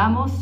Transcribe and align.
estamos? 0.00 0.32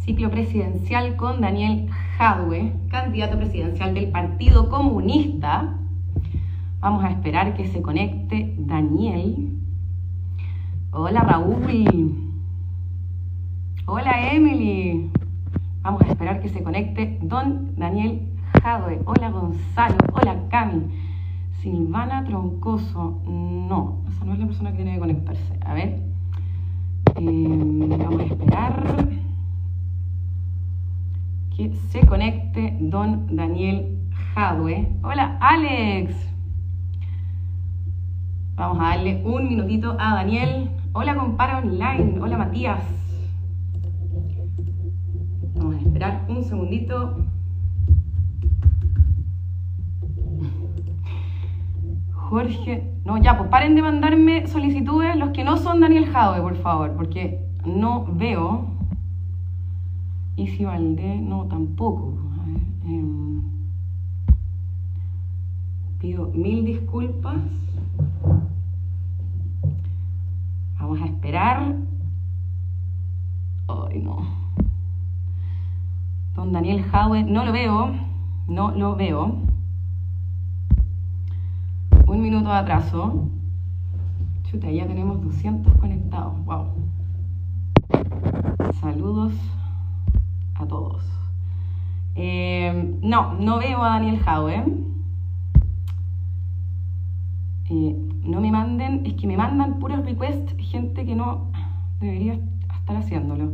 Ciclo 0.00 0.30
presidencial 0.30 1.16
con 1.16 1.40
Daniel 1.40 1.88
Jadwe, 2.18 2.74
candidato 2.90 3.38
presidencial 3.38 3.94
del 3.94 4.10
Partido 4.10 4.68
Comunista. 4.68 5.74
Vamos 6.80 7.02
a 7.02 7.08
esperar 7.08 7.54
que 7.54 7.66
se 7.68 7.80
conecte 7.80 8.54
Daniel. 8.58 9.56
Hola 10.90 11.22
Raúl. 11.22 12.34
Hola 13.86 14.34
Emily. 14.34 15.10
Vamos 15.80 16.02
a 16.02 16.08
esperar 16.08 16.42
que 16.42 16.50
se 16.50 16.62
conecte 16.62 17.18
don 17.22 17.74
Daniel 17.76 18.20
Jadwe. 18.62 19.00
Hola 19.06 19.30
Gonzalo. 19.30 19.96
Hola 20.12 20.36
Cami. 20.50 20.82
Silvana 21.62 22.22
Troncoso. 22.24 23.22
No, 23.24 24.04
esa 24.08 24.26
no 24.26 24.34
es 24.34 24.40
la 24.40 24.46
persona 24.46 24.72
que 24.72 24.76
tiene 24.76 24.92
que 24.92 25.00
conectarse. 25.00 25.58
A 25.64 25.72
ver. 25.72 26.05
Vamos 27.18 28.20
a 28.20 28.24
esperar 28.24 29.08
que 31.56 31.72
se 31.88 32.04
conecte 32.04 32.76
don 32.78 33.34
Daniel 33.34 33.98
Jadwe. 34.34 34.86
Hola 35.02 35.38
Alex. 35.40 36.14
Vamos 38.54 38.80
a 38.80 38.88
darle 38.90 39.22
un 39.24 39.48
minutito 39.48 39.96
a 39.98 40.16
Daniel. 40.16 40.68
Hola 40.92 41.16
compara 41.16 41.58
online. 41.58 42.20
Hola 42.20 42.36
Matías. 42.36 42.84
Vamos 45.54 45.76
a 45.76 45.78
esperar 45.78 46.26
un 46.28 46.44
segundito. 46.44 47.16
Jorge, 52.28 52.82
no, 53.04 53.18
ya, 53.18 53.38
pues 53.38 53.48
paren 53.50 53.76
de 53.76 53.82
mandarme 53.82 54.48
solicitudes 54.48 55.14
los 55.14 55.30
que 55.30 55.44
no 55.44 55.56
son 55.56 55.80
Daniel 55.80 56.06
Jadwe, 56.06 56.40
por 56.40 56.56
favor, 56.56 56.92
porque 56.96 57.46
no 57.64 58.04
veo. 58.04 58.64
Y 60.34 60.48
si 60.48 60.64
Valdé, 60.64 61.20
no, 61.20 61.44
tampoco. 61.46 62.14
A 62.40 62.46
ver, 62.46 62.60
eh, 62.84 63.40
pido 66.00 66.26
mil 66.34 66.64
disculpas. 66.64 67.36
Vamos 70.80 71.00
a 71.00 71.04
esperar. 71.04 71.76
Ay, 73.68 74.02
no. 74.02 74.18
Don 76.34 76.50
Daniel 76.50 76.82
Jadwe, 76.82 77.22
no 77.22 77.44
lo 77.44 77.52
veo. 77.52 77.94
No 78.48 78.72
lo 78.72 78.96
veo 78.96 79.46
un 82.06 82.22
minuto 82.22 82.48
de 82.48 82.56
atraso. 82.56 83.28
Chuta, 84.44 84.70
ya 84.70 84.86
tenemos 84.86 85.20
200 85.22 85.76
conectados. 85.78 86.44
Wow. 86.44 86.66
Saludos 88.80 89.32
a 90.54 90.66
todos. 90.66 91.04
Eh, 92.14 92.98
no, 93.02 93.34
no 93.34 93.58
veo 93.58 93.82
a 93.82 93.90
Daniel 93.90 94.18
Jaue. 94.20 94.64
Eh, 97.68 97.96
no 98.22 98.40
me 98.40 98.52
manden, 98.52 99.04
es 99.04 99.14
que 99.14 99.26
me 99.26 99.36
mandan 99.36 99.80
puros 99.80 100.04
requests 100.04 100.54
gente 100.58 101.04
que 101.04 101.16
no 101.16 101.50
debería 102.00 102.38
estar 102.78 102.96
haciéndolo. 102.96 103.52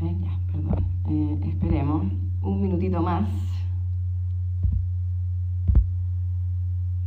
Ya, 0.00 0.38
perdón. 0.50 0.84
Eh, 1.08 1.40
esperemos 1.48 2.06
un 2.42 2.62
minutito 2.62 3.02
más. 3.02 3.49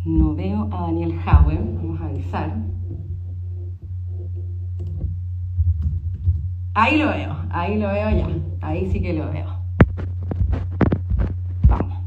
No 0.05 0.35
veo 0.35 0.67
a 0.69 0.81
Daniel 0.81 1.17
Jaue, 1.19 1.55
vamos 1.55 2.01
a 2.01 2.05
avisar. 2.05 2.57
Ahí 6.73 6.97
lo 6.97 7.07
veo, 7.07 7.37
ahí 7.51 7.79
lo 7.79 7.87
veo 7.87 8.09
ya, 8.09 8.27
ahí 8.61 8.91
sí 8.91 9.01
que 9.01 9.13
lo 9.13 9.31
veo. 9.31 9.47
Vamos. 11.69 11.99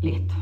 Listo. 0.00 0.34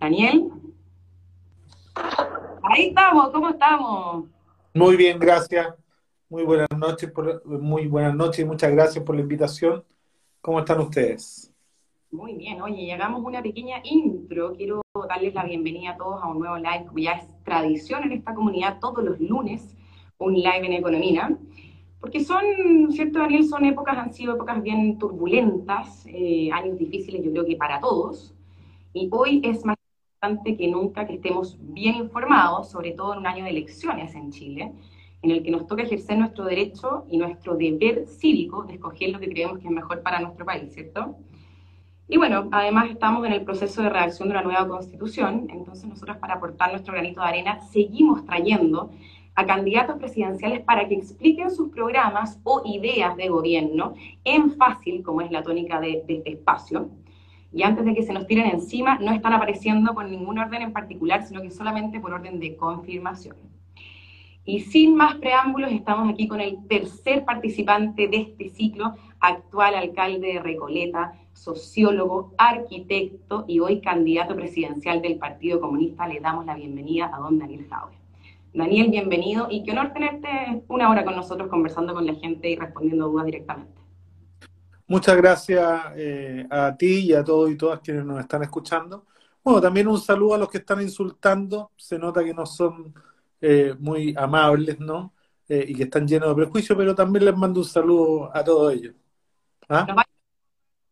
Daniel. 0.00 0.50
Ahí 2.62 2.88
estamos, 2.88 3.30
¿cómo 3.30 3.50
estamos? 3.50 4.24
Muy 4.72 4.96
bien, 4.96 5.20
gracias. 5.20 5.83
Muy 6.30 6.42
buenas 6.42 6.68
noches, 6.76 7.10
por, 7.10 7.44
muy 7.46 7.86
buenas 7.86 8.14
noches 8.14 8.40
y 8.40 8.44
muchas 8.46 8.72
gracias 8.72 9.04
por 9.04 9.14
la 9.14 9.20
invitación. 9.20 9.84
¿Cómo 10.40 10.58
están 10.58 10.80
ustedes? 10.80 11.52
Muy 12.10 12.34
bien, 12.34 12.62
oye, 12.62 12.86
llegamos 12.86 13.22
una 13.22 13.42
pequeña 13.42 13.76
intro. 13.84 14.54
Quiero 14.54 14.80
darles 15.06 15.34
la 15.34 15.44
bienvenida 15.44 15.90
a 15.90 15.96
todos 15.98 16.22
a 16.22 16.26
un 16.28 16.38
nuevo 16.38 16.56
live, 16.56 16.86
como 16.86 16.98
ya 16.98 17.12
es 17.12 17.26
tradición 17.44 18.04
en 18.04 18.12
esta 18.12 18.34
comunidad 18.34 18.78
todos 18.80 19.04
los 19.04 19.20
lunes, 19.20 19.76
un 20.18 20.34
live 20.34 20.64
en 20.64 20.72
economía. 20.72 21.36
Porque 22.00 22.24
son, 22.24 22.42
¿cierto, 22.90 23.18
Daniel? 23.18 23.44
Son 23.44 23.64
épocas, 23.66 23.98
han 23.98 24.12
sido 24.12 24.34
épocas 24.34 24.62
bien 24.62 24.98
turbulentas, 24.98 26.06
eh, 26.06 26.50
años 26.52 26.78
difíciles, 26.78 27.22
yo 27.22 27.32
creo 27.32 27.44
que 27.44 27.56
para 27.56 27.80
todos. 27.80 28.34
Y 28.94 29.08
hoy 29.12 29.42
es 29.44 29.64
más 29.64 29.76
importante 30.14 30.56
que 30.56 30.68
nunca 30.68 31.06
que 31.06 31.14
estemos 31.14 31.58
bien 31.60 31.96
informados, 31.96 32.70
sobre 32.70 32.92
todo 32.92 33.12
en 33.12 33.18
un 33.20 33.26
año 33.26 33.44
de 33.44 33.50
elecciones 33.50 34.14
en 34.14 34.30
Chile 34.30 34.72
en 35.24 35.30
el 35.30 35.42
que 35.42 35.50
nos 35.50 35.66
toca 35.66 35.82
ejercer 35.82 36.18
nuestro 36.18 36.44
derecho 36.44 37.06
y 37.08 37.16
nuestro 37.16 37.56
deber 37.56 38.06
cívico 38.06 38.64
de 38.64 38.74
escoger 38.74 39.08
lo 39.08 39.18
que 39.18 39.30
creemos 39.30 39.58
que 39.58 39.64
es 39.64 39.70
mejor 39.70 40.02
para 40.02 40.20
nuestro 40.20 40.44
país, 40.44 40.72
¿cierto? 40.74 41.16
Y 42.06 42.18
bueno, 42.18 42.50
además 42.52 42.90
estamos 42.90 43.24
en 43.24 43.32
el 43.32 43.42
proceso 43.42 43.82
de 43.82 43.88
redacción 43.88 44.28
de 44.28 44.34
una 44.34 44.42
nueva 44.42 44.68
constitución, 44.68 45.46
entonces 45.48 45.88
nosotros 45.88 46.18
para 46.18 46.34
aportar 46.34 46.70
nuestro 46.70 46.92
granito 46.92 47.22
de 47.22 47.26
arena 47.26 47.60
seguimos 47.60 48.26
trayendo 48.26 48.90
a 49.34 49.46
candidatos 49.46 49.96
presidenciales 49.96 50.60
para 50.60 50.86
que 50.86 50.94
expliquen 50.94 51.50
sus 51.50 51.70
programas 51.70 52.38
o 52.44 52.60
ideas 52.66 53.16
de 53.16 53.28
gobierno 53.28 53.94
en 54.24 54.52
fácil, 54.52 55.02
como 55.02 55.22
es 55.22 55.30
la 55.30 55.42
tónica 55.42 55.80
de, 55.80 56.04
de 56.06 56.16
este 56.16 56.32
espacio. 56.32 56.90
Y 57.50 57.62
antes 57.62 57.86
de 57.86 57.94
que 57.94 58.02
se 58.02 58.12
nos 58.12 58.26
tiren 58.26 58.46
encima, 58.46 58.98
no 58.98 59.12
están 59.12 59.32
apareciendo 59.32 59.94
con 59.94 60.10
ningún 60.10 60.38
orden 60.38 60.60
en 60.60 60.72
particular, 60.74 61.22
sino 61.22 61.40
que 61.40 61.50
solamente 61.50 61.98
por 61.98 62.12
orden 62.12 62.38
de 62.38 62.56
confirmación. 62.56 63.53
Y 64.46 64.60
sin 64.60 64.94
más 64.94 65.16
preámbulos, 65.16 65.72
estamos 65.72 66.12
aquí 66.12 66.28
con 66.28 66.40
el 66.40 66.66
tercer 66.68 67.24
participante 67.24 68.08
de 68.08 68.18
este 68.18 68.50
ciclo, 68.50 68.94
actual 69.18 69.74
alcalde 69.74 70.34
de 70.34 70.40
Recoleta, 70.40 71.14
sociólogo, 71.32 72.34
arquitecto 72.36 73.46
y 73.48 73.60
hoy 73.60 73.80
candidato 73.80 74.36
presidencial 74.36 75.00
del 75.00 75.16
Partido 75.16 75.60
Comunista. 75.60 76.06
Le 76.06 76.20
damos 76.20 76.44
la 76.44 76.54
bienvenida 76.54 77.10
a 77.14 77.20
don 77.20 77.38
Daniel 77.38 77.66
Jaue. 77.70 77.92
Daniel, 78.52 78.90
bienvenido 78.90 79.48
y 79.50 79.64
qué 79.64 79.72
honor 79.72 79.92
tenerte 79.94 80.28
una 80.68 80.90
hora 80.90 81.04
con 81.04 81.16
nosotros 81.16 81.48
conversando 81.48 81.94
con 81.94 82.06
la 82.06 82.14
gente 82.14 82.50
y 82.50 82.56
respondiendo 82.56 83.08
dudas 83.08 83.24
directamente. 83.24 83.80
Muchas 84.86 85.16
gracias 85.16 85.80
eh, 85.96 86.46
a 86.50 86.76
ti 86.76 87.06
y 87.06 87.14
a 87.14 87.24
todos 87.24 87.50
y 87.50 87.56
todas 87.56 87.80
quienes 87.80 88.04
nos 88.04 88.20
están 88.20 88.42
escuchando. 88.42 89.06
Bueno, 89.42 89.62
también 89.62 89.88
un 89.88 89.98
saludo 89.98 90.34
a 90.34 90.38
los 90.38 90.50
que 90.50 90.58
están 90.58 90.82
insultando. 90.82 91.70
Se 91.76 91.98
nota 91.98 92.22
que 92.22 92.34
no 92.34 92.44
son 92.44 92.94
eh, 93.40 93.74
muy 93.78 94.14
amables, 94.16 94.78
¿no? 94.80 95.14
Eh, 95.48 95.64
y 95.68 95.74
que 95.74 95.84
están 95.84 96.06
llenos 96.06 96.30
de 96.30 96.34
prejuicios, 96.34 96.76
pero 96.76 96.94
también 96.94 97.26
les 97.26 97.36
mando 97.36 97.60
un 97.60 97.66
saludo 97.66 98.34
a 98.34 98.42
todos 98.42 98.74
ellos. 98.74 98.94
¿Ah? 99.68 99.86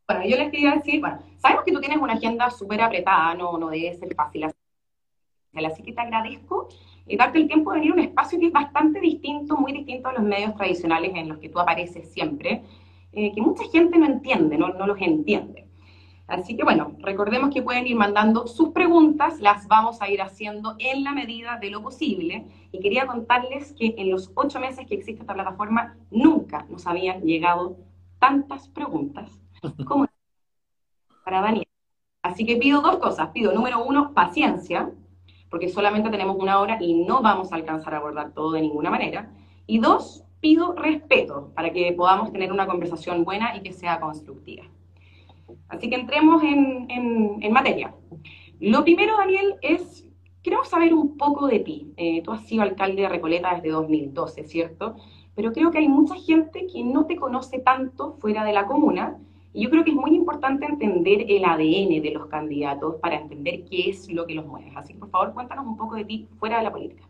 Bueno, 0.06 0.26
yo 0.26 0.37
les 0.37 0.50
quería 0.50 0.75
decir, 0.75 1.00
bueno, 1.00 1.22
sabemos 1.38 1.64
que 1.64 1.72
tú 1.72 1.81
tienes 1.81 1.99
una 1.99 2.14
agenda 2.14 2.50
súper 2.50 2.82
apretada, 2.82 3.34
no, 3.34 3.56
no 3.56 3.70
debe 3.70 3.94
ser 3.94 4.14
fácil. 4.14 4.44
Así 4.44 5.82
que 5.82 5.93
te 5.93 6.00
agradezco 6.00 6.69
y 7.06 7.16
darte 7.16 7.38
el 7.38 7.46
tiempo 7.46 7.72
de 7.72 7.78
venir 7.78 7.93
a 7.93 7.94
un 7.94 8.00
espacio 8.00 8.38
que 8.38 8.46
es 8.46 8.52
bastante 8.52 9.00
distinto, 9.00 9.56
muy 9.56 9.72
distinto 9.72 10.08
a 10.08 10.12
los 10.12 10.22
medios 10.22 10.55
tradicionales 10.56 11.12
en 11.14 11.28
los 11.28 11.38
que 11.38 11.49
tú 11.49 11.58
apareces 11.58 12.12
siempre, 12.12 12.62
eh, 13.12 13.32
que 13.34 13.40
mucha 13.40 13.64
gente 13.70 13.99
no 13.99 14.06
entiende, 14.06 14.56
no, 14.56 14.69
no 14.69 14.87
los 14.87 15.00
entiende. 15.00 15.69
Así 16.32 16.56
que 16.56 16.64
bueno, 16.64 16.96
recordemos 17.00 17.52
que 17.52 17.61
pueden 17.61 17.87
ir 17.87 17.94
mandando 17.94 18.46
sus 18.46 18.70
preguntas, 18.70 19.38
las 19.40 19.69
vamos 19.69 20.00
a 20.00 20.08
ir 20.08 20.23
haciendo 20.23 20.76
en 20.79 21.05
la 21.05 21.12
medida 21.12 21.58
de 21.58 21.69
lo 21.69 21.82
posible. 21.82 22.46
Y 22.73 22.81
quería 22.81 23.06
contarles 23.06 23.75
que 23.75 23.94
en 23.99 24.11
los 24.11 24.32
ocho 24.34 24.58
meses 24.58 24.87
que 24.87 24.94
existe 24.94 25.20
esta 25.20 25.34
plataforma, 25.34 25.94
nunca 26.11 26.64
nos 26.70 26.87
habían 26.87 27.20
llegado 27.20 27.76
tantas 28.19 28.67
preguntas 28.69 29.31
como 29.87 30.06
para 31.23 31.43
Daniel. 31.43 31.69
Así 32.23 32.46
que 32.46 32.56
pido 32.56 32.81
dos 32.81 32.96
cosas. 32.96 33.28
Pido, 33.35 33.52
número 33.52 33.85
uno, 33.85 34.14
paciencia, 34.14 34.90
porque 35.50 35.69
solamente 35.69 36.08
tenemos 36.08 36.37
una 36.38 36.61
hora 36.61 36.78
y 36.81 36.94
no 36.94 37.20
vamos 37.20 37.52
a 37.52 37.56
alcanzar 37.56 37.93
a 37.93 37.99
abordar 37.99 38.32
todo 38.32 38.52
de 38.52 38.62
ninguna 38.62 38.88
manera. 38.88 39.31
Y 39.67 39.81
dos, 39.81 40.25
pido 40.40 40.73
respeto 40.73 41.52
para 41.55 41.75
que 41.75 41.93
podamos 41.93 42.32
tener 42.32 42.50
una 42.52 42.67
conversación 42.67 43.23
buena 43.23 43.55
y 43.55 43.61
que 43.61 43.75
sea 43.75 44.00
constructiva. 44.00 44.64
Así 45.69 45.88
que 45.88 45.96
entremos 45.96 46.43
en, 46.43 47.52
materia. 47.52 47.94
Lo 48.60 48.84
primero, 48.84 49.16
Daniel, 49.16 49.56
es, 49.62 50.06
queremos 50.43 50.69
saber 50.69 50.94
un 50.94 51.16
poco 51.16 51.46
de 51.46 51.58
ti. 51.60 51.93
Eh, 51.96 52.22
tú 52.22 52.32
has 52.32 52.46
sido 52.46 52.62
alcalde 52.62 53.02
de 53.02 53.08
Recoleta 53.08 53.54
desde 53.54 53.70
2012, 53.70 54.44
¿cierto? 54.44 54.96
pero 55.34 55.52
creo 55.52 55.70
que 55.70 55.78
hay 55.78 55.88
mucha 55.88 56.14
gente 56.16 56.66
que 56.66 56.84
no 56.84 57.06
te 57.06 57.16
conoce 57.16 57.58
tanto 57.58 58.16
fuera 58.20 58.44
de 58.44 58.52
la 58.52 58.66
comuna. 58.66 59.19
Y 59.54 59.64
yo 59.64 59.70
creo 59.70 59.84
que 59.84 59.90
es 59.90 59.96
muy 59.96 60.14
importante 60.14 60.64
entender 60.64 61.26
el 61.28 61.44
ADN 61.44 62.02
de 62.02 62.10
los 62.12 62.26
candidatos 62.26 62.96
para 62.96 63.16
entender 63.16 63.64
qué 63.69 63.90
es 63.90 64.10
lo 64.10 64.26
que 64.26 64.34
los 64.34 64.46
mueve. 64.46 64.72
Así 64.75 64.94
que, 64.94 64.99
por 64.99 65.10
favor, 65.10 65.34
cuéntanos 65.34 65.66
un 65.66 65.76
poco 65.76 65.96
de 65.96 66.04
ti 66.04 66.28
fuera 66.38 66.58
de 66.58 66.64
la 66.64 66.72
política. 66.72 67.06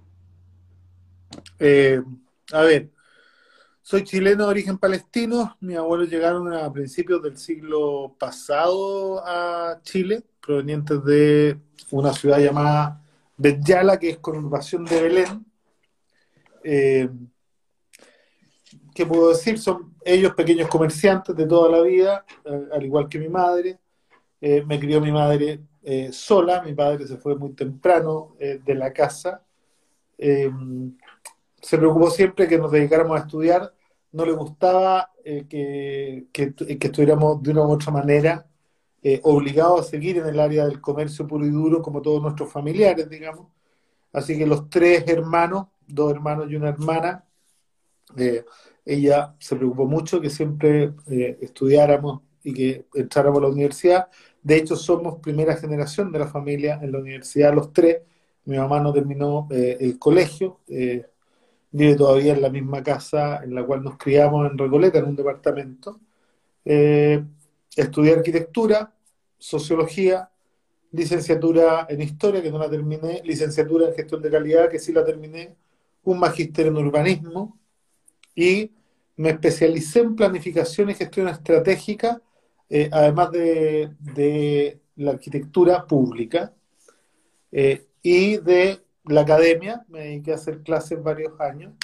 Eh, 1.61 2.03
a 2.53 2.62
ver, 2.62 2.91
soy 3.82 4.05
chileno 4.05 4.44
de 4.44 4.50
origen 4.50 4.79
palestino. 4.79 5.56
Mis 5.61 5.76
abuelos 5.76 6.08
llegaron 6.08 6.52
a 6.52 6.73
principios 6.73 7.20
del 7.20 7.37
siglo 7.37 8.14
pasado 8.19 9.20
a 9.26 9.81
Chile, 9.82 10.23
provenientes 10.40 11.05
de 11.05 11.58
una 11.90 12.12
ciudad 12.12 12.38
llamada 12.38 13.02
Betyala, 13.37 13.99
que 13.99 14.11
es 14.11 14.19
conurbación 14.19 14.84
de 14.84 15.02
Belén. 15.02 15.46
Eh, 16.62 17.11
¿Qué 18.94 19.05
puedo 19.05 19.31
decir? 19.31 19.58
Son 19.58 19.94
ellos 20.05 20.32
pequeños 20.34 20.69
comerciantes 20.69 21.34
de 21.34 21.46
toda 21.46 21.69
la 21.69 21.82
vida, 21.82 22.25
eh, 22.44 22.69
al 22.73 22.84
igual 22.84 23.08
que 23.08 23.19
mi 23.19 23.29
madre. 23.29 23.81
Eh, 24.40 24.62
me 24.64 24.79
crió 24.79 25.00
mi 25.00 25.11
madre 25.11 25.61
sola, 26.12 26.62
mi 26.62 26.75
padre 26.75 27.08
se 27.08 27.17
fue 27.17 27.34
muy 27.34 27.55
temprano 27.55 28.37
de 28.38 28.75
la 28.76 28.93
casa 28.93 29.43
se 31.62 31.79
preocupó 31.79 32.11
siempre 32.11 32.49
que 32.49 32.59
nos 32.59 32.73
dedicáramos 32.73 33.17
a 33.17 33.23
estudiar, 33.23 33.73
no 34.11 34.26
le 34.26 34.32
gustaba 34.32 35.12
eh, 35.25 35.47
que, 35.49 36.26
estuviéramos 36.69 37.43
de 37.43 37.50
una 37.53 37.62
u 37.62 37.70
otra 37.70 37.93
manera 37.93 38.47
eh, 39.03 39.20
obligados 39.25 39.81
a 39.81 39.91
seguir 39.91 40.19
en 40.19 40.26
el 40.26 40.41
área 40.41 40.67
del 40.67 40.81
comercio 40.81 41.26
puro 41.26 41.47
y 41.47 41.50
duro 41.50 41.81
como 41.81 42.03
todos 42.03 42.20
nuestros 42.20 42.50
familiares, 42.53 43.09
digamos. 43.09 43.49
Así 44.12 44.37
que 44.37 44.47
los 44.47 44.69
tres 44.69 45.05
hermanos, 45.06 45.69
dos 45.87 46.12
hermanos 46.12 46.50
y 46.50 46.56
una 46.56 46.69
hermana, 46.69 47.25
eh, 48.17 48.44
ella 48.85 49.35
se 49.38 49.56
preocupó 49.56 49.87
mucho 49.87 50.20
que 50.20 50.29
siempre 50.29 50.93
estudiáramos 51.41 52.23
y 52.43 52.53
que 52.53 52.87
entráramos 52.94 53.38
a 53.38 53.43
la 53.43 53.49
universidad. 53.49 54.08
De 54.43 54.56
hecho, 54.56 54.76
somos 54.76 55.20
primera 55.20 55.56
generación 55.56 56.11
de 56.12 56.19
la 56.19 56.26
familia 56.26 56.81
en 56.82 56.93
la 56.93 56.99
universidad, 56.99 57.55
los 57.55 57.73
tres. 57.73 58.03
Mi 58.44 58.56
mamá 58.58 58.81
no 58.81 58.93
terminó 58.93 59.47
el 59.50 59.99
colegio, 60.00 60.61
vive 61.73 61.97
todavía 61.97 62.35
en 62.35 62.43
la 62.43 62.51
misma 62.51 62.83
casa 62.83 63.43
en 63.43 63.55
la 63.55 63.65
cual 63.65 63.83
nos 63.83 63.97
criamos 63.97 64.51
en 64.51 64.59
Recoleta, 64.59 64.99
en 64.99 65.07
un 65.07 65.17
departamento. 65.17 66.01
Eh, 66.65 67.25
estudié 67.75 68.15
arquitectura, 68.15 68.95
sociología, 69.39 70.31
licenciatura 70.93 71.87
en 71.89 72.03
historia, 72.03 72.43
que 72.43 72.51
no 72.51 72.59
la 72.59 72.71
terminé, 72.71 73.23
licenciatura 73.25 73.89
en 73.89 73.95
gestión 73.95 74.21
de 74.21 74.31
calidad, 74.31 74.69
que 74.69 74.79
sí 74.79 74.93
la 74.93 75.05
terminé, 75.05 75.57
un 76.05 76.19
magíster 76.19 76.67
en 76.67 76.77
urbanismo 76.77 77.59
y 78.35 78.71
me 79.17 79.31
especialicé 79.31 80.01
en 80.01 80.17
planificación 80.17 80.91
y 80.91 80.95
gestión 80.95 81.29
estratégica, 81.29 82.21
eh, 82.69 82.89
además 82.93 83.31
de, 83.31 84.79
la 84.97 85.13
arquitectura 85.13 85.87
pública 85.87 86.53
eh, 87.51 87.87
y 88.03 88.37
de 88.37 88.83
la 89.05 89.23
academia, 89.23 89.85
me 89.89 90.01
dediqué 90.01 90.33
a 90.33 90.37
hacer 90.37 90.63
clases 90.63 91.03
varios 91.03 91.39
años, 91.41 91.75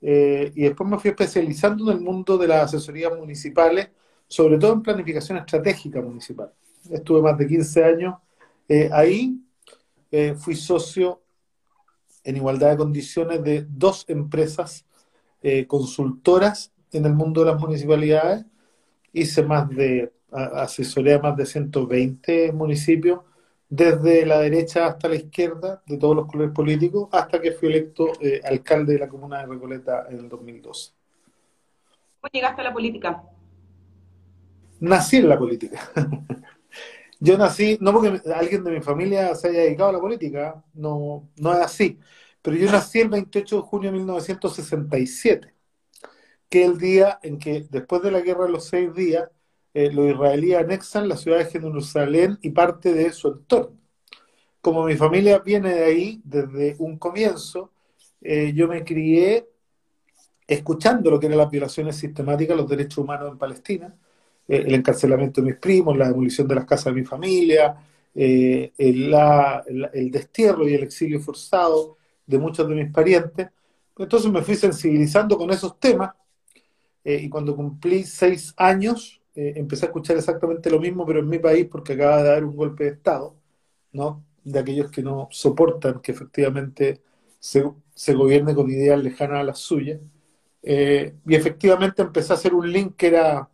eh, 0.00 0.52
y 0.54 0.62
después 0.62 0.88
me 0.88 0.98
fui 0.98 1.10
especializando 1.10 1.90
en 1.90 1.98
el 1.98 2.04
mundo 2.04 2.38
de 2.38 2.48
las 2.48 2.64
asesorías 2.64 3.16
municipales, 3.16 3.90
sobre 4.26 4.58
todo 4.58 4.74
en 4.74 4.82
planificación 4.82 5.38
estratégica 5.38 6.00
municipal. 6.00 6.52
Estuve 6.90 7.22
más 7.22 7.36
de 7.38 7.46
15 7.46 7.84
años 7.84 8.14
eh, 8.68 8.90
ahí, 8.92 9.40
eh, 10.10 10.34
fui 10.34 10.54
socio 10.54 11.22
en 12.24 12.36
igualdad 12.36 12.70
de 12.70 12.76
condiciones 12.76 13.42
de 13.42 13.66
dos 13.68 14.04
empresas 14.08 14.84
consultoras 15.68 16.72
en 16.90 17.06
el 17.06 17.14
mundo 17.14 17.44
de 17.44 17.52
las 17.52 17.60
municipalidades, 17.60 18.44
hice 19.12 19.44
más 19.44 19.68
de, 19.70 20.12
asesoría 20.32 21.20
más 21.20 21.36
de 21.36 21.46
120 21.46 22.52
municipios, 22.52 23.20
desde 23.68 24.24
la 24.24 24.40
derecha 24.40 24.86
hasta 24.86 25.08
la 25.08 25.16
izquierda, 25.16 25.82
de 25.86 25.98
todos 25.98 26.16
los 26.16 26.26
colores 26.26 26.52
políticos, 26.54 27.08
hasta 27.12 27.40
que 27.40 27.52
fui 27.52 27.68
electo 27.68 28.12
eh, 28.20 28.40
alcalde 28.44 28.94
de 28.94 28.98
la 28.98 29.08
comuna 29.08 29.40
de 29.40 29.46
Recoleta 29.46 30.06
en 30.08 30.18
el 30.18 30.28
2012. 30.28 30.92
¿Cómo 32.20 32.30
llegaste 32.32 32.60
a 32.62 32.64
la 32.64 32.72
política? 32.72 33.22
Nací 34.80 35.16
en 35.16 35.28
la 35.28 35.38
política. 35.38 35.90
Yo 37.20 37.36
nací, 37.36 37.76
no 37.80 37.92
porque 37.92 38.20
alguien 38.32 38.62
de 38.62 38.70
mi 38.70 38.80
familia 38.80 39.34
se 39.34 39.48
haya 39.48 39.60
dedicado 39.60 39.90
a 39.90 39.92
la 39.94 40.00
política, 40.00 40.62
no, 40.74 41.28
no 41.36 41.52
es 41.52 41.58
así, 41.58 41.98
pero 42.40 42.56
yo 42.56 42.70
nací 42.70 43.00
el 43.00 43.08
28 43.08 43.56
de 43.56 43.62
junio 43.62 43.90
de 43.90 43.98
1967, 43.98 45.54
que 46.48 46.62
es 46.62 46.70
el 46.70 46.78
día 46.78 47.18
en 47.22 47.38
que, 47.38 47.66
después 47.68 48.02
de 48.02 48.12
la 48.12 48.20
guerra 48.20 48.44
de 48.44 48.52
los 48.52 48.66
seis 48.66 48.94
días, 48.94 49.28
eh, 49.74 49.92
los 49.92 50.06
israelíes 50.10 50.58
anexan 50.58 51.08
la 51.08 51.16
ciudad 51.16 51.38
de 51.38 51.46
Jerusalén 51.46 52.38
y 52.42 52.50
parte 52.50 52.92
de 52.92 53.12
su 53.12 53.28
entorno. 53.28 53.76
Como 54.60 54.84
mi 54.84 54.96
familia 54.96 55.38
viene 55.38 55.74
de 55.74 55.84
ahí 55.84 56.20
desde 56.24 56.76
un 56.78 56.98
comienzo, 56.98 57.70
eh, 58.20 58.52
yo 58.54 58.66
me 58.66 58.84
crié 58.84 59.48
escuchando 60.46 61.10
lo 61.10 61.20
que 61.20 61.26
eran 61.26 61.38
las 61.38 61.50
violaciones 61.50 61.96
sistemáticas 61.96 62.54
a 62.54 62.60
los 62.60 62.68
derechos 62.68 62.98
humanos 62.98 63.30
en 63.30 63.38
Palestina, 63.38 63.94
eh, 64.48 64.64
el 64.66 64.74
encarcelamiento 64.74 65.40
de 65.40 65.48
mis 65.48 65.56
primos, 65.60 65.96
la 65.96 66.08
demolición 66.08 66.48
de 66.48 66.54
las 66.54 66.64
casas 66.64 66.86
de 66.86 67.00
mi 67.00 67.06
familia, 67.06 67.76
el, 68.14 68.72
el, 68.76 70.10
destierro 70.10 70.68
y 70.68 70.74
el 70.74 70.82
exilio 70.82 71.20
forzado 71.20 71.98
de 72.26 72.38
muchos 72.38 72.68
de 72.68 72.74
mis 72.74 72.90
parientes. 72.90 73.48
Entonces 73.96 74.30
me 74.30 74.42
fui 74.42 74.56
sensibilizando 74.56 75.36
con 75.38 75.50
esos 75.50 75.78
temas 75.78 76.10
y 77.04 77.28
cuando 77.28 77.54
cumplí 77.54 78.02
seis 78.02 78.52
años, 78.56 79.17
eh, 79.38 79.52
empecé 79.54 79.86
a 79.86 79.88
escuchar 79.90 80.16
exactamente 80.16 80.68
lo 80.68 80.80
mismo, 80.80 81.06
pero 81.06 81.20
en 81.20 81.28
mi 81.28 81.38
país, 81.38 81.68
porque 81.70 81.92
acaba 81.92 82.24
de 82.24 82.28
dar 82.28 82.44
un 82.44 82.56
golpe 82.56 82.82
de 82.84 82.90
Estado, 82.90 83.36
¿no? 83.92 84.24
De 84.42 84.58
aquellos 84.58 84.90
que 84.90 85.00
no 85.00 85.28
soportan 85.30 86.00
que 86.00 86.10
efectivamente 86.10 87.02
se, 87.38 87.62
se 87.94 88.14
gobierne 88.14 88.52
con 88.52 88.68
ideas 88.68 89.00
lejanas 89.00 89.40
a 89.40 89.44
las 89.44 89.60
suyas. 89.60 90.00
Eh, 90.60 91.14
y 91.24 91.36
efectivamente 91.36 92.02
empecé 92.02 92.32
a 92.32 92.36
hacer 92.36 92.52
un 92.52 92.70
link 92.72 92.96
que 92.96 93.06
era 93.08 93.48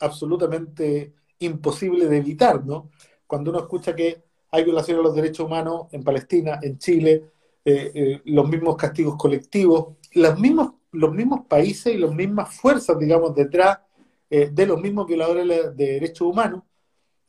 absolutamente 0.00 1.14
imposible 1.38 2.06
de 2.08 2.16
evitar, 2.16 2.64
¿no? 2.66 2.90
Cuando 3.24 3.52
uno 3.52 3.60
escucha 3.60 3.94
que 3.94 4.24
hay 4.50 4.64
violaciones 4.64 5.00
a 5.00 5.04
los 5.04 5.14
derechos 5.14 5.46
humanos 5.46 5.86
en 5.92 6.02
Palestina, 6.02 6.58
en 6.62 6.78
Chile, 6.78 7.30
eh, 7.64 8.22
los 8.24 8.48
mismos 8.48 8.76
castigos 8.76 9.14
colectivos, 9.16 9.98
los 10.14 10.36
mismos, 10.40 10.72
los 10.90 11.12
mismos 11.12 11.46
países 11.46 11.94
y 11.94 11.98
las 11.98 12.12
mismas 12.12 12.56
fuerzas, 12.56 12.98
digamos, 12.98 13.36
detrás 13.36 13.78
eh, 14.30 14.50
de 14.52 14.66
los 14.66 14.80
mismos 14.80 15.06
violadores 15.06 15.46
de 15.76 15.92
derechos 15.92 16.28
humanos, 16.28 16.62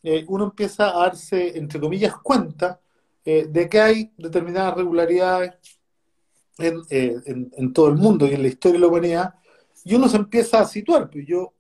eh, 0.03 0.25
uno 0.27 0.46
empieza 0.46 0.89
a 0.89 1.06
darse, 1.06 1.58
entre 1.58 1.79
comillas, 1.79 2.15
cuenta 2.18 2.82
eh, 3.24 3.48
de 3.50 3.70
que 3.70 3.79
hay 3.79 4.13
determinadas 4.18 4.75
regularidades 4.75 5.53
en, 6.58 7.74
todo 7.74 7.88
el 7.88 7.96
mundo 7.96 8.27
y 8.27 8.34
en 8.34 8.41
la 8.41 8.50
historia 8.50 8.74
de 8.74 8.79
la 8.79 8.88
humanidad, 8.88 9.36
y 9.86 9.96
uno 9.96 10.10
se 10.10 10.18
empieza 10.18 10.60
a 10.60 10.65
situar. 10.65 11.10
Pues 11.10 11.25
yo 11.25 11.53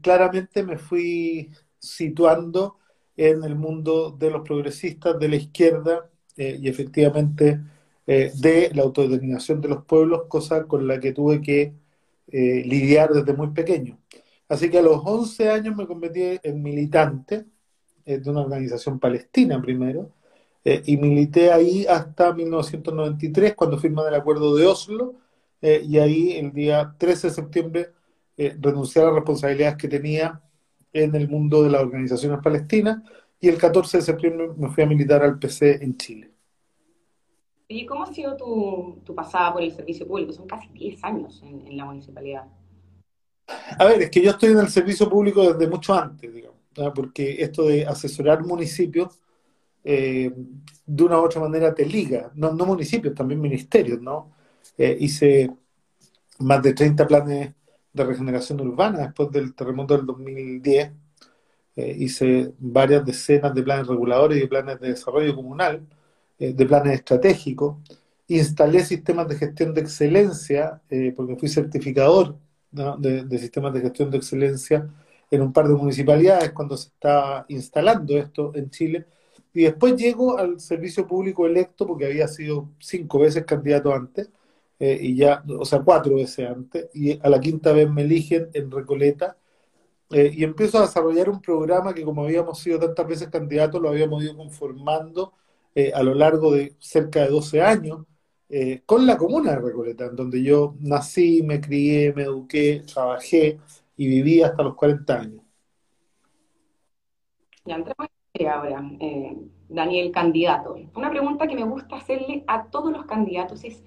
claramente 0.00 0.62
me 0.62 0.78
fui 0.78 1.50
situando 1.78 2.78
en 3.16 3.44
el 3.44 3.56
mundo 3.56 4.10
de 4.10 4.30
los 4.30 4.40
progresistas, 4.42 5.18
de 5.18 5.28
la 5.28 5.36
izquierda, 5.36 6.08
y 6.34 6.66
efectivamente 6.66 7.60
de 8.06 8.70
la 8.74 8.82
autodeterminación 8.82 9.60
de 9.60 9.68
los 9.68 9.84
pueblos, 9.84 10.22
cosa 10.28 10.64
con 10.64 10.86
la 10.86 10.98
que 10.98 11.12
tuve 11.12 11.42
que 11.42 11.74
lidiar 12.28 13.12
desde 13.12 13.34
muy 13.34 13.48
pequeño. 13.50 14.01
Así 14.52 14.68
que 14.68 14.80
a 14.80 14.82
los 14.82 15.00
11 15.02 15.48
años 15.48 15.74
me 15.74 15.86
convertí 15.86 16.38
en 16.42 16.62
militante 16.62 17.46
eh, 18.04 18.18
de 18.18 18.30
una 18.30 18.42
organización 18.42 18.98
palestina 18.98 19.58
primero, 19.62 20.10
eh, 20.62 20.82
y 20.84 20.98
milité 20.98 21.50
ahí 21.50 21.86
hasta 21.86 22.34
1993, 22.34 23.54
cuando 23.54 23.78
firman 23.78 24.08
el 24.08 24.14
acuerdo 24.14 24.54
de 24.54 24.66
Oslo, 24.66 25.14
eh, 25.62 25.82
y 25.82 25.96
ahí 25.96 26.32
el 26.32 26.52
día 26.52 26.94
13 26.98 27.28
de 27.28 27.32
septiembre 27.32 27.92
renuncié 28.36 29.00
a 29.00 29.06
las 29.06 29.14
responsabilidades 29.14 29.78
que 29.78 29.88
tenía 29.88 30.42
en 30.92 31.14
el 31.14 31.30
mundo 31.30 31.62
de 31.62 31.70
las 31.70 31.80
organizaciones 31.80 32.40
palestinas, 32.42 32.98
y 33.40 33.48
el 33.48 33.56
14 33.56 33.96
de 33.96 34.02
septiembre 34.02 34.50
me 34.54 34.68
fui 34.68 34.84
a 34.84 34.86
militar 34.86 35.22
al 35.22 35.38
PC 35.38 35.82
en 35.82 35.96
Chile. 35.96 36.30
¿Y 37.68 37.86
cómo 37.86 38.04
ha 38.04 38.12
sido 38.12 38.36
tu, 38.36 39.14
pasada 39.14 39.54
por 39.54 39.62
el 39.62 39.72
servicio 39.72 40.06
público? 40.06 40.34
Son 40.34 40.46
casi 40.46 40.68
10 40.74 41.02
años 41.04 41.42
en 41.42 41.74
la 41.74 41.86
municipalidad. 41.86 42.44
A 43.78 43.84
ver, 43.84 44.02
es 44.02 44.10
que 44.10 44.22
yo 44.22 44.30
estoy 44.30 44.50
en 44.50 44.58
el 44.58 44.68
servicio 44.68 45.08
público 45.08 45.52
desde 45.52 45.70
mucho 45.70 45.94
antes, 45.94 46.32
digamos, 46.32 46.58
porque 46.94 47.42
esto 47.42 47.66
de 47.66 47.86
asesorar 47.86 48.44
municipios 48.44 49.20
eh, 49.84 50.32
de 50.86 51.04
una 51.04 51.20
u 51.20 51.24
otra 51.24 51.40
manera 51.40 51.74
te 51.74 51.84
liga, 51.86 52.30
no, 52.34 52.52
no 52.52 52.66
municipios, 52.66 53.14
también 53.14 53.40
ministerios, 53.40 54.00
¿no? 54.00 54.32
Eh, 54.78 54.96
hice 55.00 55.50
más 56.38 56.62
de 56.62 56.74
30 56.74 57.06
planes 57.06 57.52
de 57.92 58.04
regeneración 58.04 58.60
urbana 58.60 59.00
después 59.00 59.30
del 59.30 59.54
terremoto 59.54 59.96
del 59.96 60.06
2010. 60.06 60.92
Eh, 61.76 61.96
hice 61.98 62.52
varias 62.58 63.04
decenas 63.04 63.54
de 63.54 63.62
planes 63.62 63.86
reguladores 63.86 64.38
y 64.38 64.40
de 64.42 64.48
planes 64.48 64.80
de 64.80 64.88
desarrollo 64.88 65.34
comunal, 65.34 65.86
de 66.38 66.66
planes 66.66 66.94
estratégicos. 66.94 67.76
instalé 68.28 68.84
sistemas 68.84 69.28
de 69.28 69.36
gestión 69.36 69.74
de 69.74 69.82
excelencia, 69.82 70.82
eh, 70.90 71.12
porque 71.16 71.36
fui 71.36 71.48
certificador 71.48 72.36
de, 72.72 73.38
sistemas 73.38 73.72
de 73.74 73.80
gestión 73.80 74.10
de 74.10 74.18
excelencia 74.18 74.88
en 75.30 75.42
un 75.42 75.52
par 75.52 75.68
de 75.68 75.74
municipalidades 75.74 76.52
cuando 76.52 76.76
se 76.76 76.88
estaba 76.88 77.44
instalando 77.48 78.16
esto 78.18 78.52
en 78.54 78.70
Chile. 78.70 79.06
Y 79.54 79.64
después 79.64 79.96
llego 79.96 80.38
al 80.38 80.60
servicio 80.60 81.06
público 81.06 81.46
electo, 81.46 81.86
porque 81.86 82.06
había 82.06 82.28
sido 82.28 82.70
cinco 82.78 83.18
veces 83.20 83.44
candidato 83.44 83.92
antes, 83.92 84.30
eh, 84.78 84.98
y 85.00 85.16
ya, 85.16 85.44
o 85.58 85.64
sea, 85.64 85.80
cuatro 85.82 86.16
veces 86.16 86.48
antes, 86.48 86.88
y 86.94 87.18
a 87.22 87.28
la 87.28 87.40
quinta 87.40 87.72
vez 87.72 87.90
me 87.90 88.02
eligen 88.02 88.48
en 88.54 88.70
Recoleta, 88.70 89.36
eh, 90.10 90.30
y 90.34 90.44
empiezo 90.44 90.78
a 90.78 90.82
desarrollar 90.82 91.30
un 91.30 91.40
programa 91.40 91.94
que 91.94 92.04
como 92.04 92.24
habíamos 92.24 92.58
sido 92.60 92.78
tantas 92.78 93.06
veces 93.06 93.28
candidatos, 93.28 93.80
lo 93.80 93.90
habíamos 93.90 94.22
ido 94.22 94.36
conformando 94.36 95.34
a 95.94 96.02
lo 96.02 96.14
largo 96.14 96.52
de 96.52 96.74
cerca 96.80 97.20
de 97.22 97.28
12 97.28 97.62
años, 97.62 98.04
eh, 98.54 98.82
con 98.84 99.06
la 99.06 99.16
comuna 99.16 99.52
de 99.52 99.60
Recoleta, 99.60 100.04
en 100.04 100.14
donde 100.14 100.42
yo 100.42 100.74
nací, 100.80 101.42
me 101.42 101.58
crié, 101.58 102.12
me 102.12 102.24
eduqué, 102.24 102.82
trabajé 102.86 103.58
y 103.96 104.06
viví 104.06 104.42
hasta 104.42 104.62
los 104.62 104.74
40 104.74 105.18
años. 105.18 105.42
Ya 107.64 107.76
entramos 107.76 108.08
ahora, 108.46 108.84
eh, 109.00 109.38
Daniel, 109.70 110.12
candidato. 110.12 110.76
Una 110.94 111.08
pregunta 111.08 111.46
que 111.46 111.54
me 111.54 111.64
gusta 111.64 111.96
hacerle 111.96 112.44
a 112.46 112.64
todos 112.64 112.92
los 112.92 113.06
candidatos 113.06 113.64
es, 113.64 113.82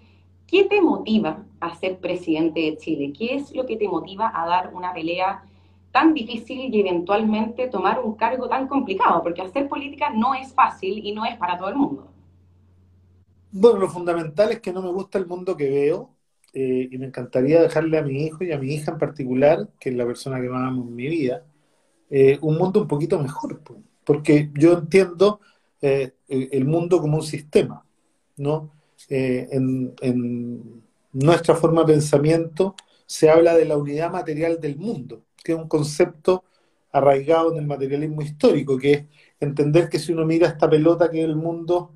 ¿qué 0.48 0.64
te 0.64 0.82
motiva 0.82 1.46
a 1.60 1.76
ser 1.76 2.00
presidente 2.00 2.62
de 2.62 2.78
Chile? 2.78 3.14
¿Qué 3.16 3.36
es 3.36 3.56
lo 3.56 3.68
que 3.68 3.78
te 3.78 3.88
motiva 3.88 4.32
a 4.34 4.48
dar 4.48 4.74
una 4.74 4.94
pelea 4.94 5.44
tan 5.92 6.16
difícil 6.16 6.74
y 6.74 6.80
eventualmente 6.80 7.68
tomar 7.68 8.00
un 8.00 8.16
cargo 8.16 8.50
tan 8.50 8.68
complicado? 8.68 9.22
Porque 9.22 9.44
hacer 9.44 9.70
política 9.70 10.10
no 10.10 10.34
es 10.34 10.52
fácil 10.56 11.06
y 11.06 11.12
no 11.12 11.24
es 11.24 11.38
para 11.38 11.56
todo 11.56 11.70
el 11.70 11.76
mundo. 11.76 12.15
Bueno, 13.58 13.80
lo 13.80 13.90
fundamental 13.90 14.52
es 14.52 14.60
que 14.60 14.74
no 14.74 14.82
me 14.82 14.92
gusta 14.92 15.18
el 15.18 15.28
mundo 15.28 15.56
que 15.56 15.70
veo 15.70 16.14
eh, 16.52 16.90
y 16.92 16.98
me 16.98 17.06
encantaría 17.06 17.62
dejarle 17.62 17.98
a 17.98 18.02
mi 18.02 18.26
hijo 18.26 18.44
y 18.44 18.52
a 18.52 18.58
mi 18.60 18.74
hija 18.74 18.92
en 18.92 18.98
particular, 18.98 19.70
que 19.80 19.92
es 19.92 19.96
la 19.96 20.06
persona 20.06 20.42
que 20.42 20.50
más 20.50 20.68
amo 20.68 20.84
en 20.84 20.94
mi 20.94 21.08
vida, 21.08 21.46
eh, 22.10 22.38
un 22.42 22.58
mundo 22.58 22.82
un 22.82 22.88
poquito 22.90 23.18
mejor, 23.18 23.62
porque 24.04 24.52
yo 24.56 24.74
entiendo 24.74 25.40
eh, 25.82 26.12
el 26.28 26.66
mundo 26.66 27.00
como 27.00 27.16
un 27.16 27.24
sistema, 27.24 27.86
¿no? 28.36 28.74
En, 29.08 29.94
en, 30.02 30.84
nuestra 31.14 31.56
forma 31.56 31.86
de 31.86 31.94
pensamiento 31.94 32.76
se 33.06 33.30
habla 33.30 33.56
de 33.56 33.64
la 33.64 33.78
unidad 33.78 34.12
material 34.12 34.60
del 34.60 34.76
mundo, 34.76 35.24
que 35.42 35.54
es 35.54 35.58
un 35.58 35.70
concepto 35.70 36.44
arraigado 36.92 37.54
en 37.54 37.60
el 37.60 37.68
materialismo 37.68 38.22
histórico, 38.22 38.78
que 38.78 38.92
es 38.92 39.06
entender 39.40 39.88
que 39.88 40.00
si 40.00 40.12
uno 40.12 40.26
mira 40.26 40.50
esta 40.50 40.70
pelota 40.70 41.10
que 41.10 41.20
es 41.20 41.26
el 41.26 41.38
mundo, 41.38 41.94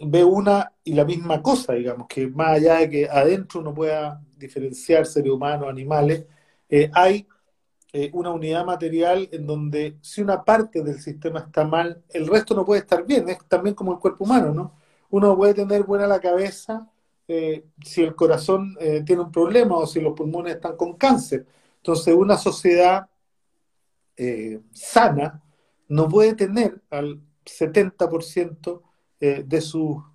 ve 0.00 0.24
una 0.24 0.72
y 0.84 0.94
la 0.94 1.04
misma 1.04 1.42
cosa, 1.42 1.74
digamos, 1.74 2.06
que 2.08 2.28
más 2.28 2.56
allá 2.56 2.76
de 2.76 2.90
que 2.90 3.08
adentro 3.08 3.60
uno 3.60 3.74
pueda 3.74 4.22
diferenciar 4.36 5.06
seres 5.06 5.32
humanos, 5.32 5.68
animales, 5.68 6.26
eh, 6.68 6.90
hay 6.92 7.26
eh, 7.92 8.10
una 8.12 8.30
unidad 8.30 8.64
material 8.64 9.28
en 9.32 9.46
donde 9.46 9.96
si 10.02 10.20
una 10.20 10.44
parte 10.44 10.82
del 10.82 11.00
sistema 11.00 11.40
está 11.40 11.64
mal, 11.64 12.02
el 12.10 12.26
resto 12.26 12.54
no 12.54 12.64
puede 12.64 12.80
estar 12.80 13.06
bien, 13.06 13.28
es 13.28 13.38
también 13.48 13.74
como 13.74 13.92
el 13.92 13.98
cuerpo 13.98 14.24
humano, 14.24 14.52
¿no? 14.52 14.74
Uno 15.10 15.36
puede 15.36 15.54
tener 15.54 15.84
buena 15.84 16.06
la 16.06 16.20
cabeza 16.20 16.90
eh, 17.28 17.64
si 17.82 18.02
el 18.02 18.14
corazón 18.14 18.76
tiene 19.04 19.22
un 19.22 19.32
problema 19.32 19.76
o 19.76 19.86
si 19.86 20.00
los 20.00 20.14
pulmones 20.14 20.56
están 20.56 20.76
con 20.76 20.94
cáncer. 20.96 21.46
Entonces, 21.78 22.14
una 22.14 22.36
sociedad 22.36 23.08
sana 24.72 25.42
no 25.88 26.08
puede 26.08 26.34
tener 26.34 26.80
al 26.90 27.20
70% 27.44 28.82
eh, 29.20 29.44
de, 29.46 29.62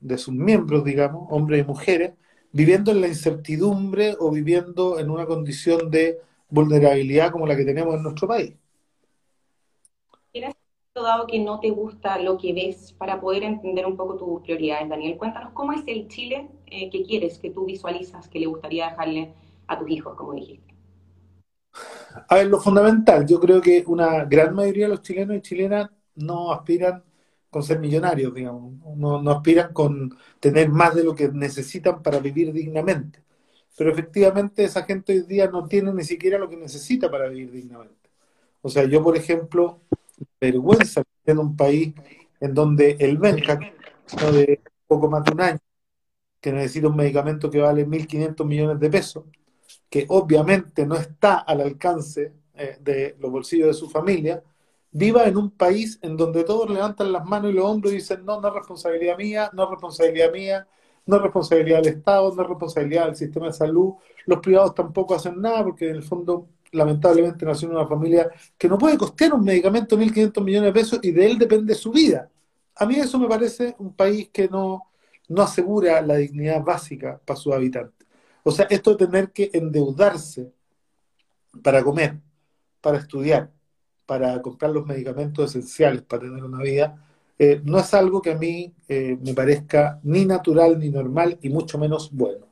de 0.02 0.18
sus 0.18 0.34
miembros, 0.34 0.84
digamos, 0.84 1.28
hombres 1.30 1.64
y 1.64 1.68
mujeres, 1.68 2.14
viviendo 2.52 2.92
en 2.92 3.02
la 3.02 3.08
incertidumbre 3.08 4.16
o 4.20 4.32
viviendo 4.32 5.00
en 5.00 5.10
una 5.10 5.26
condición 5.26 5.90
de 5.90 6.20
vulnerabilidad 6.50 7.32
como 7.32 7.48
la 7.48 7.56
que 7.56 7.66
tenemos 7.66 7.96
en 7.96 8.04
nuestro 8.04 8.28
país. 8.28 8.54
¿Tienes 10.32 10.54
dado 10.94 11.26
que 11.26 11.40
no 11.40 11.60
te 11.60 11.70
gusta 11.72 12.20
lo 12.20 12.38
que 12.38 12.54
ves 12.54 12.94
para 12.94 13.20
poder 13.20 13.44
entender 13.44 13.86
un 13.86 13.96
poco 13.96 14.18
tus 14.18 14.42
prioridades, 14.42 14.90
Daniel? 14.90 15.18
Cuéntanos 15.18 15.54
cómo 15.54 15.72
es 15.72 15.84
el 15.88 16.08
Chile 16.08 16.50
eh, 16.68 16.90
que 16.90 17.04
quieres, 17.04 17.40
que 17.40 17.50
tú 17.50 17.66
visualizas, 17.66 18.28
que 18.28 18.40
le 18.40 18.48
gustaría 18.48 18.90
dejarle 18.90 19.34
a 19.68 19.80
tus 19.80 19.90
hijos, 19.90 20.16
como 20.16 20.34
dijiste. 20.34 20.76
A 22.28 22.36
ver, 22.36 22.48
lo 22.48 22.60
fundamental, 22.60 23.26
yo 23.26 23.40
creo 23.40 23.62
que 23.62 23.84
una 23.88 24.26
gran 24.26 24.54
mayoría 24.54 24.86
de 24.86 24.92
los 24.92 25.02
chilenos 25.02 25.38
y 25.38 25.42
chilenas 25.42 25.90
no 26.16 26.52
aspiran 26.52 27.04
con 27.52 27.64
ser 27.64 27.80
millonarios, 27.80 28.34
digamos, 28.34 28.74
no, 28.98 29.22
no 29.22 29.32
aspiran 29.32 29.74
con 29.74 30.18
tener 30.40 30.70
más 30.70 30.96
de 30.96 31.04
lo 31.04 31.14
que 31.14 31.28
necesitan 31.30 32.02
para 32.02 32.20
vivir 32.20 32.52
dignamente. 32.54 33.20
Pero 33.78 33.92
efectivamente 33.92 34.64
esa 34.64 34.84
gente 34.84 35.14
hoy 35.14 35.22
día 35.24 35.48
no 35.48 35.68
tiene 35.68 35.94
ni 35.94 36.04
siquiera 36.04 36.40
lo 36.40 36.50
que 36.50 36.58
necesita 36.58 37.12
para 37.12 37.28
vivir 37.28 37.52
dignamente. 37.52 38.10
O 38.62 38.70
sea, 38.70 38.86
yo, 38.86 39.04
por 39.04 39.18
ejemplo, 39.18 39.82
vergüenza 40.40 41.04
en 41.26 41.40
un 41.40 41.56
país 41.58 41.94
en 42.40 42.54
donde 42.54 42.96
el 43.00 43.18
Benja, 43.18 43.60
de 44.32 44.62
poco 44.88 45.10
más 45.10 45.24
de 45.26 45.32
un 45.34 45.42
año, 45.42 45.60
que 46.40 46.54
necesita 46.54 46.88
un 46.88 46.96
medicamento 46.96 47.50
que 47.50 47.60
vale 47.60 47.86
1.500 47.86 48.46
millones 48.46 48.80
de 48.80 48.90
pesos, 48.90 49.26
que 49.90 50.06
obviamente 50.10 50.86
no 50.86 50.96
está 50.96 51.40
al 51.40 51.62
alcance 51.62 52.34
eh, 52.54 52.78
de 52.80 53.16
los 53.20 53.30
bolsillos 53.30 53.68
de 53.68 53.74
su 53.74 53.90
familia, 53.90 54.42
viva 54.92 55.26
en 55.26 55.38
un 55.38 55.52
país 55.52 56.00
en 56.02 56.18
donde 56.18 56.44
todos 56.44 56.70
levantan 56.70 57.12
las 57.12 57.26
manos 57.26 57.52
y 57.52 57.54
los 57.54 57.66
hombros 57.66 57.94
y 57.94 57.98
dicen, 57.98 58.26
no, 58.26 58.42
no 58.42 58.50
es 58.50 58.54
responsabilidad 58.54 59.18
mía, 59.18 59.50
no 59.54 59.64
es 59.64 59.70
responsabilidad 59.70 60.32
mía, 60.32 60.68
no 61.06 61.16
es 61.16 61.22
responsabilidad 61.22 61.82
del 61.82 61.94
Estado, 61.96 62.34
no 62.36 62.42
es 62.42 62.48
responsabilidad 62.48 63.06
del 63.06 63.16
sistema 63.16 63.48
de 63.48 63.54
salud, 63.54 63.94
los 64.26 64.40
privados 64.40 64.76
tampoco 64.76 65.16
hacen 65.16 65.40
nada 65.42 65.64
porque 65.64 65.90
en 65.90 65.96
el 65.96 66.04
fondo 66.04 66.48
lamentablemente 66.72 67.46
nació 67.46 67.70
en 67.70 67.76
una 67.76 67.88
familia 67.88 68.30
que 68.58 68.68
no 68.68 68.78
puede 68.78 68.98
costear 68.98 69.34
un 69.34 69.44
medicamento 69.44 69.96
de 69.98 70.06
1.500 70.06 70.44
millones 70.44 70.74
de 70.74 70.80
pesos 70.80 71.00
y 71.02 71.12
de 71.12 71.26
él 71.26 71.38
depende 71.38 71.76
su 71.76 71.92
vida. 71.92 72.30
A 72.76 72.86
mí 72.86 72.96
eso 72.96 73.20
me 73.20 73.28
parece 73.28 73.76
un 73.80 73.94
país 73.94 74.30
que 74.32 74.48
no, 74.48 74.90
no 75.28 75.42
asegura 75.42 76.02
la 76.02 76.16
dignidad 76.16 76.64
básica 76.64 77.20
para 77.26 77.40
sus 77.40 77.54
habitantes. 77.54 78.08
O 78.44 78.52
sea, 78.52 78.68
esto 78.70 78.96
de 78.96 79.06
tener 79.06 79.32
que 79.32 79.50
endeudarse 79.54 80.52
para 81.62 81.84
comer, 81.84 82.20
para 82.80 82.98
estudiar, 82.98 83.52
para 84.12 84.42
comprar 84.42 84.72
los 84.72 84.86
medicamentos 84.86 85.50
esenciales 85.50 86.02
para 86.02 86.24
tener 86.24 86.44
una 86.44 86.62
vida, 86.62 87.02
eh, 87.40 87.62
no 87.64 87.80
es 87.80 87.94
algo 87.94 88.22
que 88.22 88.32
a 88.32 88.36
mí 88.36 88.74
eh, 88.90 89.18
me 89.22 89.34
parezca 89.34 90.02
ni 90.04 90.26
natural 90.26 90.78
ni 90.78 90.90
normal 90.90 91.40
y 91.42 91.48
mucho 91.48 91.78
menos 91.78 92.12
bueno. 92.12 92.46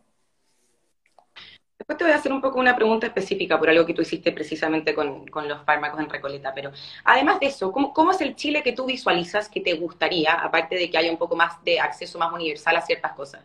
Después 1.77 1.97
te 1.97 2.05
voy 2.05 2.13
a 2.13 2.15
hacer 2.15 2.31
un 2.31 2.39
poco 2.39 2.61
una 2.61 2.77
pregunta 2.77 3.07
específica 3.07 3.59
por 3.59 3.69
algo 3.69 3.85
que 3.85 3.93
tú 3.93 4.01
hiciste 4.03 4.31
precisamente 4.31 4.95
con, 4.95 5.25
los 5.49 5.65
fármacos 5.65 5.99
en 5.99 6.09
Recoleta, 6.09 6.53
pero 6.55 6.71
además 7.03 7.41
de 7.41 7.47
eso, 7.47 7.73
¿cómo, 7.73 7.93
¿cómo, 7.93 8.11
es 8.11 8.21
el 8.21 8.37
Chile 8.37 8.63
que 8.63 8.71
tú 8.71 8.85
visualizas 8.85 9.49
que 9.49 9.59
te 9.59 9.73
gustaría, 9.73 10.35
aparte 10.35 10.75
de 10.75 10.89
que 10.89 10.97
haya 10.97 11.11
un 11.11 11.17
poco 11.17 11.35
más 11.35 11.61
de 11.65 11.77
acceso 11.77 12.17
más 12.17 12.31
universal 12.31 12.77
a 12.77 12.81
ciertas 12.81 13.11
cosas? 13.11 13.43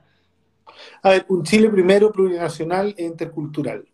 A 1.02 1.10
ver, 1.10 1.26
un 1.30 1.42
Chile 1.42 1.68
primero 1.68 2.12
plurinacional 2.12 2.94
e 2.96 3.02
intercultural, 3.02 3.84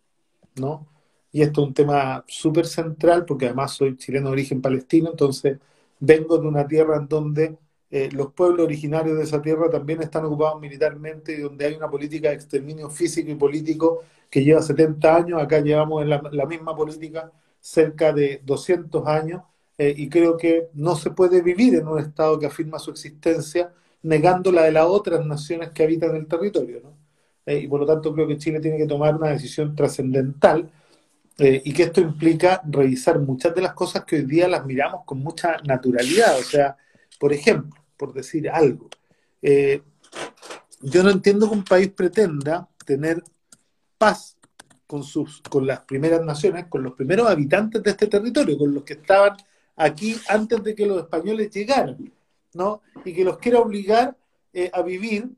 ¿no? 0.56 0.89
Y 1.32 1.42
esto 1.42 1.62
es 1.62 1.68
un 1.68 1.74
tema 1.74 2.24
súper 2.26 2.66
central 2.66 3.24
porque 3.24 3.46
además 3.46 3.72
soy 3.72 3.96
chileno 3.96 4.26
de 4.28 4.32
origen 4.32 4.60
palestino, 4.60 5.10
entonces 5.10 5.58
vengo 6.00 6.38
de 6.38 6.48
una 6.48 6.66
tierra 6.66 6.96
en 6.96 7.08
donde 7.08 7.58
eh, 7.90 8.08
los 8.12 8.32
pueblos 8.32 8.64
originarios 8.66 9.16
de 9.18 9.24
esa 9.24 9.42
tierra 9.42 9.68
también 9.70 10.02
están 10.02 10.24
ocupados 10.24 10.60
militarmente 10.60 11.32
y 11.32 11.40
donde 11.40 11.66
hay 11.66 11.74
una 11.74 11.90
política 11.90 12.28
de 12.30 12.36
exterminio 12.36 12.88
físico 12.90 13.30
y 13.30 13.34
político 13.34 14.04
que 14.30 14.44
lleva 14.44 14.62
70 14.62 15.16
años, 15.16 15.42
acá 15.42 15.60
llevamos 15.60 16.02
en 16.02 16.10
la, 16.10 16.46
misma 16.46 16.76
política 16.76 17.32
cerca 17.60 18.12
de 18.12 18.40
200 18.44 19.06
años 19.06 19.42
eh, 19.76 19.92
y 19.96 20.08
creo 20.08 20.36
que 20.36 20.68
no 20.74 20.94
se 20.96 21.10
puede 21.10 21.42
vivir 21.42 21.74
en 21.74 21.88
un 21.88 21.98
Estado 21.98 22.38
que 22.38 22.46
afirma 22.46 22.78
su 22.78 22.90
existencia 22.92 23.72
negando 24.02 24.52
la 24.52 24.62
de 24.64 24.72
las 24.72 24.86
otras 24.86 25.24
naciones 25.26 25.70
que 25.70 25.82
habitan 25.82 26.14
el 26.16 26.26
territorio. 26.26 26.82
Eh, 27.46 27.58
y 27.60 27.68
por 27.68 27.80
lo 27.80 27.86
tanto 27.86 28.12
creo 28.14 28.26
que 28.28 28.38
Chile 28.38 28.60
tiene 28.60 28.78
que 28.78 28.86
tomar 28.86 29.16
una 29.16 29.30
decisión 29.30 29.74
trascendental 29.74 30.70
eh, 31.38 31.62
y 31.64 31.72
que 31.72 31.84
esto 31.84 32.00
implica 32.00 32.60
revisar 32.68 33.18
muchas 33.18 33.54
de 33.54 33.62
las 33.62 33.72
cosas 33.72 34.04
que 34.04 34.16
hoy 34.16 34.22
día 34.22 34.48
las 34.48 34.66
miramos 34.66 35.04
con 35.04 35.18
mucha 35.18 35.56
naturalidad. 35.64 36.38
O 36.38 36.42
sea, 36.42 36.76
por 37.18 37.32
ejemplo, 37.32 37.80
por 37.96 38.12
decir 38.12 38.48
algo, 38.48 38.88
eh, 39.42 39.82
yo 40.82 41.02
no 41.02 41.10
entiendo 41.10 41.48
que 41.48 41.56
un 41.56 41.64
país 41.64 41.88
pretenda 41.88 42.68
tener 42.84 43.22
paz 43.98 44.36
con, 44.86 45.04
sus, 45.04 45.40
con 45.42 45.66
las 45.66 45.80
primeras 45.80 46.22
naciones, 46.24 46.66
con 46.66 46.82
los 46.82 46.94
primeros 46.94 47.28
habitantes 47.28 47.82
de 47.82 47.90
este 47.90 48.06
territorio, 48.06 48.58
con 48.58 48.74
los 48.74 48.82
que 48.82 48.94
estaban 48.94 49.36
aquí 49.76 50.16
antes 50.28 50.62
de 50.62 50.74
que 50.74 50.86
los 50.86 51.02
españoles 51.02 51.50
llegaran, 51.50 52.12
¿no? 52.54 52.82
Y 53.04 53.14
que 53.14 53.24
los 53.24 53.38
quiera 53.38 53.60
obligar 53.60 54.16
eh, 54.52 54.70
a 54.72 54.82
vivir 54.82 55.30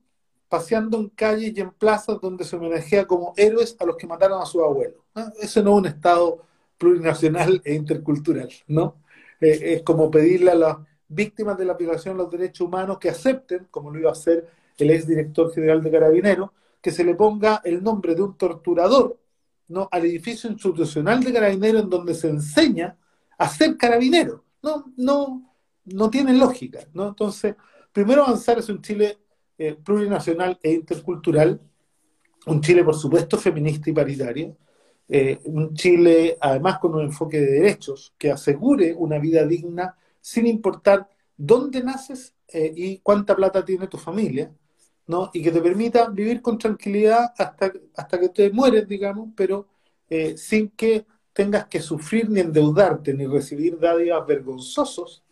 paseando 0.53 0.99
en 0.99 1.09
calles 1.09 1.57
y 1.57 1.61
en 1.63 1.71
plazas 1.71 2.21
donde 2.21 2.45
se 2.45 2.57
homenajea 2.57 3.07
como 3.07 3.33
héroes 3.39 3.75
a 3.81 3.87
los 3.87 3.97
que 3.97 4.07
mataron 4.07 4.43
a 4.43 4.45
su 4.45 4.63
abuelo. 4.63 5.03
Eso 5.41 5.63
no 5.63 5.71
es 5.73 5.79
un 5.79 5.87
Estado 5.87 6.43
plurinacional 6.77 7.63
e 7.65 7.73
intercultural, 7.73 8.51
¿no? 8.67 8.97
Eh, 9.41 9.77
es 9.77 9.83
como 9.83 10.11
pedirle 10.11 10.51
a 10.51 10.55
las 10.55 10.77
víctimas 11.09 11.57
de 11.57 11.65
la 11.65 11.73
violación 11.73 12.19
de 12.19 12.25
los 12.25 12.31
derechos 12.31 12.67
humanos 12.69 12.99
que 12.99 13.09
acepten, 13.09 13.67
como 13.71 13.91
lo 13.91 13.99
iba 13.99 14.11
a 14.11 14.13
hacer 14.13 14.47
el 14.77 14.91
exdirector 14.91 15.55
general 15.55 15.83
de 15.83 15.91
Carabineros, 15.91 16.51
que 16.83 16.91
se 16.91 17.03
le 17.03 17.15
ponga 17.15 17.63
el 17.65 17.83
nombre 17.83 18.15
de 18.15 18.21
un 18.21 18.37
torturador 18.37 19.19
¿no? 19.69 19.89
al 19.91 20.05
edificio 20.05 20.51
institucional 20.51 21.25
de 21.25 21.33
Carabineros 21.33 21.85
en 21.85 21.89
donde 21.89 22.15
se 22.15 22.29
enseña 22.29 22.99
a 23.39 23.49
ser 23.49 23.79
carabinero. 23.79 24.45
No, 24.63 24.93
no, 24.99 25.51
no 25.87 26.11
tiene 26.11 26.35
lógica. 26.35 26.81
¿no? 26.93 27.09
Entonces, 27.09 27.55
primero 27.91 28.25
avanzar 28.25 28.59
es 28.59 28.69
un 28.69 28.83
Chile 28.83 29.17
eh, 29.59 29.75
plurinacional 29.75 30.59
e 30.63 30.73
intercultural, 30.73 31.61
un 32.47 32.61
Chile, 32.61 32.85
por 32.85 32.97
supuesto, 32.97 33.39
feminista 33.39 33.91
y 33.91 33.93
paritario, 33.93 34.57
eh, 35.09 35.41
un 35.45 35.75
Chile, 35.75 36.39
además, 36.41 36.79
con 36.79 36.95
un 36.95 37.03
enfoque 37.03 37.39
de 37.39 37.53
derechos 37.61 38.15
que 38.17 38.31
asegure 38.31 38.95
una 38.95 39.19
vida 39.19 39.47
digna 39.47 39.95
sin 40.21 40.47
importar 40.47 41.09
dónde 41.37 41.83
naces 41.83 42.35
eh, 42.49 42.73
y 42.75 42.99
cuánta 43.01 43.37
plata 43.37 43.65
tiene 43.65 43.89
tu 43.89 43.99
familia, 43.99 44.51
¿no? 45.07 45.31
Y 45.35 45.43
que 45.43 45.51
te 45.51 45.61
permita 45.61 46.09
vivir 46.09 46.41
con 46.41 46.57
tranquilidad 46.59 47.33
hasta, 47.37 47.73
hasta 47.97 48.21
que 48.21 48.29
te 48.31 48.51
mueres, 48.51 48.89
digamos, 48.89 49.31
pero 49.37 49.69
eh, 50.09 50.37
sin 50.37 50.71
que 50.71 51.05
tengas 51.33 51.67
que 51.67 51.81
sufrir 51.81 52.31
ni 52.31 52.41
endeudarte 52.41 53.13
ni 53.15 53.27
recibir 53.27 53.79
dádivas 53.79 54.27
vergonzosos 54.27 55.23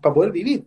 para 0.00 0.14
poder 0.14 0.32
vivir. 0.32 0.66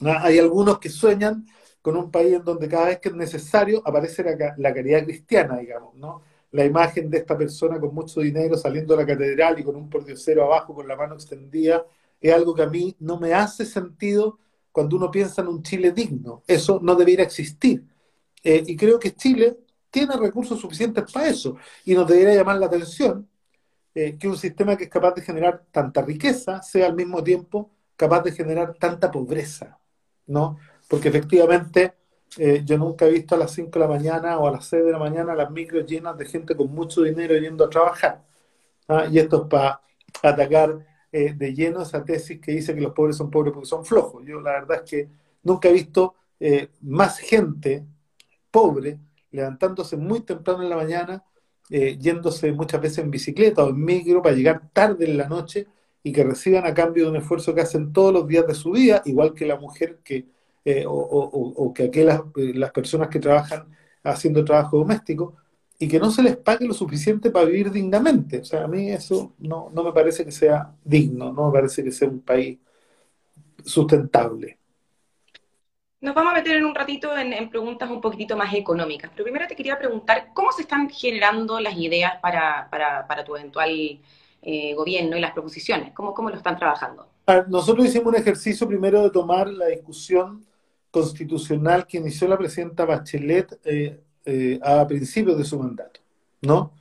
Hay 0.00 0.38
algunos 0.38 0.78
que 0.78 0.88
sueñan 0.88 1.46
con 1.80 1.96
un 1.96 2.10
país 2.10 2.34
en 2.34 2.44
donde 2.44 2.68
cada 2.68 2.86
vez 2.86 2.98
que 2.98 3.10
es 3.10 3.14
necesario 3.14 3.82
aparece 3.84 4.24
la, 4.56 4.74
caridad 4.74 5.04
cristiana, 5.04 5.58
digamos, 5.58 5.94
¿no? 5.94 6.22
la 6.52 6.64
imagen 6.64 7.10
de 7.10 7.18
esta 7.18 7.36
persona 7.36 7.80
con 7.80 7.94
mucho 7.94 8.20
dinero 8.20 8.56
saliendo 8.56 8.94
de 8.96 9.02
la 9.02 9.06
catedral 9.06 9.58
y 9.58 9.64
con 9.64 9.76
un 9.76 9.90
pordiosero 9.90 10.44
abajo 10.44 10.72
con 10.72 10.86
la 10.86 10.96
mano 10.96 11.14
extendida, 11.14 11.84
es 12.20 12.32
algo 12.32 12.54
que 12.54 12.62
a 12.62 12.68
mí 12.68 12.96
no 13.00 13.18
me 13.18 13.34
hace 13.34 13.66
sentido 13.66 14.38
cuando 14.72 14.96
uno 14.96 15.10
piensa 15.10 15.42
en 15.42 15.48
un 15.48 15.62
Chile 15.62 15.92
digno. 15.92 16.42
Eso 16.46 16.80
no 16.82 16.94
debería 16.94 17.24
existir. 17.24 17.84
Eh, 18.42 18.62
y 18.66 18.76
creo 18.76 18.98
que 18.98 19.14
Chile 19.14 19.58
tiene 19.90 20.16
recursos 20.16 20.60
suficientes 20.60 21.10
para 21.12 21.28
eso. 21.28 21.56
Y 21.84 21.94
nos 21.94 22.06
debería 22.08 22.34
llamar 22.34 22.58
la 22.58 22.66
atención 22.66 23.28
eh, 23.94 24.16
que 24.18 24.28
un 24.28 24.36
sistema 24.36 24.76
que 24.76 24.84
es 24.84 24.90
capaz 24.90 25.12
de 25.14 25.22
generar 25.22 25.64
tanta 25.70 26.02
riqueza 26.02 26.62
sea 26.62 26.86
al 26.86 26.94
mismo 26.94 27.22
tiempo 27.22 27.70
capaz 27.96 28.22
de 28.22 28.32
generar 28.32 28.74
tanta 28.78 29.10
pobreza, 29.10 29.78
¿no? 30.26 30.58
Porque 30.88 31.08
efectivamente 31.08 31.94
eh, 32.36 32.62
yo 32.64 32.78
nunca 32.78 33.06
he 33.06 33.10
visto 33.10 33.34
a 33.34 33.38
las 33.38 33.52
5 33.52 33.70
de 33.70 33.80
la 33.80 33.88
mañana 33.88 34.38
o 34.38 34.48
a 34.48 34.52
las 34.52 34.66
6 34.66 34.84
de 34.84 34.92
la 34.92 34.98
mañana 34.98 35.34
las 35.34 35.50
micros 35.50 35.86
llenas 35.86 36.16
de 36.18 36.26
gente 36.26 36.56
con 36.56 36.72
mucho 36.74 37.02
dinero 37.02 37.36
yendo 37.36 37.64
a 37.64 37.70
trabajar. 37.70 38.24
¿ah? 38.88 39.06
Y 39.10 39.18
esto 39.18 39.42
es 39.42 39.48
para 39.48 39.80
atacar 40.22 40.84
eh, 41.12 41.32
de 41.34 41.54
lleno 41.54 41.82
esa 41.82 42.04
tesis 42.04 42.40
que 42.40 42.52
dice 42.52 42.74
que 42.74 42.80
los 42.80 42.92
pobres 42.92 43.16
son 43.16 43.30
pobres 43.30 43.52
porque 43.52 43.68
son 43.68 43.84
flojos. 43.84 44.24
Yo 44.26 44.40
la 44.40 44.52
verdad 44.52 44.82
es 44.84 44.90
que 44.90 45.08
nunca 45.42 45.68
he 45.68 45.72
visto 45.72 46.14
eh, 46.40 46.70
más 46.82 47.18
gente 47.18 47.84
pobre 48.50 48.98
levantándose 49.30 49.96
muy 49.96 50.20
temprano 50.20 50.62
en 50.62 50.70
la 50.70 50.76
mañana, 50.76 51.24
yéndose 51.68 52.52
muchas 52.52 52.80
veces 52.80 52.98
en 52.98 53.10
bicicleta 53.10 53.64
o 53.64 53.70
en 53.70 53.84
micro 53.84 54.22
para 54.22 54.34
llegar 54.36 54.70
tarde 54.72 55.06
en 55.06 55.16
la 55.16 55.28
noche 55.28 55.66
y 56.06 56.12
que 56.12 56.22
reciban 56.22 56.66
a 56.66 56.74
cambio 56.74 57.04
de 57.04 57.10
un 57.10 57.16
esfuerzo 57.16 57.54
que 57.54 57.62
hacen 57.62 57.92
todos 57.92 58.12
los 58.12 58.28
días 58.28 58.46
de 58.46 58.54
su 58.54 58.70
vida, 58.72 59.02
igual 59.06 59.34
que 59.34 59.46
la 59.46 59.56
mujer 59.58 60.00
que 60.04 60.26
eh, 60.66 60.84
o, 60.86 61.72
que 61.74 61.84
aquellas 61.84 62.20
eh, 62.36 62.52
las 62.54 62.70
personas 62.72 63.08
que 63.08 63.18
trabajan 63.18 63.66
haciendo 64.02 64.44
trabajo 64.44 64.78
doméstico 64.78 65.36
y 65.78 65.88
que 65.88 65.98
no 65.98 66.10
se 66.10 66.22
les 66.22 66.36
pague 66.36 66.66
lo 66.66 66.74
suficiente 66.74 67.30
para 67.30 67.46
vivir 67.46 67.70
dignamente. 67.70 68.40
O 68.40 68.44
sea, 68.44 68.64
a 68.64 68.68
mí 68.68 68.90
eso 68.90 69.34
no, 69.38 69.70
no 69.74 69.82
me 69.82 69.92
parece 69.92 70.24
que 70.24 70.30
sea 70.30 70.74
digno, 70.84 71.32
no 71.32 71.46
me 71.46 71.52
parece 71.52 71.82
que 71.82 71.90
sea 71.90 72.08
un 72.08 72.20
país 72.20 72.58
sustentable. 73.64 74.58
Nos 76.00 76.14
vamos 76.14 76.32
a 76.32 76.36
meter 76.36 76.56
en 76.56 76.66
un 76.66 76.74
ratito 76.74 77.16
en, 77.16 77.48
preguntas 77.48 77.90
un 77.90 78.00
poquitito 78.02 78.36
más 78.36 78.52
económicas, 78.52 79.10
pero 79.10 79.24
primero 79.24 79.46
te 79.46 79.56
quería 79.56 79.78
preguntar 79.78 80.32
cómo 80.34 80.52
se 80.52 80.62
están 80.62 80.88
generando 80.90 81.58
las 81.60 81.76
ideas 81.76 82.14
para, 82.20 82.68
para, 82.70 83.06
para 83.06 83.24
tu 83.24 83.34
eventual 83.36 84.00
eh, 84.44 84.74
gobierno 84.74 85.16
y 85.16 85.20
las 85.20 85.32
proposiciones, 85.32 85.92
¿Cómo, 85.94 86.12
cómo 86.12 86.28
lo 86.28 86.36
están 86.36 86.56
trabajando. 86.56 87.08
Ah, 87.26 87.44
nosotros 87.48 87.86
hicimos 87.86 88.08
un 88.08 88.16
ejercicio 88.16 88.68
primero 88.68 89.02
de 89.02 89.10
tomar 89.10 89.48
la 89.48 89.66
discusión 89.66 90.44
constitucional 90.90 91.86
que 91.86 91.98
inició 91.98 92.28
la 92.28 92.38
presidenta 92.38 92.84
Bachelet 92.84 93.58
eh, 93.64 94.00
eh, 94.24 94.60
a 94.62 94.86
principios 94.86 95.36
de 95.36 95.44
su 95.44 95.58
mandato, 95.58 96.00
¿no? 96.42 96.72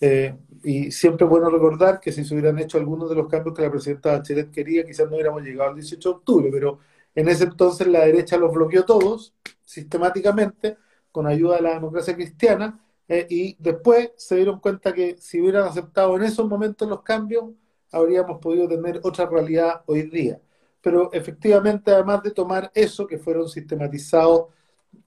Eh, 0.00 0.36
y 0.62 0.90
siempre 0.92 1.24
es 1.24 1.30
bueno 1.30 1.48
recordar 1.48 1.98
que 1.98 2.12
si 2.12 2.24
se 2.24 2.34
hubieran 2.34 2.58
hecho 2.58 2.78
algunos 2.78 3.08
de 3.08 3.16
los 3.16 3.28
cambios 3.28 3.56
que 3.56 3.62
la 3.62 3.70
presidenta 3.70 4.12
Bachelet 4.12 4.50
quería, 4.50 4.84
quizás 4.84 5.06
no 5.08 5.14
hubiéramos 5.14 5.42
llegado 5.42 5.70
al 5.70 5.76
18 5.76 6.08
de 6.08 6.14
octubre, 6.14 6.48
pero 6.52 6.78
en 7.14 7.28
ese 7.28 7.44
entonces 7.44 7.86
la 7.86 8.04
derecha 8.04 8.36
los 8.36 8.52
bloqueó 8.52 8.84
todos 8.84 9.34
sistemáticamente 9.64 10.76
con 11.10 11.26
ayuda 11.26 11.56
de 11.56 11.62
la 11.62 11.74
democracia 11.74 12.14
cristiana 12.14 12.78
y 13.08 13.56
después 13.58 14.10
se 14.16 14.36
dieron 14.36 14.58
cuenta 14.60 14.92
que 14.92 15.16
si 15.18 15.40
hubieran 15.40 15.64
aceptado 15.68 16.16
en 16.16 16.24
esos 16.24 16.48
momentos 16.48 16.88
los 16.88 17.02
cambios, 17.02 17.44
habríamos 17.92 18.40
podido 18.40 18.68
tener 18.68 19.00
otra 19.04 19.26
realidad 19.26 19.82
hoy 19.86 20.02
día 20.02 20.40
pero 20.86 21.12
efectivamente, 21.12 21.90
además 21.90 22.22
de 22.22 22.30
tomar 22.30 22.70
eso, 22.72 23.08
que 23.08 23.18
fueron 23.18 23.48
sistematizados 23.48 24.50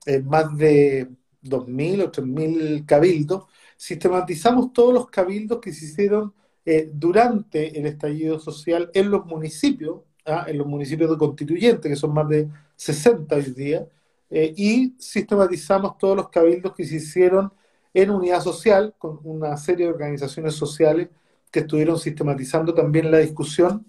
en 0.06 0.28
más 0.28 0.54
de 0.58 1.08
2.000 1.42 2.04
o 2.04 2.12
3.000 2.12 2.86
cabildos, 2.86 3.46
sistematizamos 3.78 4.74
todos 4.74 4.94
los 4.94 5.10
cabildos 5.10 5.60
que 5.62 5.72
se 5.72 5.86
hicieron 5.86 6.34
eh, 6.66 6.92
durante 6.94 7.80
el 7.80 7.86
estallido 7.86 8.40
social 8.40 8.92
en 8.94 9.10
los 9.10 9.26
municipios, 9.26 10.02
¿ah? 10.26 10.44
en 10.50 10.58
los 10.58 10.68
municipios 10.68 11.12
de 11.12 11.18
constituyentes, 11.18 11.90
que 11.90 11.96
son 11.96 12.14
más 12.14 12.28
de 12.28 12.50
60 12.76 13.36
hoy 13.38 13.44
día, 13.44 13.88
eh, 14.30 14.54
y 14.58 14.96
sistematizamos 15.00 15.98
todos 15.98 16.18
los 16.18 16.28
cabildos 16.28 16.76
que 16.76 16.84
se 16.84 16.98
hicieron 16.98 17.54
en 17.94 18.10
unidad 18.12 18.42
social, 18.42 18.96
con 18.98 19.20
una 19.24 19.58
serie 19.58 19.86
de 19.86 19.94
organizaciones 19.94 20.56
sociales 20.56 21.10
que 21.52 21.62
estuvieron 21.62 21.98
sistematizando 21.98 22.74
también 22.74 23.12
la 23.12 23.18
discusión 23.20 23.86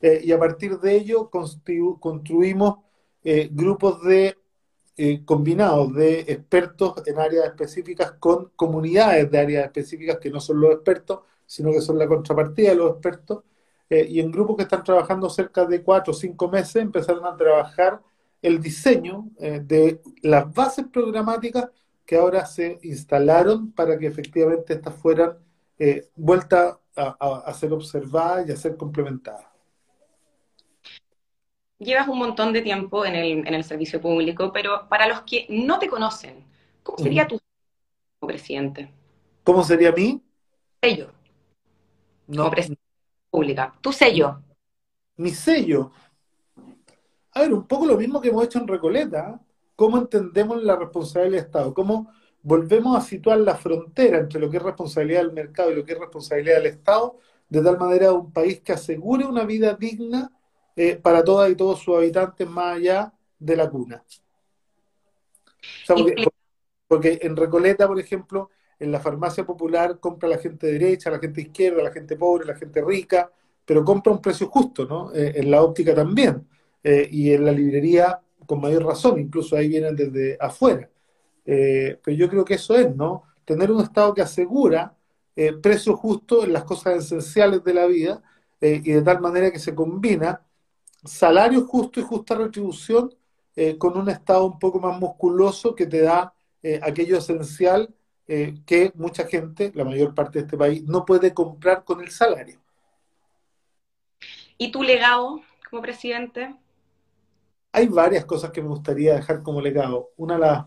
eh, 0.00 0.20
y 0.24 0.32
a 0.32 0.38
partir 0.38 0.78
de 0.78 0.96
ello 0.96 1.30
construimos 1.30 2.78
eh, 3.22 3.48
grupos 3.52 4.02
de 4.02 4.38
eh, 4.96 5.24
combinados 5.24 5.94
de 5.94 6.20
expertos 6.20 6.94
en 7.06 7.18
áreas 7.18 7.46
específicas 7.46 8.12
con 8.12 8.50
comunidades 8.56 9.30
de 9.30 9.38
áreas 9.38 9.64
específicas 9.66 10.18
que 10.18 10.30
no 10.30 10.40
son 10.40 10.60
los 10.60 10.72
expertos, 10.72 11.20
sino 11.46 11.70
que 11.72 11.80
son 11.80 11.98
la 11.98 12.06
contrapartida 12.06 12.70
de 12.70 12.76
los 12.76 12.92
expertos, 12.92 13.44
y 13.92 14.20
en 14.20 14.30
grupos 14.30 14.56
que 14.56 14.62
están 14.62 14.84
trabajando 14.84 15.28
cerca 15.28 15.64
de 15.66 15.82
cuatro 15.82 16.12
o 16.12 16.14
cinco 16.14 16.48
meses 16.48 16.76
empezaron 16.76 17.26
a 17.26 17.36
trabajar 17.36 18.00
el 18.40 18.62
diseño 18.62 19.28
de 19.36 20.00
las 20.22 20.54
bases 20.54 20.86
programáticas 20.92 21.70
que 22.10 22.16
ahora 22.16 22.44
se 22.44 22.80
instalaron 22.82 23.70
para 23.70 23.96
que 23.96 24.08
efectivamente 24.08 24.72
estas 24.72 24.96
fueran 24.96 25.38
vueltas 26.16 26.76
a, 26.96 27.42
a 27.46 27.54
ser 27.54 27.72
observadas 27.72 28.48
y 28.48 28.50
a 28.50 28.56
ser 28.56 28.76
complementadas 28.76 29.46
llevas 31.80 32.08
un 32.08 32.18
montón 32.18 32.52
de 32.52 32.62
tiempo 32.62 33.04
en 33.04 33.16
el, 33.16 33.46
en 33.46 33.54
el 33.54 33.64
servicio 33.64 34.00
público, 34.00 34.52
pero 34.52 34.88
para 34.88 35.08
los 35.08 35.22
que 35.22 35.46
no 35.48 35.78
te 35.78 35.88
conocen, 35.88 36.44
¿cómo 36.82 36.98
sería 36.98 37.26
tu 37.26 37.40
como 38.18 38.28
presidente? 38.28 38.92
¿Cómo 39.42 39.64
sería 39.64 39.90
mi? 39.90 40.22
Sello. 40.82 41.10
No. 42.26 42.42
Como 42.42 42.50
presidente 42.50 42.82
pública. 43.30 43.74
Tu 43.80 43.92
sello. 43.92 44.42
Mi 45.16 45.30
sello. 45.30 45.90
A 47.32 47.40
ver, 47.40 47.52
un 47.54 47.66
poco 47.66 47.86
lo 47.86 47.96
mismo 47.96 48.20
que 48.20 48.28
hemos 48.28 48.44
hecho 48.44 48.58
en 48.58 48.68
Recoleta. 48.68 49.40
¿Cómo 49.80 49.96
entendemos 49.96 50.62
la 50.62 50.76
responsabilidad 50.76 51.30
del 51.38 51.46
Estado? 51.46 51.72
¿Cómo 51.72 52.12
volvemos 52.42 52.98
a 52.98 53.00
situar 53.00 53.38
la 53.38 53.54
frontera 53.56 54.18
entre 54.18 54.38
lo 54.38 54.50
que 54.50 54.58
es 54.58 54.62
responsabilidad 54.62 55.22
del 55.22 55.32
mercado 55.32 55.72
y 55.72 55.74
lo 55.74 55.86
que 55.86 55.94
es 55.94 55.98
responsabilidad 55.98 56.56
del 56.56 56.66
Estado, 56.66 57.16
de 57.48 57.62
tal 57.62 57.78
manera 57.78 58.12
un 58.12 58.30
país 58.30 58.60
que 58.60 58.72
asegure 58.72 59.24
una 59.24 59.46
vida 59.46 59.72
digna 59.72 60.30
eh, 60.76 60.96
para 60.96 61.24
todas 61.24 61.50
y 61.50 61.54
todos 61.54 61.78
sus 61.78 61.96
habitantes 61.96 62.46
más 62.46 62.76
allá 62.76 63.14
de 63.38 63.56
la 63.56 63.70
cuna. 63.70 64.04
porque, 66.86 67.18
en 67.22 67.34
Recoleta, 67.34 67.88
por 67.88 67.98
ejemplo, 67.98 68.50
en 68.78 68.92
la 68.92 69.00
farmacia 69.00 69.46
popular 69.46 69.98
compra 69.98 70.28
la 70.28 70.36
gente 70.36 70.66
derecha, 70.66 71.10
la 71.10 71.20
gente 71.20 71.40
izquierda, 71.40 71.82
la 71.82 71.90
gente 71.90 72.16
pobre, 72.16 72.44
la 72.44 72.54
gente 72.54 72.82
rica, 72.82 73.32
pero 73.64 73.82
compra 73.82 74.12
un 74.12 74.20
precio 74.20 74.46
justo, 74.50 74.84
¿no? 74.84 75.10
Eh, 75.14 75.32
en 75.36 75.50
la 75.50 75.62
óptica 75.62 75.94
también. 75.94 76.46
Eh, 76.84 77.08
y 77.10 77.32
en 77.32 77.46
la 77.46 77.52
librería 77.52 78.20
con 78.50 78.60
mayor 78.60 78.84
razón, 78.84 79.20
incluso 79.20 79.56
ahí 79.56 79.68
vienen 79.68 79.94
desde 79.94 80.36
afuera. 80.40 80.90
pero 81.44 82.16
yo 82.16 82.28
creo 82.28 82.44
que 82.44 82.54
eso 82.54 82.74
es, 82.74 82.94
¿no? 82.94 83.22
Tener 83.44 83.70
un 83.70 83.80
Estado 83.80 84.12
que 84.12 84.22
asegura 84.22 84.94
precio 85.62 85.96
justo 85.96 86.44
en 86.44 86.52
las 86.52 86.64
cosas 86.64 87.04
esenciales 87.04 87.62
de 87.64 87.74
la 87.74 87.86
vida 87.86 88.22
y 88.60 88.92
de 88.92 89.02
tal 89.02 89.20
manera 89.20 89.50
que 89.50 89.58
se 89.58 89.74
combina 89.74 90.42
salario 91.04 91.66
justo 91.66 92.00
y 92.00 92.02
justa 92.02 92.34
retribución 92.34 93.14
eh, 93.56 93.76
con 93.78 93.96
un 93.96 94.08
Estado 94.08 94.46
un 94.46 94.58
poco 94.58 94.78
más 94.78 94.98
musculoso 94.98 95.74
que 95.74 95.86
te 95.86 96.02
da 96.02 96.32
eh, 96.62 96.80
aquello 96.82 97.18
esencial 97.18 97.92
eh, 98.28 98.54
que 98.64 98.92
mucha 98.94 99.26
gente, 99.26 99.72
la 99.74 99.84
mayor 99.84 100.14
parte 100.14 100.38
de 100.38 100.44
este 100.44 100.56
país, 100.56 100.84
no 100.84 101.04
puede 101.04 101.34
comprar 101.34 101.84
con 101.84 102.00
el 102.00 102.10
salario. 102.10 102.60
¿Y 104.56 104.70
tu 104.70 104.82
legado 104.82 105.42
como 105.68 105.82
presidente? 105.82 106.54
Hay 107.72 107.88
varias 107.88 108.24
cosas 108.24 108.50
que 108.50 108.62
me 108.62 108.68
gustaría 108.68 109.14
dejar 109.14 109.42
como 109.42 109.60
legado. 109.60 110.10
Una 110.16 110.34
de 110.34 110.40
las 110.40 110.66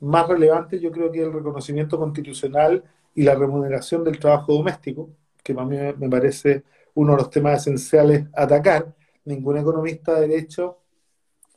más 0.00 0.28
relevantes 0.28 0.80
yo 0.80 0.90
creo 0.92 1.10
que 1.10 1.20
es 1.20 1.26
el 1.26 1.32
reconocimiento 1.32 1.98
constitucional 1.98 2.84
y 3.14 3.22
la 3.22 3.34
remuneración 3.34 4.04
del 4.04 4.18
trabajo 4.18 4.52
doméstico, 4.54 5.10
que 5.42 5.54
para 5.54 5.66
mí 5.66 5.76
me 5.98 6.08
parece 6.08 6.64
uno 6.94 7.12
de 7.12 7.18
los 7.18 7.30
temas 7.30 7.60
esenciales 7.62 8.26
a 8.34 8.42
atacar. 8.44 8.94
Ningún 9.24 9.58
economista 9.58 10.14
de 10.14 10.28
derecho 10.28 10.78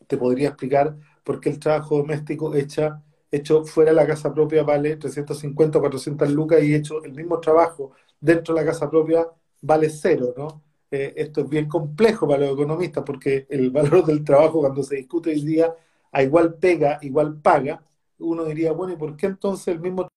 te 0.08 0.18
podría 0.18 0.50
explicar 0.50 0.96
por 1.24 1.40
qué 1.40 1.50
el 1.50 1.60
trabajo 1.60 1.98
doméstico 1.98 2.52
hecho 3.32 3.66
fuera 3.66 3.92
de 3.92 3.96
la 3.96 4.08
casa 4.08 4.34
propia 4.34 4.64
vale 4.64 4.96
350 4.98 5.78
o 5.78 5.82
400 5.82 6.32
lucas 6.32 6.64
y 6.64 6.74
hecho 6.74 7.04
el 7.04 7.14
mismo 7.14 7.40
trabajo 7.40 7.92
dentro 8.20 8.56
de 8.56 8.62
la 8.62 8.72
casa 8.72 8.90
propia 8.90 9.28
vale 9.62 9.90
cero, 9.90 10.34
¿no? 10.36 10.64
Eh, 10.92 11.14
esto 11.18 11.42
es 11.42 11.50
bien 11.50 11.68
complejo 11.68 12.28
para 12.28 12.42
los 12.46 12.54
economistas 12.54 13.04
porque 13.06 13.46
el 13.50 13.70
valor 13.72 14.06
del 14.06 14.24
trabajo 14.24 14.60
cuando 14.62 14.84
se 14.84 14.96
discute 14.98 15.32
hoy 15.32 15.42
día 15.42 15.74
a 16.12 16.24
igual 16.24 16.56
pega, 16.56 16.98
igual 17.02 17.40
paga, 17.42 17.84
uno 18.20 18.44
diría, 18.46 18.72
bueno, 18.72 18.94
¿y 18.94 18.98
por 18.98 19.16
qué 19.16 19.28
entonces 19.28 19.68
el 19.68 19.80
mismo 19.80 20.08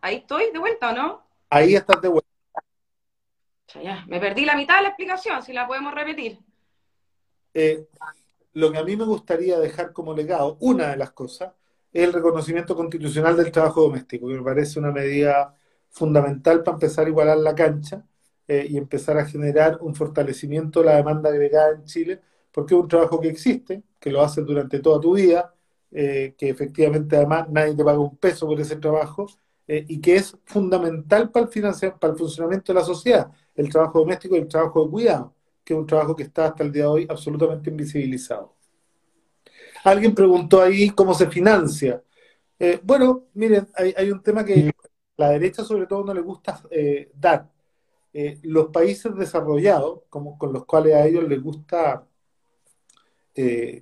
Ahí 0.00 0.16
estoy 0.16 0.50
de 0.52 0.58
vuelta, 0.58 0.90
¿o 0.90 0.92
no? 0.92 1.22
Ahí 1.48 1.76
estás 1.76 2.02
de 2.02 2.08
vuelta. 2.08 2.28
Ya, 3.82 4.04
me 4.08 4.18
perdí 4.18 4.44
la 4.44 4.56
mitad 4.56 4.76
de 4.76 4.82
la 4.82 4.88
explicación, 4.88 5.40
si 5.42 5.52
la 5.52 5.66
podemos 5.66 5.94
repetir. 5.94 6.40
Eh, 7.54 7.86
lo 8.54 8.72
que 8.72 8.78
a 8.78 8.84
mí 8.84 8.96
me 8.96 9.04
gustaría 9.04 9.58
dejar 9.60 9.92
como 9.92 10.14
legado, 10.14 10.56
una 10.60 10.88
de 10.88 10.96
las 10.96 11.12
cosas, 11.12 11.52
es 11.92 12.04
el 12.04 12.12
reconocimiento 12.12 12.74
constitucional 12.74 13.36
del 13.36 13.52
trabajo 13.52 13.82
doméstico, 13.82 14.26
que 14.28 14.34
me 14.34 14.42
parece 14.42 14.80
una 14.80 14.90
medida 14.90 15.54
fundamental 15.90 16.62
para 16.62 16.74
empezar 16.74 17.06
a 17.06 17.10
igualar 17.10 17.38
la 17.38 17.54
cancha 17.54 18.04
eh, 18.48 18.66
y 18.68 18.76
empezar 18.76 19.16
a 19.18 19.26
generar 19.26 19.78
un 19.80 19.94
fortalecimiento 19.94 20.80
de 20.80 20.86
la 20.86 20.96
demanda 20.96 21.30
agregada 21.30 21.70
en 21.70 21.84
Chile, 21.84 22.20
porque 22.50 22.74
es 22.74 22.80
un 22.80 22.88
trabajo 22.88 23.20
que 23.20 23.28
existe, 23.28 23.82
que 24.00 24.10
lo 24.10 24.22
haces 24.22 24.44
durante 24.44 24.80
toda 24.80 25.00
tu 25.00 25.14
vida, 25.14 25.54
eh, 25.92 26.34
que 26.36 26.48
efectivamente 26.48 27.16
además 27.16 27.48
nadie 27.48 27.74
te 27.74 27.84
paga 27.84 27.98
un 28.00 28.16
peso 28.16 28.46
por 28.46 28.60
ese 28.60 28.76
trabajo 28.76 29.28
eh, 29.72 29.86
y 29.88 30.02
que 30.02 30.16
es 30.16 30.36
fundamental 30.44 31.30
para 31.30 31.48
el, 31.50 31.92
para 31.98 32.12
el 32.12 32.18
funcionamiento 32.18 32.74
de 32.74 32.78
la 32.78 32.84
sociedad, 32.84 33.32
el 33.54 33.70
trabajo 33.70 34.00
doméstico 34.00 34.36
y 34.36 34.40
el 34.40 34.46
trabajo 34.46 34.84
de 34.84 34.90
cuidado, 34.90 35.34
que 35.64 35.72
es 35.72 35.80
un 35.80 35.86
trabajo 35.86 36.14
que 36.14 36.24
está 36.24 36.48
hasta 36.48 36.62
el 36.62 36.70
día 36.70 36.82
de 36.82 36.88
hoy 36.88 37.06
absolutamente 37.08 37.70
invisibilizado. 37.70 38.54
Alguien 39.82 40.14
preguntó 40.14 40.60
ahí 40.60 40.90
cómo 40.90 41.14
se 41.14 41.26
financia. 41.30 42.02
Eh, 42.58 42.80
bueno, 42.82 43.28
miren, 43.32 43.66
hay, 43.74 44.10
un 44.10 44.22
tema 44.22 44.44
que 44.44 44.72
la 45.16 45.30
derecha 45.30 45.64
sobre 45.64 45.86
todo 45.86 46.04
no 46.04 46.12
le 46.12 46.20
gusta 46.20 46.60
eh, 46.70 47.10
dar. 47.14 47.50
los 48.42 48.66
países 48.66 49.16
desarrollados, 49.16 50.02
como, 50.10 50.36
con 50.36 50.52
los 50.52 50.66
cuales 50.66 50.96
a 50.96 51.06
ellos 51.06 51.26
les 51.26 51.42
gusta 51.42 52.06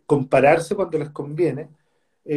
compararse 0.07 0.77
cuando 0.77 0.99
les 0.99 1.11
conviene, 1.11 1.69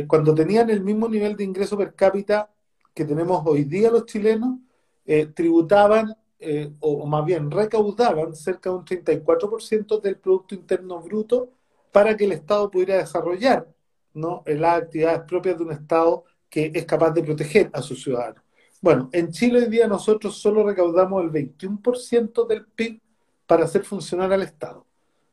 cuando 0.07 0.33
tenían 0.33 0.71
el 0.71 0.81
mismo 0.81 1.07
nivel 1.07 1.35
de 1.35 1.43
ingreso 1.43 1.77
per 1.77 1.93
cápita 1.93 2.49
que 2.93 3.05
tenemos 3.05 3.43
hoy 3.45 3.63
día 3.63 3.91
los 3.91 4.05
chilenos 4.05 4.59
eh, 5.05 5.27
tributaban, 5.27 6.15
eh, 6.39 6.71
o, 6.79 7.05
más 7.05 7.25
bien 7.25 7.49
recaudaban, 7.49 8.35
cerca 8.35 8.69
de 8.69 8.75
un 8.75 8.85
34% 8.85 10.01
del 10.01 10.17
Producto 10.17 10.55
Interno 10.55 11.01
Bruto 11.01 11.49
para 11.91 12.15
que 12.15 12.25
el 12.25 12.33
Estado 12.33 12.69
pudiera 12.69 12.97
desarrollar 12.97 13.67
¿no? 14.13 14.43
las 14.45 14.83
actividades 14.83 15.21
propias 15.21 15.57
de 15.57 15.63
un 15.63 15.71
Estado 15.71 16.23
que 16.49 16.71
es 16.73 16.85
capaz 16.85 17.11
de 17.11 17.23
proteger 17.23 17.69
a 17.73 17.81
sus 17.81 18.03
ciudadanos. 18.03 18.43
Bueno, 18.81 19.09
en 19.13 19.31
Chile 19.31 19.59
hoy 19.59 19.69
día 19.69 19.87
nosotros 19.87 20.37
solo 20.37 20.63
recaudamos 20.63 21.23
el 21.23 21.31
21% 21.31 22.45
del 22.47 22.65
PIB 22.65 23.01
para 23.47 23.65
hacer 23.65 23.83
funcionar 23.83 24.31
al 24.31 24.43
Estado. 24.43 24.85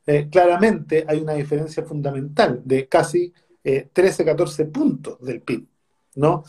Eh, 0.06 0.28
claramente 0.30 1.04
hay 1.06 1.20
una 1.20 1.34
diferencia 1.34 1.82
fundamental 1.84 2.62
de 2.64 2.88
casi 2.88 3.32
13, 3.62 4.24
14 4.24 4.64
puntos 4.66 5.20
del 5.20 5.42
PIB, 5.42 5.66
¿no? 6.14 6.44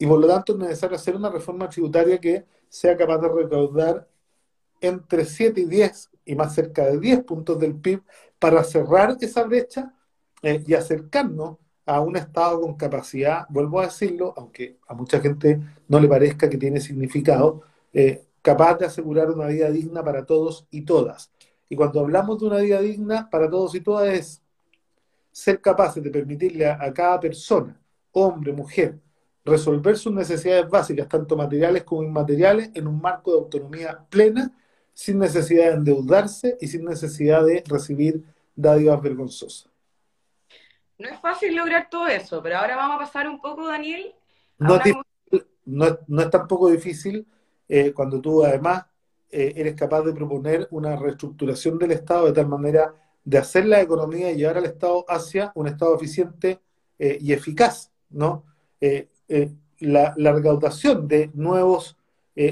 Y 0.00 0.06
por 0.06 0.18
lo 0.18 0.26
tanto 0.26 0.54
es 0.54 0.58
necesario 0.58 0.96
hacer 0.96 1.14
una 1.14 1.28
reforma 1.28 1.68
tributaria 1.68 2.18
que 2.18 2.46
sea 2.70 2.96
capaz 2.96 3.18
de 3.18 3.28
recaudar 3.28 4.08
entre 4.80 5.26
7 5.26 5.60
y 5.60 5.66
10 5.66 6.10
y 6.24 6.34
más 6.34 6.54
cerca 6.54 6.86
de 6.86 6.98
10 6.98 7.24
puntos 7.24 7.58
del 7.58 7.74
PIB 7.74 8.02
para 8.38 8.64
cerrar 8.64 9.18
esa 9.20 9.44
brecha 9.44 9.94
eh, 10.42 10.64
y 10.66 10.72
acercarnos 10.72 11.58
a 11.84 12.00
un 12.00 12.16
Estado 12.16 12.62
con 12.62 12.76
capacidad, 12.76 13.44
vuelvo 13.50 13.78
a 13.78 13.86
decirlo, 13.86 14.32
aunque 14.38 14.78
a 14.88 14.94
mucha 14.94 15.20
gente 15.20 15.60
no 15.86 16.00
le 16.00 16.08
parezca 16.08 16.48
que 16.48 16.56
tiene 16.56 16.80
significado, 16.80 17.60
eh, 17.92 18.24
capaz 18.40 18.78
de 18.78 18.86
asegurar 18.86 19.30
una 19.30 19.48
vida 19.48 19.70
digna 19.70 20.02
para 20.02 20.24
todos 20.24 20.66
y 20.70 20.80
todas. 20.80 21.30
Y 21.68 21.76
cuando 21.76 22.00
hablamos 22.00 22.40
de 22.40 22.46
una 22.46 22.58
vida 22.60 22.80
digna 22.80 23.28
para 23.28 23.50
todos 23.50 23.74
y 23.74 23.82
todas 23.82 24.08
es 24.14 24.42
ser 25.30 25.60
capaces 25.60 26.02
de 26.02 26.10
permitirle 26.10 26.70
a 26.70 26.90
cada 26.94 27.20
persona, 27.20 27.78
hombre, 28.12 28.54
mujer, 28.54 28.98
resolver 29.50 29.96
sus 29.96 30.12
necesidades 30.12 30.68
básicas, 30.68 31.08
tanto 31.08 31.36
materiales 31.36 31.84
como 31.84 32.02
inmateriales, 32.02 32.70
en 32.74 32.86
un 32.86 33.00
marco 33.00 33.32
de 33.32 33.38
autonomía 33.38 34.04
plena, 34.08 34.52
sin 34.94 35.18
necesidad 35.18 35.66
de 35.66 35.74
endeudarse 35.74 36.56
y 36.60 36.66
sin 36.68 36.84
necesidad 36.84 37.44
de 37.44 37.62
recibir 37.66 38.24
dádivas 38.54 39.00
vergonzosas. 39.02 39.68
No 40.98 41.08
es 41.08 41.18
fácil 41.20 41.54
lograr 41.56 41.88
todo 41.90 42.06
eso, 42.08 42.42
pero 42.42 42.58
ahora 42.58 42.76
vamos 42.76 42.96
a 42.96 43.00
pasar 43.00 43.28
un 43.28 43.40
poco, 43.40 43.66
Daniel. 43.66 44.14
No, 44.58 44.76
es, 44.76 46.30
tampoco 46.30 46.68
difícil 46.68 47.26
eh, 47.68 47.92
cuando 47.92 48.20
tú 48.20 48.44
además 48.44 48.84
eh, 49.30 49.52
eres 49.56 49.74
capaz 49.74 50.02
de 50.02 50.12
proponer 50.12 50.66
una 50.70 50.96
reestructuración 50.96 51.78
del 51.78 51.92
Estado 51.92 52.26
de 52.26 52.32
tal 52.32 52.48
manera 52.48 52.94
de 53.24 53.38
hacer 53.38 53.66
la 53.66 53.80
economía 53.80 54.30
y 54.30 54.36
llevar 54.36 54.58
al 54.58 54.66
Estado 54.66 55.04
hacia 55.08 55.52
un 55.54 55.68
Estado 55.68 55.94
eficiente 55.94 56.60
eh, 56.98 57.16
y 57.20 57.32
eficaz, 57.32 57.90
¿no? 58.10 58.44
Eh, 58.80 59.09
la, 59.80 60.14
recaudación 60.14 61.08
de 61.08 61.30
nuevos 61.34 61.96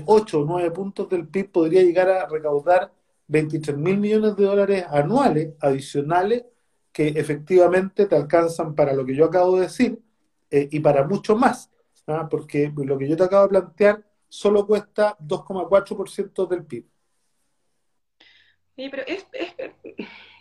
8 0.06 0.40
o 0.40 0.44
9 0.44 0.70
puntos 0.70 1.08
del 1.08 1.26
PIB 1.26 1.50
podría 1.50 1.82
llegar 1.82 2.08
a 2.08 2.26
recaudar 2.26 2.92
23 3.28 3.76
mil 3.76 3.98
millones 3.98 4.36
de 4.36 4.44
dólares 4.44 4.84
anuales 4.90 5.54
adicionales 5.60 6.44
que 6.92 7.08
efectivamente 7.08 8.06
te 8.06 8.16
alcanzan 8.16 8.74
para 8.74 8.92
lo 8.92 9.04
que 9.04 9.14
yo 9.14 9.26
acabo 9.26 9.56
de 9.56 9.62
decir 9.62 10.00
eh, 10.50 10.68
y 10.70 10.80
para 10.80 11.06
mucho 11.06 11.36
más, 11.36 11.70
¿ah? 12.06 12.26
porque 12.28 12.72
lo 12.74 12.98
que 12.98 13.08
yo 13.08 13.16
te 13.16 13.24
acabo 13.24 13.44
de 13.44 13.48
plantear 13.50 14.04
solo 14.28 14.66
cuesta 14.66 15.16
2,4% 15.18 16.48
del 16.48 16.64
PIB. 16.64 16.86
Sí, 18.76 18.88
pero 18.90 19.02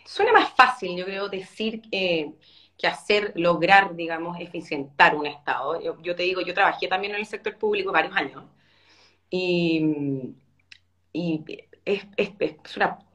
suena 0.04 0.32
más 0.32 0.52
fácil, 0.54 0.96
yo 0.96 1.04
creo, 1.04 1.28
decir 1.28 1.82
que 1.82 2.32
que 2.78 2.86
hacer, 2.86 3.32
lograr, 3.34 3.96
digamos, 3.96 4.38
eficientar 4.40 5.16
un 5.16 5.26
Estado. 5.26 5.80
Yo, 6.02 6.14
te 6.14 6.22
digo, 6.22 6.40
yo 6.40 6.54
trabajé 6.54 6.86
también 6.88 7.14
en 7.14 7.20
el 7.20 7.26
sector 7.26 7.56
público 7.58 7.92
varios 7.92 8.16
años 8.16 8.44
y, 9.30 9.84
es, 11.84 12.06
es, 12.16 12.30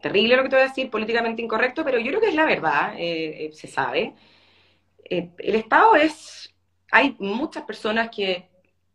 terrible 0.02 0.36
lo 0.36 0.44
que 0.44 0.50
te 0.50 0.56
voy 0.56 0.66
a 0.66 0.68
decir, 0.68 0.90
políticamente 0.90 1.42
incorrecto, 1.42 1.84
pero 1.84 2.00
yo 2.00 2.08
creo 2.08 2.22
que 2.22 2.30
es 2.30 2.36
la 2.36 2.46
verdad, 2.46 2.96
eh, 2.98 3.46
eh, 3.46 3.52
se 3.54 3.68
sabe. 3.68 4.14
Eh, 5.06 5.30
el 5.38 5.56
Estado 5.56 5.96
es, 5.96 6.54
hay 6.92 7.16
muchas 7.20 7.64
personas 7.64 8.10
que 8.10 8.50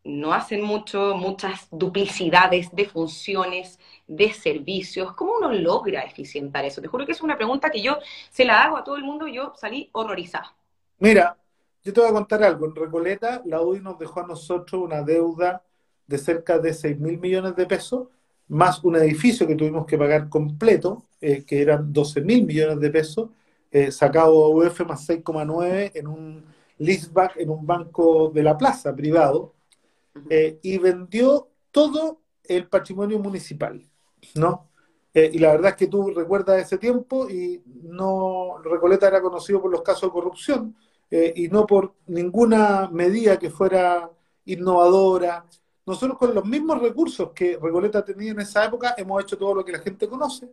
no 0.05 0.33
hacen 0.33 0.63
mucho, 0.63 1.15
muchas 1.17 1.69
duplicidades 1.71 2.75
de 2.75 2.87
funciones, 2.87 3.79
de 4.09 4.33
servicios. 4.33 5.13
¿Cómo 5.13 5.35
uno 5.39 5.53
logra 5.53 6.03
eficientar 6.03 6.65
eso? 6.65 6.81
Te 6.81 6.89
juro 6.89 7.07
que 7.07 7.13
es 7.13 7.23
una 7.23 7.37
pregunta 7.37 7.71
que 7.71 7.81
yo 7.81 7.99
se 8.31 8.45
la 8.45 8.65
hago 8.65 8.77
a 8.77 8.83
todo 8.83 8.97
el 8.97 9.05
mundo 9.05 9.29
y 9.29 9.35
yo 9.35 9.53
salí 9.55 9.89
horrorizada. 9.93 10.57
Mira, 10.99 11.37
yo 11.85 11.93
te 11.93 12.01
voy 12.01 12.11
a 12.11 12.13
contar 12.13 12.43
algo. 12.43 12.67
En 12.67 12.75
Recoleta, 12.75 13.43
la 13.45 13.63
UDI 13.63 13.81
nos 13.81 13.99
dejó 13.99 14.21
a 14.21 14.27
nosotros 14.27 14.83
una 14.83 15.03
deuda 15.03 15.63
de 16.07 16.19
cerca 16.19 16.59
de 16.59 16.75
6 16.75 16.99
mil 16.99 17.19
millones 17.19 17.55
de 17.55 17.67
pesos, 17.67 18.09
más 18.49 18.83
un 18.83 18.97
edificio 18.97 19.47
que 19.47 19.55
tuvimos 19.55 19.87
que 19.87 19.99
pagar 19.99 20.29
completo, 20.29 21.05
eh, 21.21 21.45
que 21.45 21.61
eran 21.61 21.93
12 21.93 22.23
mil 22.23 22.45
millones 22.45 22.81
de 22.81 22.91
pesos, 22.91 23.29
eh, 23.71 23.93
sacado 23.93 24.49
UF 24.49 24.81
más 24.87 25.07
6,9 25.07 25.93
en 25.95 26.07
un 26.07 26.45
leaseback 26.79 27.37
en 27.37 27.51
un 27.51 27.67
banco 27.67 28.31
de 28.33 28.43
la 28.43 28.57
plaza 28.57 28.95
privado 28.95 29.53
eh, 30.31 30.59
y 30.63 30.79
vendió 30.79 31.49
todo 31.71 32.21
el 32.45 32.67
patrimonio 32.67 33.19
municipal, 33.19 33.83
¿no? 34.35 34.69
Eh, 35.15 35.31
y 35.33 35.39
la 35.39 35.53
verdad 35.53 35.71
es 35.71 35.77
que 35.77 35.87
tú 35.87 36.11
recuerdas 36.11 36.63
ese 36.63 36.79
tiempo 36.79 37.29
y 37.29 37.63
no 37.83 38.59
Recoleta 38.63 39.09
era 39.09 39.21
conocido 39.21 39.61
por 39.61 39.71
los 39.71 39.83
casos 39.83 40.03
de 40.03 40.11
corrupción 40.11 40.77
eh, 41.11 41.33
y 41.35 41.49
no 41.49 41.67
por 41.67 41.95
ninguna 42.07 42.89
medida 42.93 43.39
que 43.39 43.51
fuera 43.51 44.11
innovadora. 44.45 45.45
Nosotros 45.87 46.19
con 46.19 46.35
los 46.35 46.45
mismos 46.45 46.81
recursos 46.81 47.31
que 47.35 47.59
Recoleta 47.61 48.05
tenía 48.05 48.33
en 48.33 48.41
esa 48.41 48.65
época 48.65 48.95
hemos 48.97 49.23
hecho 49.23 49.39
todo 49.39 49.55
lo 49.55 49.65
que 49.65 49.73
la 49.73 49.79
gente 49.79 50.09
conoce. 50.09 50.51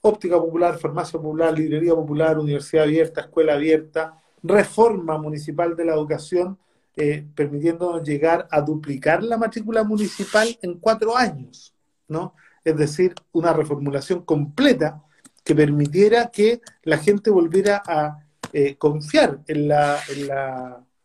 Óptica 0.00 0.36
popular, 0.36 0.78
farmacia 0.78 1.20
popular, 1.20 1.56
librería 1.56 1.94
popular, 1.94 2.38
universidad 2.38 2.84
abierta, 2.84 3.20
escuela 3.22 3.54
abierta, 3.54 4.20
reforma 4.42 5.18
municipal 5.18 5.76
de 5.76 5.84
la 5.84 5.94
educación, 5.94 6.58
eh, 6.96 7.26
permitiéndonos 7.34 8.02
llegar 8.02 8.48
a 8.50 8.60
duplicar 8.60 9.22
la 9.22 9.36
matrícula 9.36 9.84
municipal 9.84 10.48
en 10.62 10.78
cuatro 10.78 11.16
años, 11.16 11.74
¿no? 12.08 12.34
Es 12.64 12.76
decir, 12.76 13.14
una 13.32 13.52
reformulación 13.52 14.22
completa 14.22 15.02
que 15.44 15.54
permitiera 15.54 16.30
que 16.30 16.60
la 16.82 16.98
gente 16.98 17.30
volviera 17.30 17.82
a 17.86 18.24
eh, 18.52 18.76
confiar 18.76 19.40
en, 19.46 19.68
la, 19.68 19.98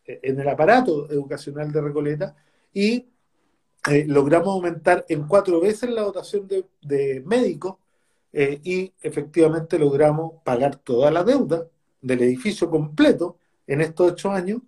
en, 0.04 0.40
el 0.40 0.48
aparato 0.48 1.10
educacional 1.10 1.72
de 1.72 1.80
Recoleta 1.80 2.36
y 2.72 3.06
eh, 3.90 4.04
logramos 4.06 4.48
aumentar 4.48 5.04
en 5.08 5.26
cuatro 5.26 5.60
veces 5.60 5.90
la 5.90 6.02
dotación 6.02 6.48
de, 6.48 7.22
médicos 7.26 7.76
eh, 8.32 8.60
y 8.62 8.92
efectivamente 9.00 9.78
logramos 9.78 10.42
pagar 10.42 10.76
toda 10.76 11.10
la 11.10 11.24
deuda 11.24 11.66
del 12.00 12.22
edificio 12.22 12.68
completo 12.68 13.38
en 13.66 13.80
estos 13.80 14.12
ocho 14.12 14.30
años 14.30 14.60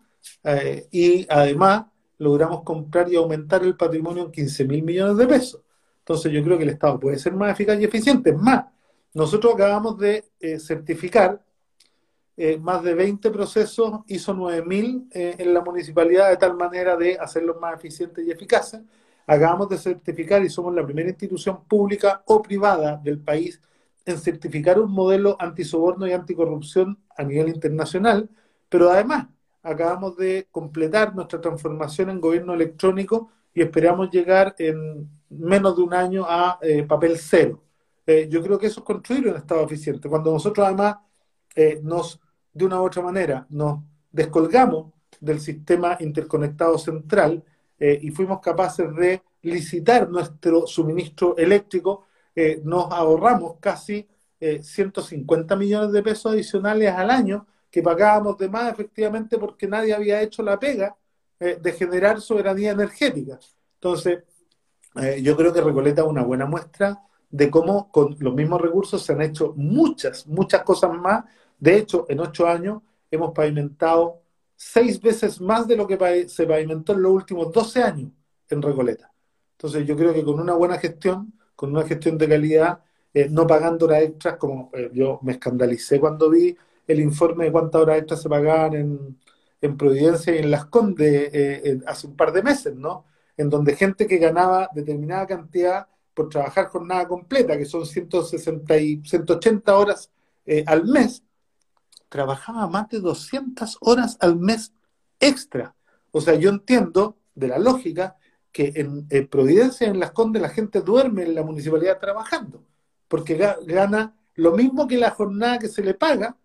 y 0.91 1.27
además 1.29 1.85
logramos 2.19 2.63
comprar 2.63 3.13
y 3.13 3.17
aumentar 3.17 3.63
el 3.63 3.77
patrimonio 3.77 4.25
en 4.25 4.33
15 4.33 4.65
mil 4.65 4.83
millones 4.83 5.17
de 5.17 5.27
pesos. 5.27 5.61
Entonces 6.07 6.31
yo 6.33 6.43
creo 6.45 6.57
que 6.57 6.65
el 6.65 6.71
Estado 6.71 7.01
puede 7.01 7.19
ser 7.19 7.33
más 7.35 7.51
eficaz 7.51 7.81
y 7.81 7.85
eficiente. 7.85 8.33
Más, 8.33 8.67
nosotros 9.13 9.55
acabamos 9.55 9.99
de 9.99 10.25
certificar 10.61 11.43
eh, 12.39 12.59
más 12.59 12.83
de 12.83 12.95
20 12.95 13.31
procesos, 13.31 14.01
hizo 14.09 14.35
9.000 14.35 15.09
eh, 15.11 15.37
en 15.39 15.55
la 15.55 15.63
municipalidad 15.63 16.29
de 16.29 16.37
tal 16.37 16.55
manera 16.55 16.95
de 16.95 17.19
hacerlos 17.19 17.59
más 17.59 17.75
eficientes 17.75 18.27
y 18.27 18.31
eficaces. 18.31 18.83
Acabamos 19.27 19.71
de 19.71 19.79
certificar 19.79 20.45
y 20.45 20.51
somos 20.51 20.75
la 20.75 20.85
primera 20.85 21.09
institución 21.09 21.65
pública 21.65 22.23
o 22.27 22.43
privada 22.43 23.01
del 23.03 23.19
país 23.21 23.61
en 24.05 24.19
certificar 24.19 24.79
un 24.79 24.93
modelo 24.93 25.37
antisoborno 25.41 26.07
y 26.07 26.13
anticorrupción 26.13 26.99
a 27.17 27.25
nivel 27.25 27.49
internacional, 27.49 28.29
pero 28.69 28.91
además 28.91 29.29
acabamos 29.63 30.17
de 30.17 30.47
completar 30.53 31.15
nuestra 31.15 31.41
transformación 31.41 32.11
en 32.11 32.21
gobierno 32.21 32.53
electrónico 32.55 33.31
y 33.57 33.63
esperamos 33.63 34.09
llegar 34.13 34.55
en 34.59 35.11
menos 35.31 35.77
de 35.77 35.83
un 35.83 35.95
año 35.95 36.25
a 36.29 36.61
eh, 36.63 36.85
papel 36.85 37.19
cero. 37.19 37.61
yo 38.29 38.41
creo 38.41 38.57
que 38.57 38.69
eso 38.69 38.81
es 38.81 38.87
construir 38.87 39.27
un 39.27 39.37
Estado 39.37 39.65
eficiente. 39.65 40.09
Cuando 40.09 40.31
nosotros 40.31 40.65
además 40.65 40.99
nos 41.83 42.21
de 42.57 42.65
una 42.65 42.81
u 42.81 42.85
otra 42.87 43.03
manera 43.03 43.47
nos 43.51 43.81
descolgamos 44.11 44.93
del 45.21 45.41
sistema 45.41 45.97
interconectado 46.01 46.79
central 46.79 47.45
eh, 47.79 47.99
y 48.01 48.11
fuimos 48.11 48.41
capaces 48.41 48.95
de 48.97 49.23
licitar 49.43 50.09
nuestro 50.09 50.67
suministro 50.67 51.37
eléctrico, 51.37 52.07
eh, 52.35 52.61
nos 52.65 52.91
ahorramos 52.91 53.57
casi 53.61 54.09
150 54.39 55.55
eh, 55.55 55.57
millones 55.57 55.93
de 55.93 56.03
pesos 56.03 56.33
adicionales 56.33 56.93
al 56.93 57.11
año 57.11 57.47
que 57.71 57.83
pagábamos 57.83 58.39
de 58.39 58.49
más 58.49 58.73
efectivamente 58.73 59.39
porque 59.39 59.67
nadie 59.67 59.95
había 59.95 60.23
hecho 60.23 60.43
la 60.43 60.59
pega 60.59 60.97
de 61.39 61.73
generar 61.73 62.21
soberanía 62.21 62.73
energética. 62.73 63.39
Entonces, 63.75 64.25
yo 65.23 65.37
creo 65.37 65.53
que 65.53 65.61
Recoleta 65.61 66.03
es 66.03 66.07
una 66.07 66.23
buena 66.23 66.47
muestra 66.47 66.99
de 67.29 67.51
cómo 67.51 67.91
con 67.91 68.17
los 68.19 68.35
mismos 68.35 68.61
recursos 68.61 69.03
se 69.03 69.13
han 69.13 69.21
hecho 69.21 69.53
muchas, 69.57 70.27
muchas 70.27 70.63
cosas 70.63 70.93
más 70.93 71.25
de 71.59 71.77
hecho, 71.77 72.07
en 72.09 72.21
ocho 72.21 72.47
años 72.47 72.83
hemos 73.11 73.33
pavimentado 73.33 74.21
seis 74.55 75.01
veces 75.01 75.41
más 75.41 75.67
de 75.67 75.77
lo 75.77 75.87
que 75.87 76.29
se 76.29 76.47
pavimentó 76.47 76.93
en 76.93 77.03
los 77.03 77.13
últimos 77.13 77.53
12 77.53 77.83
años 77.83 78.11
en 78.49 78.63
Recoleta. 78.63 79.13
Entonces 79.53 79.87
yo 79.87 79.97
creo 79.97 80.13
que 80.13 80.25
con 80.25 80.41
una 80.41 80.55
buena 80.55 80.79
gestión, 80.79 81.33
con 81.55 81.71
una 81.71 81.87
gestión 81.87 82.19
de 82.19 82.29
calidad, 82.29 82.81
eh, 83.13 83.29
no 83.31 83.47
pagando 83.47 83.87
horas 83.87 84.03
extras, 84.03 84.37
como 84.37 84.71
eh, 84.75 84.91
yo 84.93 85.19
me 85.23 85.33
escandalicé 85.33 85.99
cuando 85.99 86.31
vi 86.31 86.57
el 86.87 87.01
informe 87.01 87.47
de 87.47 87.53
cuántas 87.53 87.81
horas 87.83 87.99
extras 87.99 88.23
se 88.23 88.29
pagaban 88.29 88.75
en, 88.75 89.19
Providencia 89.75 90.35
y 90.35 90.39
en 90.39 90.51
Las 90.51 90.67
Condes 90.67 91.31
eh, 91.33 91.81
hace 91.87 92.07
un 92.07 92.17
par 92.17 92.33
de 92.33 92.43
meses, 92.43 92.75
¿no? 92.77 93.07
En 93.37 93.51
donde 93.51 93.75
gente 93.75 94.07
que 94.07 94.19
ganaba 94.19 94.69
determinada 94.75 95.27
cantidad 95.27 95.87
por 96.15 96.29
trabajar 96.29 96.67
jornada 96.67 97.09
completa, 97.09 97.59
que 97.59 97.65
son 97.65 97.87
160 97.87 98.79
y 98.79 99.03
180 99.05 99.77
horas 99.77 100.11
al 100.67 100.85
mes, 100.85 101.23
trabajaba 102.09 102.67
más 102.69 102.89
de 102.89 103.01
200 103.01 103.79
horas 103.81 104.17
al 104.21 104.37
mes 104.37 104.73
extra. 105.21 105.75
O 106.11 106.21
sea, 106.21 106.35
yo 106.35 106.51
entiendo 106.51 107.17
de 107.35 107.49
la 107.49 107.59
lógica 107.59 108.17
que 108.53 108.73
en, 108.77 109.29
Providencia, 109.29 109.87
en 109.87 110.01
Las 110.01 110.13
Condes, 110.13 110.41
la 110.41 110.49
gente 110.49 110.81
duerme 110.81 111.25
en 111.25 111.35
la 111.35 111.43
municipalidad 111.43 111.99
trabajando, 111.99 112.65
porque 113.07 113.37
gana 113.67 114.17
lo 114.35 114.53
mismo 114.53 114.87
que 114.87 114.97
la 114.97 115.11
jornada 115.11 115.59
que 115.59 115.69
se 115.69 115.83
le 115.83 115.93
paga, 115.93 116.37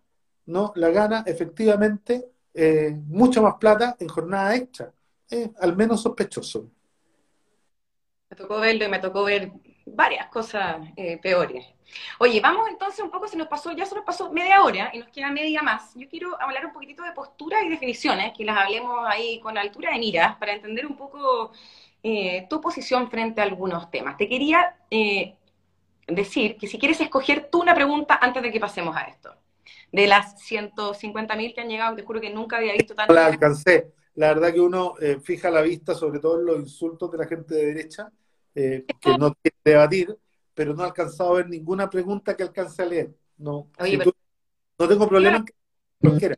¿no? 0.44 0.72
La 0.76 0.90
gana 0.90 1.24
efectivamente 1.26 2.28
eh, 2.54 2.94
mucha 3.06 3.40
más 3.40 3.54
plata 3.54 3.96
en 3.98 4.08
jornada 4.08 4.54
extra. 4.54 4.92
al 5.60 5.76
menos 5.76 6.02
sospechoso. 6.02 6.70
Me 8.30 8.36
tocó 8.36 8.60
verlo 8.60 8.84
y 8.84 8.88
me 8.88 8.98
tocó 8.98 9.24
ver 9.24 9.52
varias 9.86 10.26
cosas 10.28 10.76
eh, 10.96 11.18
peores. 11.18 11.66
Oye, 12.18 12.40
vamos 12.40 12.68
entonces 12.68 13.00
un 13.00 13.10
poco, 13.10 13.28
se 13.28 13.36
nos 13.36 13.48
pasó, 13.48 13.72
ya 13.72 13.84
se 13.84 13.94
nos 13.94 14.04
pasó 14.04 14.32
media 14.32 14.62
hora 14.62 14.90
y 14.92 14.98
nos 14.98 15.08
queda 15.08 15.30
media 15.30 15.62
más. 15.62 15.94
Yo 15.94 16.08
quiero 16.08 16.40
hablar 16.40 16.64
un 16.66 16.72
poquitito 16.72 17.02
de 17.02 17.12
postura 17.12 17.62
y 17.62 17.68
definiciones, 17.68 18.32
que 18.36 18.44
las 18.44 18.56
hablemos 18.56 19.06
ahí 19.06 19.40
con 19.40 19.58
altura 19.58 19.90
de 19.92 19.98
miras 19.98 20.36
para 20.36 20.54
entender 20.54 20.86
un 20.86 20.96
poco 20.96 21.52
eh, 22.02 22.46
tu 22.48 22.60
posición 22.60 23.10
frente 23.10 23.40
a 23.40 23.44
algunos 23.44 23.90
temas. 23.90 24.16
Te 24.16 24.28
quería 24.28 24.76
eh, 24.90 25.36
decir 26.06 26.56
que 26.56 26.66
si 26.66 26.78
quieres 26.78 27.00
escoger 27.00 27.50
tú 27.50 27.60
una 27.60 27.74
pregunta 27.74 28.18
antes 28.20 28.42
de 28.42 28.50
que 28.50 28.60
pasemos 28.60 28.96
a 28.96 29.02
esto. 29.02 29.34
De 29.92 30.06
las 30.06 30.36
150.000 30.50 31.54
que 31.54 31.60
han 31.60 31.68
llegado, 31.68 31.94
te 31.94 32.02
juro 32.02 32.20
que 32.20 32.30
nunca 32.30 32.56
había 32.56 32.72
visto 32.72 32.94
tanto. 32.94 33.12
La 33.12 33.26
alcancé. 33.26 33.92
La 34.14 34.28
verdad 34.28 34.52
que 34.52 34.60
uno 34.60 34.94
eh, 35.00 35.18
fija 35.22 35.50
la 35.50 35.62
vista 35.62 35.94
sobre 35.94 36.18
todo 36.18 36.40
en 36.40 36.46
los 36.46 36.58
insultos 36.58 37.10
de 37.12 37.18
la 37.18 37.26
gente 37.26 37.54
de 37.54 37.66
derecha, 37.66 38.10
que 38.54 38.84
no 39.18 39.34
quiere 39.34 39.56
debatir, 39.64 40.16
pero 40.54 40.74
no 40.74 40.82
he 40.82 40.86
alcanzado 40.86 41.30
a 41.30 41.36
ver 41.36 41.48
ninguna 41.48 41.88
pregunta 41.88 42.36
que 42.36 42.42
alcance 42.42 42.82
a 42.82 42.86
leer. 42.86 43.10
No, 43.38 43.68
no 44.78 44.88
tengo 44.88 45.08
problema 45.08 45.44
en 46.00 46.36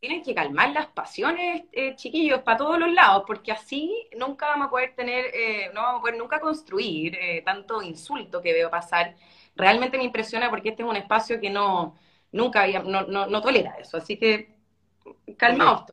Tienen 0.00 0.22
que 0.22 0.34
calmar 0.34 0.70
las 0.70 0.86
pasiones, 0.88 1.64
eh, 1.72 1.94
chiquillos, 1.96 2.42
para 2.42 2.58
todos 2.58 2.78
los 2.78 2.92
lados, 2.92 3.24
porque 3.26 3.52
así 3.52 4.08
nunca 4.16 4.46
vamos 4.46 4.68
a 4.68 4.70
poder 4.70 4.94
tener, 4.94 5.26
eh, 5.34 5.70
no 5.74 5.82
vamos 5.82 5.98
a 5.98 6.02
poder 6.02 6.18
nunca 6.18 6.40
construir 6.40 7.16
eh, 7.16 7.42
tanto 7.44 7.82
insulto 7.82 8.40
que 8.40 8.52
veo 8.52 8.70
pasar. 8.70 9.16
Realmente 9.56 9.98
me 9.98 10.04
impresiona 10.04 10.50
porque 10.50 10.70
este 10.70 10.82
es 10.82 10.88
un 10.88 10.96
espacio 10.96 11.40
que 11.40 11.50
no, 11.50 11.96
nunca 12.32 12.62
había, 12.62 12.82
no, 12.82 13.06
no, 13.06 13.42
tolera 13.42 13.76
eso. 13.78 13.98
Así 13.98 14.18
que, 14.18 14.54
calmaos. 15.36 15.84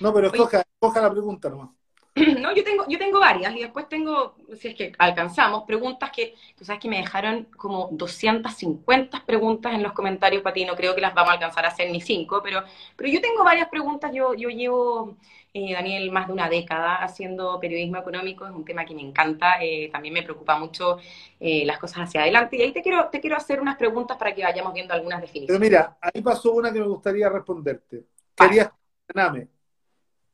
No, 0.00 0.14
pero 0.14 0.28
escoja, 0.28 0.62
escoja 0.62 1.00
la 1.00 1.10
pregunta 1.10 1.50
nomás. 1.50 1.70
No, 2.40 2.54
yo 2.54 2.64
tengo, 2.64 2.84
yo 2.88 2.98
tengo 2.98 3.20
varias 3.20 3.54
y 3.54 3.60
después 3.60 3.88
tengo, 3.88 4.36
si 4.58 4.68
es 4.68 4.74
que 4.74 4.92
alcanzamos, 4.98 5.64
preguntas 5.64 6.10
que, 6.10 6.34
tú 6.56 6.64
sabes 6.64 6.80
que 6.80 6.88
me 6.88 6.98
dejaron 6.98 7.44
como 7.56 7.88
250 7.92 9.24
preguntas 9.24 9.74
en 9.74 9.82
los 9.82 9.92
comentarios 9.92 10.42
para 10.42 10.54
ti, 10.54 10.64
no 10.64 10.74
creo 10.74 10.94
que 10.94 11.00
las 11.00 11.14
vamos 11.14 11.30
a 11.30 11.34
alcanzar 11.34 11.64
a 11.64 11.68
hacer 11.68 11.90
ni 11.90 12.00
cinco, 12.00 12.40
pero, 12.42 12.62
pero 12.96 13.10
yo 13.10 13.20
tengo 13.20 13.44
varias 13.44 13.68
preguntas, 13.68 14.12
yo, 14.12 14.34
yo 14.34 14.48
llevo, 14.48 15.16
eh, 15.54 15.72
Daniel, 15.72 16.10
más 16.10 16.26
de 16.26 16.32
una 16.34 16.48
década 16.48 16.96
haciendo 16.96 17.58
periodismo 17.58 17.98
económico, 17.98 18.46
es 18.46 18.52
un 18.52 18.64
tema 18.64 18.84
que 18.84 18.94
me 18.94 19.02
encanta, 19.02 19.62
eh, 19.62 19.88
también 19.90 20.14
me 20.14 20.22
preocupa 20.22 20.58
mucho 20.58 20.98
eh, 21.40 21.64
las 21.64 21.78
cosas 21.78 22.00
hacia 22.00 22.22
adelante 22.22 22.56
y 22.56 22.62
ahí 22.62 22.72
te 22.72 22.82
quiero, 22.82 23.08
te 23.08 23.20
quiero 23.20 23.36
hacer 23.36 23.60
unas 23.60 23.76
preguntas 23.76 24.16
para 24.16 24.34
que 24.34 24.42
vayamos 24.42 24.74
viendo 24.74 24.92
algunas 24.92 25.20
definiciones. 25.20 25.58
Pero 25.58 25.60
mira, 25.60 25.98
ahí 26.00 26.20
pasó 26.22 26.52
una 26.52 26.72
que 26.72 26.80
me 26.80 26.86
gustaría 26.86 27.28
responderte. 27.28 28.04
Querías, 28.34 28.70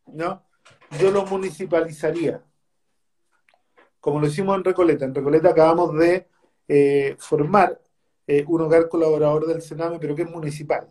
¿no? 0.06 0.42
yo 1.00 1.10
lo 1.10 1.24
municipalizaría, 1.26 2.42
como 4.00 4.20
lo 4.20 4.26
hicimos 4.26 4.56
en 4.56 4.64
Recoleta. 4.64 5.04
En 5.04 5.14
Recoleta 5.14 5.50
acabamos 5.50 5.96
de 5.96 6.28
formar 7.18 7.80
un 8.46 8.60
hogar 8.60 8.88
colaborador 8.88 9.46
del 9.46 9.62
Sename, 9.62 9.98
pero 9.98 10.14
que 10.14 10.22
es 10.22 10.30
municipal. 10.30 10.90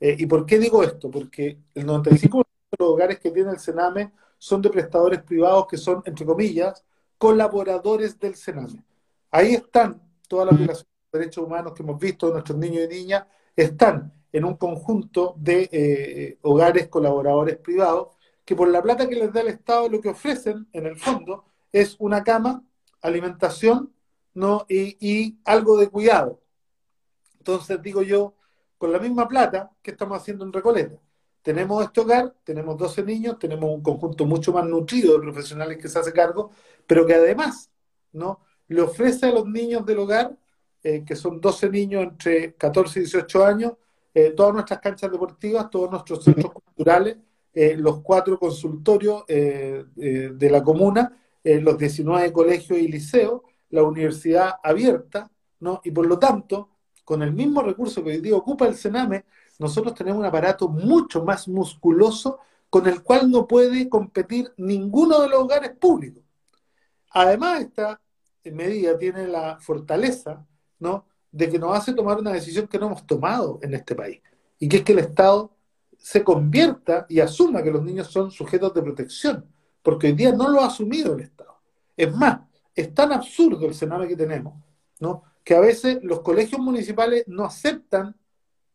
Eh, 0.00 0.16
¿Y 0.18 0.26
por 0.26 0.44
qué 0.44 0.58
digo 0.58 0.82
esto? 0.82 1.10
Porque 1.10 1.58
el 1.74 1.86
95% 1.86 2.38
de 2.38 2.44
los 2.86 2.94
hogares 2.94 3.18
que 3.18 3.30
tiene 3.30 3.50
el 3.50 3.58
Sename 3.58 4.12
son 4.38 4.62
de 4.62 4.70
prestadores 4.70 5.22
privados 5.22 5.66
que 5.66 5.76
son, 5.76 6.02
entre 6.04 6.24
comillas, 6.24 6.84
colaboradores 7.18 8.18
del 8.18 8.34
Sename. 8.34 8.84
Ahí 9.30 9.54
están 9.54 10.00
todas 10.28 10.46
las 10.46 10.56
violaciones 10.56 10.92
de 11.12 11.18
derechos 11.18 11.44
humanos 11.44 11.72
que 11.72 11.82
hemos 11.82 11.98
visto 11.98 12.26
de 12.26 12.32
nuestros 12.34 12.58
niños 12.58 12.84
y 12.84 12.88
niñas, 12.88 13.24
están 13.54 14.12
en 14.32 14.44
un 14.44 14.56
conjunto 14.56 15.34
de 15.38 15.68
eh, 15.72 16.38
hogares 16.42 16.88
colaboradores 16.88 17.56
privados 17.56 18.08
que 18.44 18.54
por 18.54 18.68
la 18.68 18.82
plata 18.82 19.08
que 19.08 19.16
les 19.16 19.32
da 19.32 19.40
el 19.40 19.48
Estado 19.48 19.88
lo 19.88 20.00
que 20.00 20.10
ofrecen, 20.10 20.68
en 20.72 20.86
el 20.86 20.96
fondo, 20.96 21.44
es 21.72 21.96
una 21.98 22.22
cama, 22.22 22.62
alimentación 23.00 23.92
¿no? 24.34 24.66
y, 24.68 25.38
algo 25.44 25.76
de 25.78 25.88
cuidado. 25.88 26.40
Entonces 27.38 27.80
digo 27.82 28.02
yo, 28.02 28.34
con 28.78 28.92
la 28.92 28.98
misma 28.98 29.26
plata, 29.26 29.70
¿qué 29.82 29.92
estamos 29.92 30.18
haciendo 30.18 30.44
en 30.44 30.52
Recoleta? 30.52 30.96
Tenemos 31.46 31.84
este 31.84 32.00
hogar, 32.00 32.34
tenemos 32.42 32.76
12 32.76 33.04
niños, 33.04 33.38
tenemos 33.38 33.70
un 33.70 33.80
conjunto 33.80 34.26
mucho 34.26 34.52
más 34.52 34.66
nutrido 34.66 35.12
de 35.12 35.20
profesionales 35.20 35.78
que 35.78 35.88
se 35.88 35.96
hace 35.96 36.12
cargo, 36.12 36.50
pero 36.88 37.06
que 37.06 37.14
además 37.14 37.70
¿no? 38.10 38.40
le 38.66 38.82
ofrece 38.82 39.26
a 39.26 39.30
los 39.30 39.46
niños 39.46 39.86
del 39.86 40.00
hogar, 40.00 40.36
eh, 40.82 41.04
que 41.06 41.14
son 41.14 41.40
12 41.40 41.70
niños 41.70 42.02
entre 42.02 42.54
14 42.54 42.98
y 42.98 43.02
18 43.02 43.44
años, 43.44 43.74
eh, 44.12 44.30
todas 44.30 44.54
nuestras 44.54 44.80
canchas 44.80 45.08
deportivas, 45.08 45.70
todos 45.70 45.88
nuestros 45.88 46.24
centros 46.24 46.52
culturales, 46.52 47.16
eh, 47.54 47.76
los 47.76 48.00
cuatro 48.00 48.40
consultorios 48.40 49.24
de 49.28 50.48
la 50.50 50.64
comuna, 50.64 51.16
los 51.44 51.78
19 51.78 52.32
colegios 52.32 52.76
y 52.76 52.88
liceos, 52.88 53.42
la 53.70 53.84
universidad 53.84 54.54
abierta, 54.64 55.30
¿no? 55.60 55.80
Y 55.84 55.92
por 55.92 56.08
lo 56.08 56.18
tanto, 56.18 56.70
con 57.04 57.22
el 57.22 57.32
mismo 57.32 57.62
recurso 57.62 58.02
que 58.02 58.10
hoy 58.10 58.20
día 58.20 58.34
ocupa 58.34 58.66
el 58.66 58.74
Sename, 58.74 59.26
nosotros 59.58 59.94
tenemos 59.94 60.20
un 60.20 60.26
aparato 60.26 60.68
mucho 60.68 61.24
más 61.24 61.48
musculoso 61.48 62.38
con 62.68 62.86
el 62.86 63.02
cual 63.02 63.30
no 63.30 63.46
puede 63.46 63.88
competir 63.88 64.52
ninguno 64.56 65.20
de 65.20 65.28
los 65.28 65.40
hogares 65.40 65.70
públicos. 65.70 66.22
Además, 67.10 67.62
esta 67.62 68.00
medida 68.44 68.96
tiene 68.98 69.26
la 69.26 69.58
fortaleza, 69.58 70.44
¿no? 70.78 71.06
de 71.32 71.50
que 71.50 71.58
nos 71.58 71.76
hace 71.76 71.92
tomar 71.92 72.18
una 72.18 72.32
decisión 72.32 72.66
que 72.66 72.78
no 72.78 72.86
hemos 72.86 73.06
tomado 73.06 73.58
en 73.62 73.74
este 73.74 73.94
país, 73.94 74.20
y 74.58 74.68
que 74.68 74.78
es 74.78 74.84
que 74.84 74.92
el 74.92 75.00
Estado 75.00 75.52
se 75.98 76.22
convierta 76.22 77.06
y 77.08 77.20
asuma 77.20 77.62
que 77.62 77.70
los 77.70 77.82
niños 77.82 78.08
son 78.08 78.30
sujetos 78.30 78.72
de 78.74 78.82
protección, 78.82 79.46
porque 79.82 80.08
hoy 80.08 80.12
día 80.12 80.32
no 80.32 80.48
lo 80.48 80.60
ha 80.60 80.66
asumido 80.66 81.14
el 81.14 81.20
Estado. 81.20 81.58
Es 81.96 82.14
más, 82.14 82.40
es 82.74 82.94
tan 82.94 83.12
absurdo 83.12 83.66
el 83.66 83.74
Sename 83.74 84.08
que 84.08 84.16
tenemos, 84.16 84.54
¿no? 85.00 85.24
que 85.42 85.54
a 85.54 85.60
veces 85.60 86.00
los 86.02 86.20
colegios 86.20 86.60
municipales 86.60 87.24
no 87.28 87.44
aceptan 87.44 88.16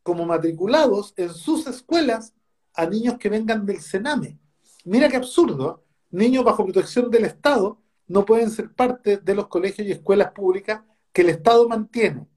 como 0.03 0.25
matriculados 0.25 1.13
en 1.17 1.33
sus 1.33 1.67
escuelas 1.67 2.33
a 2.73 2.85
niños 2.85 3.17
que 3.17 3.29
vengan 3.29 3.65
del 3.65 3.81
Sename. 3.81 4.37
Mira 4.85 5.09
qué 5.09 5.17
absurdo, 5.17 5.83
niños 6.09 6.43
bajo 6.43 6.63
protección 6.63 7.09
del 7.11 7.25
Estado 7.25 7.79
no 8.07 8.25
pueden 8.25 8.49
ser 8.49 8.73
parte 8.73 9.17
de 9.17 9.35
los 9.35 9.47
colegios 9.47 9.87
y 9.87 9.91
escuelas 9.91 10.31
públicas 10.31 10.81
que 11.13 11.21
el 11.21 11.29
Estado 11.29 11.67
mantiene. 11.67 12.27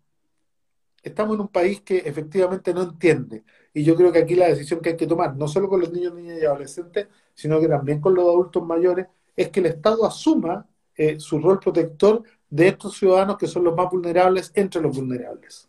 Estamos 1.02 1.34
en 1.34 1.42
un 1.42 1.48
país 1.48 1.80
que 1.80 1.98
efectivamente 1.98 2.72
no 2.72 2.82
entiende 2.82 3.44
y 3.72 3.82
yo 3.82 3.96
creo 3.96 4.12
que 4.12 4.20
aquí 4.20 4.36
la 4.36 4.48
decisión 4.48 4.80
que 4.80 4.90
hay 4.90 4.96
que 4.96 5.06
tomar, 5.06 5.36
no 5.36 5.48
solo 5.48 5.68
con 5.68 5.80
los 5.80 5.92
niños, 5.92 6.14
niñas 6.14 6.38
y 6.40 6.44
adolescentes, 6.44 7.08
sino 7.34 7.60
que 7.60 7.68
también 7.68 8.00
con 8.00 8.14
los 8.14 8.24
adultos 8.24 8.64
mayores, 8.64 9.06
es 9.36 9.48
que 9.48 9.60
el 9.60 9.66
Estado 9.66 10.06
asuma 10.06 10.66
eh, 10.96 11.18
su 11.18 11.40
rol 11.40 11.58
protector 11.58 12.22
de 12.48 12.68
estos 12.68 12.96
ciudadanos 12.96 13.36
que 13.36 13.48
son 13.48 13.64
los 13.64 13.74
más 13.74 13.90
vulnerables 13.90 14.52
entre 14.54 14.80
los 14.80 14.96
vulnerables. 14.96 15.68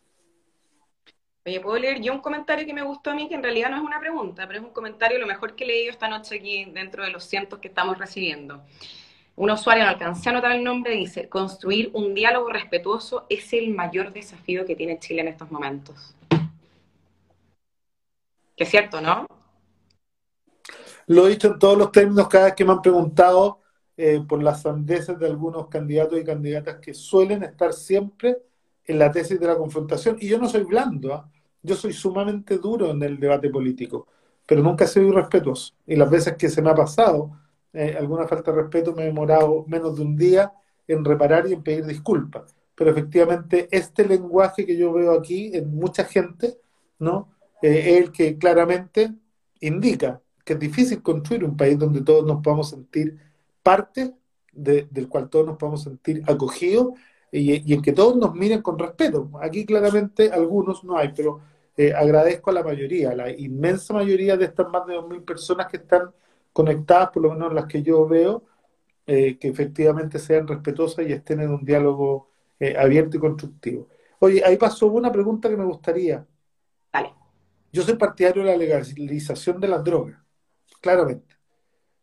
Oye, 1.47 1.59
puedo 1.59 1.77
leer 1.77 2.01
yo 2.01 2.11
un 2.11 2.21
comentario 2.21 2.65
que 2.65 2.73
me 2.73 2.81
gustó 2.81 3.11
a 3.11 3.13
mí, 3.13 3.29
que 3.29 3.35
en 3.35 3.43
realidad 3.43 3.69
no 3.69 3.77
es 3.77 3.83
una 3.83 3.99
pregunta, 3.99 4.47
pero 4.47 4.57
es 4.57 4.65
un 4.65 4.71
comentario 4.71 5.19
lo 5.19 5.27
mejor 5.27 5.55
que 5.55 5.63
he 5.63 5.67
leído 5.67 5.91
esta 5.91 6.07
noche 6.07 6.37
aquí 6.37 6.65
dentro 6.65 7.03
de 7.03 7.11
los 7.11 7.23
cientos 7.23 7.59
que 7.59 7.67
estamos 7.67 7.99
recibiendo. 7.99 8.63
Un 9.35 9.51
usuario, 9.51 9.83
no 9.83 9.91
alcancé 9.91 10.29
a 10.29 10.31
anotar 10.31 10.53
el 10.53 10.63
nombre, 10.63 10.93
dice, 10.93 11.29
construir 11.29 11.91
un 11.93 12.15
diálogo 12.15 12.49
respetuoso 12.49 13.27
es 13.29 13.53
el 13.53 13.69
mayor 13.75 14.11
desafío 14.11 14.65
que 14.65 14.75
tiene 14.75 14.97
Chile 14.97 15.21
en 15.21 15.27
estos 15.27 15.51
momentos. 15.51 16.15
Que 18.57 18.63
es 18.63 18.69
cierto, 18.69 18.99
¿no? 18.99 19.27
Lo 21.05 21.27
he 21.27 21.29
dicho 21.29 21.49
en 21.49 21.59
todos 21.59 21.77
los 21.77 21.91
términos 21.91 22.27
cada 22.27 22.45
vez 22.45 22.55
que 22.55 22.65
me 22.65 22.71
han 22.71 22.81
preguntado 22.81 23.59
eh, 23.97 24.19
por 24.27 24.41
las 24.41 24.63
sandeces 24.63 25.19
de 25.19 25.27
algunos 25.27 25.67
candidatos 25.67 26.19
y 26.19 26.23
candidatas 26.23 26.79
que 26.79 26.95
suelen 26.95 27.43
estar 27.43 27.71
siempre 27.71 28.37
en 28.83 28.97
la 28.97 29.11
tesis 29.11 29.39
de 29.39 29.45
la 29.45 29.57
confrontación. 29.57 30.17
Y 30.19 30.27
yo 30.27 30.39
no 30.39 30.49
soy 30.49 30.63
blando, 30.63 31.13
¿ah? 31.13 31.29
Yo 31.65 31.75
soy 31.75 31.93
sumamente 31.93 32.57
duro 32.57 32.91
en 32.91 33.01
el 33.03 33.19
debate 33.19 33.49
político, 33.49 34.07
pero 34.45 34.61
nunca 34.61 34.85
he 34.85 34.87
sido 34.87 35.07
irrespetuoso. 35.07 35.73
Y 35.85 35.95
las 35.95 36.09
veces 36.09 36.35
que 36.37 36.49
se 36.49 36.61
me 36.61 36.69
ha 36.69 36.75
pasado 36.75 37.31
eh, 37.75 37.93
alguna 37.99 38.25
falta 38.25 38.51
de 38.51 38.61
respeto 38.61 38.93
me 38.93 39.03
he 39.03 39.07
demorado 39.07 39.65
menos 39.67 39.97
de 39.97 40.01
un 40.03 40.15
día 40.15 40.53
en 40.87 41.03
reparar 41.03 41.45
y 41.47 41.53
en 41.53 41.61
pedir 41.61 41.85
disculpas. 41.85 42.55
Pero 42.73 42.91
efectivamente 42.91 43.67
este 43.69 44.07
lenguaje 44.07 44.65
que 44.65 44.77
yo 44.77 44.93
veo 44.93 45.11
aquí 45.11 45.51
en 45.53 45.75
mucha 45.75 46.05
gente, 46.05 46.57
¿no? 46.99 47.29
Eh, 47.61 47.97
es 47.97 48.03
el 48.03 48.11
que 48.13 48.37
claramente 48.37 49.13
indica 49.59 50.21
que 50.45 50.53
es 50.53 50.59
difícil 50.59 51.01
construir 51.01 51.43
un 51.43 51.57
país 51.57 51.77
donde 51.77 52.01
todos 52.01 52.25
nos 52.25 52.41
podamos 52.41 52.69
sentir 52.69 53.17
parte, 53.61 54.13
del 54.53 55.09
cual 55.09 55.29
todos 55.29 55.45
nos 55.45 55.57
podamos 55.57 55.83
sentir 55.83 56.23
acogidos 56.27 56.93
y, 57.29 57.73
en 57.73 57.81
que 57.81 57.91
todos 57.91 58.15
nos 58.15 58.33
miren 58.35 58.61
con 58.61 58.79
respeto. 58.79 59.29
Aquí 59.41 59.65
claramente 59.65 60.31
algunos 60.31 60.83
no 60.85 60.95
hay, 60.95 61.11
pero 61.13 61.41
eh, 61.77 61.93
agradezco 61.93 62.49
a 62.49 62.53
la 62.53 62.63
mayoría, 62.63 63.15
la 63.15 63.29
inmensa 63.31 63.93
mayoría 63.93 64.37
de 64.37 64.45
estas 64.45 64.69
más 64.69 64.85
de 64.87 64.95
2.000 64.95 65.25
personas 65.25 65.67
que 65.67 65.77
están 65.77 66.11
conectadas, 66.53 67.09
por 67.09 67.23
lo 67.23 67.33
menos 67.33 67.53
las 67.53 67.65
que 67.65 67.83
yo 67.83 68.07
veo, 68.07 68.43
eh, 69.05 69.37
que 69.37 69.49
efectivamente 69.49 70.19
sean 70.19 70.47
respetuosas 70.47 71.05
y 71.07 71.13
estén 71.13 71.41
en 71.41 71.51
un 71.51 71.63
diálogo 71.63 72.29
abierto 72.77 73.17
y 73.17 73.19
constructivo. 73.19 73.89
Oye, 74.19 74.41
ahí 74.43 74.57
pasó 74.57 74.87
una 74.87 75.11
pregunta 75.11 75.49
que 75.49 75.57
me 75.57 75.65
gustaría. 75.65 76.25
Vale. 76.91 77.13
Yo 77.71 77.83
soy 77.83 77.95
partidario 77.95 78.43
de 78.43 78.51
la 78.51 78.57
legalización 78.57 79.59
de 79.59 79.67
las 79.67 79.83
drogas, 79.83 80.17
claramente. 80.81 81.35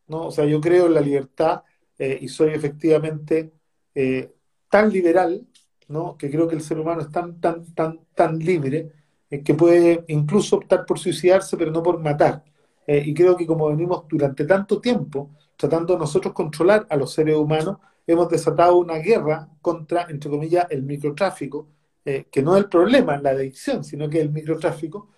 ¿no? 0.06 0.26
O 0.26 0.30
sea, 0.30 0.44
yo 0.44 0.60
creo 0.60 0.86
en 0.86 0.94
la 0.94 1.00
libertad 1.00 1.62
eh, 1.98 2.18
y 2.20 2.28
soy 2.28 2.50
efectivamente 2.50 3.52
eh, 3.94 4.34
tan 4.68 4.90
liberal, 4.90 5.46
¿no? 5.88 6.16
que 6.16 6.30
creo 6.30 6.46
que 6.46 6.54
el 6.54 6.62
ser 6.62 6.78
humano 6.78 7.00
es 7.00 7.10
tan, 7.10 7.40
tan, 7.40 7.74
tan, 7.74 8.00
tan 8.14 8.38
libre 8.38 8.92
eh, 9.32 9.42
que 9.42 9.54
puede 9.54 10.04
incluso 10.08 10.56
optar 10.56 10.86
por 10.86 10.98
suicidarse, 10.98 11.56
pero 11.56 11.72
no 11.72 11.82
por 11.82 11.98
matar. 11.98 12.44
y 12.86 13.14
creo 13.14 13.36
que 13.36 13.46
como 13.46 13.68
venimos 13.68 14.04
durante 14.08 14.44
tanto 14.44 14.80
tiempo 14.80 15.30
tratando 15.56 15.96
nosotros 15.98 16.34
controlar 16.34 16.86
a 16.90 16.96
los 16.96 17.12
seres 17.12 17.36
humanos, 17.36 17.78
hemos 18.06 18.28
desatado 18.28 18.78
una 18.78 18.96
guerra 18.98 19.48
contra, 19.60 20.06
entre 20.10 20.28
comillas, 20.30 20.66
el 20.70 20.82
microtráfico, 20.82 21.68
que 22.04 22.42
no 22.42 22.56
es 22.56 22.64
el 22.64 22.68
problema, 22.68 23.16
la 23.18 23.30
adicción, 23.30 23.84
sino 23.84 24.08
que 24.10 24.20
el 24.20 24.30
microtráfico, 24.30 25.08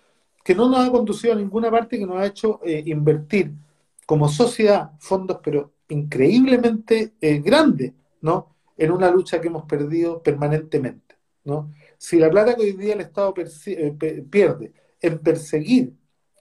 que 0.45 0.53
no 0.53 0.69
nos 0.69 0.87
ha 0.87 0.91
conducido 0.91 1.33
a 1.33 1.37
ninguna 1.37 1.71
parte, 1.71 1.97
que 1.97 2.05
nos 2.05 2.17
ha 2.17 2.27
hecho 2.27 2.59
eh, 2.63 2.83
invertir 2.85 3.51
como 4.05 4.29
sociedad 4.29 4.91
fondos, 4.99 5.39
pero 5.43 5.71
increíblemente 5.89 7.15
eh, 7.19 7.39
grandes, 7.39 7.93
¿no? 8.21 8.55
En 8.77 8.91
una 8.91 9.09
lucha 9.09 9.41
que 9.41 9.47
hemos 9.47 9.65
perdido 9.65 10.21
permanentemente, 10.21 11.04
¿no? 11.45 11.71
Si 11.97 12.19
la 12.19 12.29
plata 12.29 12.55
que 12.55 12.63
hoy 12.63 12.73
día 12.73 12.93
el 12.93 13.01
Estado 13.01 13.33
eh, 13.37 14.25
pierde 14.29 14.73
en 15.01 15.19
perseguir 15.19 15.93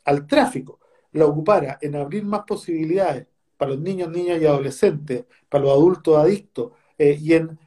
al 0.05 0.27
tráfico, 0.27 0.81
la 1.12 1.27
ocupara 1.27 1.79
en 1.81 1.95
abrir 1.95 2.25
más 2.25 2.43
posibilidades 2.45 3.27
para 3.57 3.71
los 3.71 3.81
niños, 3.81 4.11
niñas 4.11 4.43
y 4.43 4.47
adolescentes, 4.47 5.25
para 5.49 5.64
los 5.64 5.73
adultos 5.73 6.19
adictos, 6.19 6.73
y 6.99 7.35
en 7.35 7.59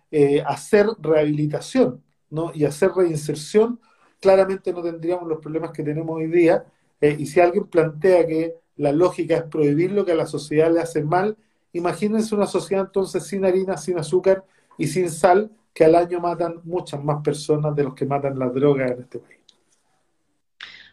hacer 0.45 0.87
rehabilitación, 0.99 2.01
¿no? 2.29 2.51
Y 2.53 2.65
hacer 2.65 2.91
reinserción, 2.91 3.79
claramente 4.19 4.73
no 4.73 4.81
tendríamos 4.81 5.27
los 5.27 5.39
problemas 5.39 5.71
que 5.71 5.83
tenemos 5.83 6.15
hoy 6.15 6.27
día. 6.27 6.65
Eh, 7.01 7.15
y 7.19 7.25
si 7.27 7.39
alguien 7.39 7.65
plantea 7.65 8.25
que 8.25 8.55
la 8.75 8.91
lógica 8.91 9.37
es 9.37 9.43
prohibir 9.43 9.91
lo 9.91 10.05
que 10.05 10.13
a 10.13 10.15
la 10.15 10.27
sociedad 10.27 10.71
le 10.71 10.81
hace 10.81 11.03
mal, 11.03 11.37
imagínense 11.73 12.35
una 12.35 12.47
sociedad 12.47 12.85
entonces 12.85 13.23
sin 13.23 13.45
harina, 13.45 13.77
sin 13.77 13.97
azúcar 13.97 14.43
y 14.77 14.87
sin 14.87 15.09
sal, 15.09 15.51
que 15.77 15.85
al 15.85 15.93
año 15.93 16.19
matan 16.19 16.59
muchas 16.63 17.03
más 17.03 17.21
personas 17.21 17.75
de 17.75 17.83
los 17.83 17.93
que 17.93 18.03
matan 18.03 18.39
las 18.39 18.51
drogas 18.51 18.89
en 18.89 19.01
este 19.01 19.19
país. 19.19 19.37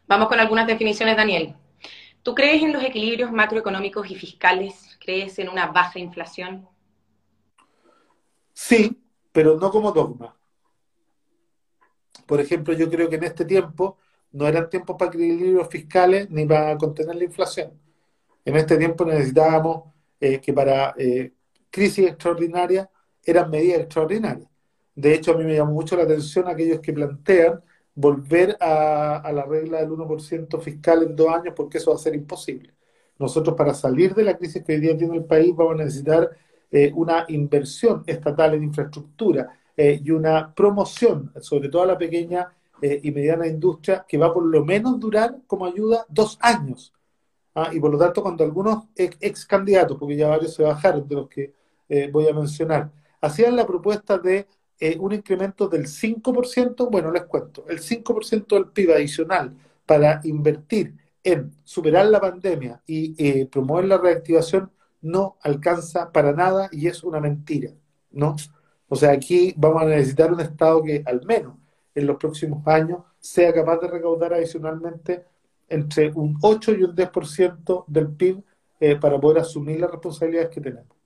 Vamos 0.06 0.28
con 0.28 0.38
algunas 0.38 0.66
definiciones, 0.66 1.16
Daniel. 1.16 1.54
¿Tú 2.22 2.34
crees 2.34 2.62
en 2.62 2.74
los 2.74 2.84
equilibrios 2.84 3.32
macroeconómicos 3.32 4.10
y 4.10 4.14
fiscales? 4.14 4.98
¿Crees 5.00 5.38
en 5.38 5.48
una 5.48 5.68
baja 5.68 5.98
inflación? 5.98 6.68
Sí, 8.52 9.02
pero 9.32 9.56
no 9.58 9.70
como 9.70 9.90
dogma. 9.90 10.36
Por 12.26 12.42
ejemplo, 12.42 12.74
yo 12.74 12.90
creo 12.90 13.08
que 13.08 13.16
en 13.16 13.24
este 13.24 13.46
tiempo 13.46 13.96
no 14.32 14.46
eran 14.46 14.68
tiempos 14.68 14.96
para 14.98 15.10
equilibrios 15.10 15.66
fiscales 15.68 16.28
ni 16.28 16.44
para 16.44 16.76
contener 16.76 17.16
la 17.16 17.24
inflación. 17.24 17.72
En 18.44 18.54
este 18.54 18.76
tiempo 18.76 19.06
necesitábamos 19.06 19.84
eh, 20.20 20.42
que 20.42 20.52
para 20.52 20.94
eh, 20.98 21.32
crisis 21.70 22.06
extraordinarias 22.06 22.86
eran 23.24 23.48
medidas 23.48 23.80
extraordinarias. 23.80 24.50
De 24.94 25.14
hecho, 25.14 25.32
a 25.32 25.36
mí 25.36 25.44
me 25.44 25.54
llamó 25.54 25.72
mucho 25.72 25.96
la 25.96 26.04
atención 26.04 26.48
aquellos 26.48 26.80
que 26.80 26.92
plantean 26.92 27.62
volver 27.94 28.56
a, 28.60 29.30
la 29.32 29.44
regla 29.44 29.78
del 29.78 29.90
1% 29.90 30.60
fiscal 30.60 31.02
en 31.02 31.16
dos 31.16 31.28
años 31.28 31.54
porque 31.56 31.78
eso 31.78 31.90
va 31.90 31.96
a 31.96 32.00
ser 32.00 32.14
imposible. 32.14 32.72
Nosotros 33.18 33.56
para 33.56 33.74
salir 33.74 34.14
de 34.14 34.24
la 34.24 34.36
crisis 34.36 34.64
que 34.64 34.74
hoy 34.74 34.80
día 34.80 34.96
tiene 34.96 35.16
el 35.16 35.24
país 35.24 35.54
vamos 35.54 35.74
a 35.74 35.84
necesitar 35.84 36.30
eh, 36.70 36.92
una 36.94 37.24
inversión 37.28 38.02
estatal 38.06 38.54
en 38.54 38.64
infraestructura, 38.64 39.56
eh, 39.76 40.00
y 40.04 40.10
una 40.12 40.54
promoción, 40.54 41.32
sobre 41.40 41.68
todo 41.68 41.82
a 41.82 41.86
la 41.86 41.98
pequeña 41.98 42.48
eh, 42.80 43.00
y 43.02 43.10
mediana 43.10 43.46
industria 43.48 44.04
que 44.06 44.16
va 44.16 44.32
por 44.32 44.44
lo 44.44 44.64
menos 44.64 45.00
durar 45.00 45.36
como 45.48 45.66
ayuda 45.66 46.06
dos 46.08 46.38
años. 46.40 46.92
¿ah? 47.54 47.70
Y 47.72 47.80
por 47.80 47.90
lo 47.90 47.98
tanto, 47.98 48.22
cuando 48.22 48.44
algunos 48.44 48.84
ex, 48.94 49.44
candidatos, 49.46 49.96
porque 49.98 50.16
ya 50.16 50.28
varios 50.28 50.54
se 50.54 50.62
bajaron 50.62 51.08
de 51.08 51.14
los 51.16 51.28
que 51.28 51.52
eh, 51.88 52.08
voy 52.12 52.28
a 52.28 52.32
mencionar, 52.32 52.92
hacían 53.20 53.56
la 53.56 53.66
propuesta 53.66 54.16
de 54.18 54.46
eh, 54.80 54.96
un 54.98 55.12
incremento 55.12 55.68
del 55.68 55.86
5%, 55.86 56.90
bueno, 56.90 57.10
les 57.10 57.24
cuento, 57.24 57.64
el 57.68 57.80
5% 57.80 58.54
del 58.54 58.68
PIB 58.68 58.92
adicional 58.92 59.54
para 59.86 60.20
invertir 60.24 60.94
en 61.22 61.52
superar 61.64 62.06
la 62.06 62.20
pandemia 62.20 62.82
y 62.86 63.44
promover 63.46 63.86
la 63.86 63.98
reactivación 63.98 64.70
no 65.04 65.36
alcanza 65.42 66.10
para 66.12 66.32
nada 66.32 66.68
y 66.72 66.88
es 66.88 67.04
una 67.04 67.20
mentira, 67.20 67.70
¿no? 68.10 68.36
O 68.88 68.96
sea, 68.96 69.12
aquí 69.12 69.54
vamos 69.56 69.82
a 69.82 69.86
necesitar 69.86 70.32
un 70.32 70.40
Estado 70.40 70.82
que 70.82 71.02
al 71.04 71.24
menos 71.26 71.56
en 71.94 72.06
los 72.06 72.16
próximos 72.16 72.66
años 72.66 73.00
sea 73.18 73.52
capaz 73.52 73.78
de 73.78 73.88
recaudar 73.88 74.32
adicionalmente 74.32 75.24
entre 75.68 76.10
un 76.10 76.38
8 76.40 76.72
y 76.72 76.84
un 76.84 76.94
10% 76.94 77.84
del 77.86 78.08
PIB 78.08 78.42
eh, 78.80 78.96
para 78.96 79.20
poder 79.20 79.42
asumir 79.42 79.80
las 79.80 79.90
responsabilidades 79.90 80.50
que 80.50 80.60
tenemos. 80.60 80.96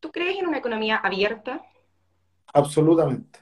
¿Tú 0.00 0.12
crees 0.12 0.38
en 0.38 0.46
una 0.46 0.58
economía 0.58 0.96
abierta? 0.96 1.62
Absolutamente, 2.52 3.40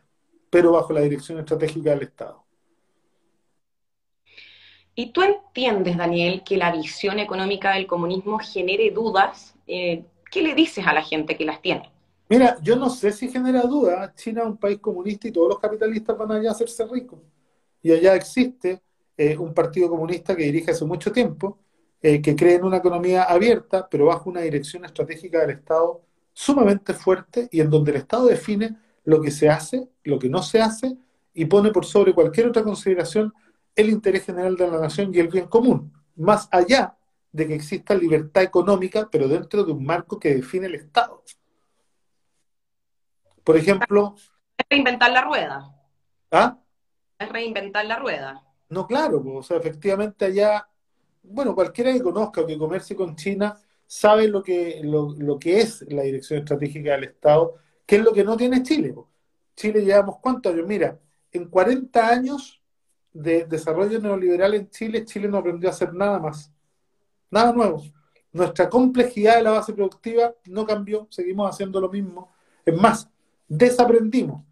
pero 0.50 0.72
bajo 0.72 0.92
la 0.92 1.00
dirección 1.00 1.38
estratégica 1.38 1.90
del 1.90 2.02
Estado. 2.02 2.44
¿Y 4.94 5.12
tú 5.12 5.22
entiendes, 5.22 5.98
Daniel, 5.98 6.42
que 6.42 6.56
la 6.56 6.72
visión 6.72 7.18
económica 7.18 7.74
del 7.74 7.86
comunismo 7.86 8.38
genere 8.38 8.90
dudas? 8.90 9.54
Eh, 9.66 10.04
¿Qué 10.30 10.40
le 10.42 10.54
dices 10.54 10.86
a 10.86 10.94
la 10.94 11.02
gente 11.02 11.36
que 11.36 11.44
las 11.44 11.60
tiene? 11.60 11.92
Mira, 12.30 12.56
yo 12.62 12.74
no 12.76 12.88
sé 12.88 13.12
si 13.12 13.28
genera 13.28 13.62
duda. 13.62 14.14
China 14.14 14.40
es 14.40 14.46
un 14.48 14.56
país 14.56 14.78
comunista 14.78 15.28
y 15.28 15.32
todos 15.32 15.48
los 15.48 15.58
capitalistas 15.58 16.16
van 16.16 16.32
allá 16.32 16.48
a 16.48 16.52
hacerse 16.52 16.86
ricos. 16.86 17.20
Y 17.82 17.92
allá 17.92 18.14
existe 18.14 18.80
eh, 19.18 19.36
un 19.36 19.52
partido 19.52 19.90
comunista 19.90 20.34
que 20.34 20.44
dirige 20.44 20.70
hace 20.70 20.86
mucho 20.86 21.12
tiempo, 21.12 21.58
eh, 22.00 22.20
que 22.22 22.34
cree 22.34 22.54
en 22.54 22.64
una 22.64 22.78
economía 22.78 23.24
abierta, 23.24 23.86
pero 23.88 24.06
bajo 24.06 24.30
una 24.30 24.40
dirección 24.40 24.86
estratégica 24.86 25.40
del 25.40 25.50
Estado 25.50 26.02
sumamente 26.38 26.92
fuerte 26.92 27.48
y 27.50 27.62
en 27.62 27.70
donde 27.70 27.92
el 27.92 27.96
Estado 27.96 28.26
define 28.26 28.76
lo 29.04 29.22
que 29.22 29.30
se 29.30 29.48
hace, 29.48 29.88
lo 30.04 30.18
que 30.18 30.28
no 30.28 30.42
se 30.42 30.60
hace 30.60 30.94
y 31.32 31.46
pone 31.46 31.70
por 31.70 31.86
sobre 31.86 32.12
cualquier 32.12 32.48
otra 32.48 32.62
consideración 32.62 33.32
el 33.74 33.88
interés 33.88 34.26
general 34.26 34.54
de 34.54 34.70
la 34.70 34.78
nación 34.78 35.14
y 35.14 35.18
el 35.18 35.28
bien 35.28 35.46
común, 35.46 35.94
más 36.14 36.46
allá 36.52 36.94
de 37.32 37.46
que 37.46 37.54
exista 37.54 37.94
libertad 37.94 38.42
económica, 38.42 39.08
pero 39.10 39.28
dentro 39.28 39.64
de 39.64 39.72
un 39.72 39.82
marco 39.82 40.20
que 40.20 40.34
define 40.34 40.66
el 40.66 40.74
Estado. 40.74 41.24
Por 43.42 43.56
ejemplo... 43.56 44.14
Es 44.58 44.66
reinventar 44.68 45.12
la 45.12 45.22
rueda. 45.22 45.74
¿Ah? 46.30 46.58
Es 47.18 47.30
reinventar 47.30 47.86
la 47.86 47.98
rueda. 47.98 48.44
No, 48.68 48.86
claro, 48.86 49.22
o 49.24 49.42
sea, 49.42 49.56
efectivamente 49.56 50.26
allá, 50.26 50.68
bueno, 51.22 51.54
cualquiera 51.54 51.94
que 51.94 52.02
conozca 52.02 52.42
o 52.42 52.46
que 52.46 52.58
comercie 52.58 52.94
con 52.94 53.16
China 53.16 53.58
sabe 53.86 54.28
lo 54.28 54.42
que, 54.42 54.80
lo, 54.82 55.38
que 55.38 55.60
es 55.60 55.82
la 55.88 56.02
dirección 56.02 56.40
estratégica 56.40 56.92
del 56.92 57.04
Estado, 57.04 57.54
que 57.86 57.96
es 57.96 58.02
lo 58.02 58.12
que 58.12 58.24
no 58.24 58.36
tiene 58.36 58.62
Chile. 58.62 58.94
Chile 59.54 59.84
llevamos 59.84 60.18
cuántos 60.20 60.52
años, 60.52 60.66
mira, 60.66 60.98
en 61.32 61.48
40 61.48 62.08
años 62.08 62.62
de 63.12 63.44
desarrollo 63.44 64.00
neoliberal 64.00 64.54
en 64.54 64.68
Chile, 64.70 65.04
Chile 65.04 65.28
no 65.28 65.38
aprendió 65.38 65.68
a 65.68 65.72
hacer 65.72 65.94
nada 65.94 66.18
más, 66.18 66.52
nada 67.30 67.52
nuevo. 67.52 67.82
Nuestra 68.32 68.68
complejidad 68.68 69.36
de 69.36 69.42
la 69.42 69.52
base 69.52 69.72
productiva 69.72 70.34
no 70.46 70.66
cambió, 70.66 71.06
seguimos 71.10 71.48
haciendo 71.48 71.80
lo 71.80 71.88
mismo. 71.88 72.30
Es 72.64 72.76
más, 72.76 73.08
desaprendimos. 73.48 74.42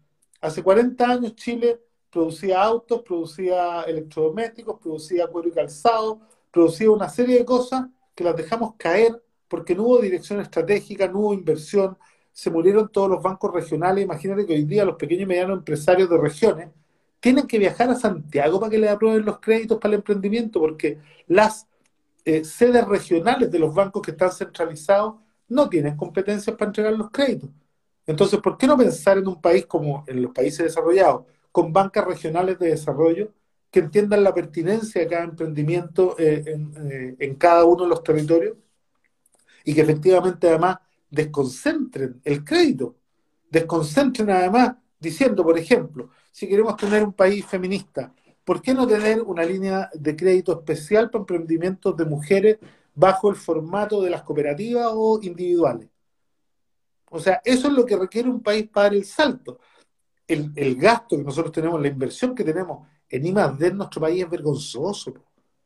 Hace 0.41 0.63
40 0.63 1.05
años 1.05 1.35
Chile 1.35 1.81
producía 2.09 2.63
autos, 2.63 3.01
producía 3.03 3.83
electrodomésticos, 3.83 4.79
producía 4.79 5.27
cuero 5.27 5.49
y 5.49 5.51
calzado, 5.51 6.21
producía 6.49 6.89
una 6.89 7.09
serie 7.09 7.39
de 7.39 7.45
cosas 7.45 7.87
que 8.15 8.23
las 8.23 8.35
dejamos 8.35 8.75
caer 8.77 9.21
porque 9.55 9.73
no 9.73 9.83
hubo 9.83 9.99
dirección 9.99 10.41
estratégica, 10.41 11.07
no 11.07 11.19
hubo 11.19 11.33
inversión, 11.33 11.97
se 12.33 12.49
murieron 12.49 12.89
todos 12.89 13.09
los 13.09 13.23
bancos 13.23 13.53
regionales. 13.53 14.03
Imagínate 14.03 14.45
que 14.45 14.53
hoy 14.53 14.65
día 14.65 14.83
los 14.83 14.97
pequeños 14.97 15.23
y 15.23 15.27
medianos 15.27 15.59
empresarios 15.59 16.09
de 16.09 16.17
regiones 16.17 16.69
tienen 17.21 17.47
que 17.47 17.57
viajar 17.57 17.89
a 17.89 17.95
Santiago 17.95 18.59
para 18.59 18.69
que 18.69 18.77
les 18.77 18.91
aprueben 18.91 19.23
los 19.23 19.39
créditos 19.39 19.79
para 19.79 19.93
el 19.93 19.99
emprendimiento, 19.99 20.59
porque 20.59 20.99
las 21.27 21.67
eh, 22.25 22.43
sedes 22.43 22.85
regionales 22.85 23.49
de 23.49 23.59
los 23.59 23.73
bancos 23.73 24.01
que 24.01 24.11
están 24.11 24.31
centralizados 24.33 25.15
no 25.47 25.69
tienen 25.69 25.95
competencias 25.95 26.55
para 26.57 26.69
entregar 26.69 26.93
los 26.93 27.09
créditos. 27.11 27.49
Entonces, 28.05 28.39
¿por 28.41 28.57
qué 28.57 28.67
no 28.67 28.77
pensar 28.77 29.17
en 29.17 29.27
un 29.27 29.39
país 29.39 29.65
como 29.65 30.03
en 30.05 30.21
los 30.21 30.33
países 30.33 30.65
desarrollados, 30.65 31.23
con 31.53 31.71
bancas 31.71 32.05
regionales 32.05 32.59
de 32.59 32.71
desarrollo 32.71 33.31
que 33.71 33.79
entiendan 33.79 34.23
la 34.23 34.33
pertinencia 34.33 35.01
de 35.01 35.07
cada 35.07 35.23
emprendimiento 35.23 36.15
eh, 36.19 36.43
eh, 36.45 37.15
en, 37.19 37.35
cada 37.35 37.65
uno 37.65 37.83
de 37.83 37.89
los 37.89 38.03
territorios 38.03 38.57
y 39.65 39.73
que 39.73 39.81
efectivamente 39.81 40.47
además 40.47 40.77
desconcentren 41.09 42.21
el 42.23 42.43
crédito, 42.45 42.95
desconcentren 43.49 44.29
además 44.29 44.75
diciendo, 44.99 45.43
por 45.43 45.57
ejemplo, 45.57 46.09
si 46.31 46.47
queremos 46.47 46.77
tener 46.77 47.03
un 47.03 47.13
país 47.13 47.45
feminista, 47.45 48.13
¿por 48.43 48.61
qué 48.61 48.73
no 48.73 48.87
tener 48.87 49.21
una 49.21 49.43
línea 49.43 49.89
de 49.93 50.15
crédito 50.15 50.53
especial 50.53 51.09
para 51.09 51.21
emprendimientos 51.21 51.97
de 51.97 52.05
mujeres 52.05 52.57
bajo 52.93 53.29
el 53.29 53.35
formato 53.35 54.01
de 54.01 54.11
las 54.11 54.23
cooperativas 54.23 54.87
o 54.93 55.19
individuales? 55.21 55.89
O 57.09 57.19
sea, 57.19 57.41
eso 57.43 57.67
es 57.67 57.73
lo 57.73 57.85
que 57.85 57.95
requiere 57.95 58.29
un 58.29 58.41
país 58.41 58.67
para 58.67 58.85
dar 58.85 58.93
el 58.95 59.05
salto. 59.05 59.59
El, 60.27 60.75
gasto 60.75 61.15
que 61.17 61.23
nosotros 61.23 61.51
tenemos, 61.51 61.81
la 61.81 61.87
inversión 61.87 62.33
que 62.33 62.43
tenemos 62.43 62.87
en 63.07 63.25
I+.D. 63.25 63.67
en 63.67 63.77
nuestro 63.77 64.01
país 64.01 64.23
es 64.23 64.29
vergonzoso. 64.29 65.13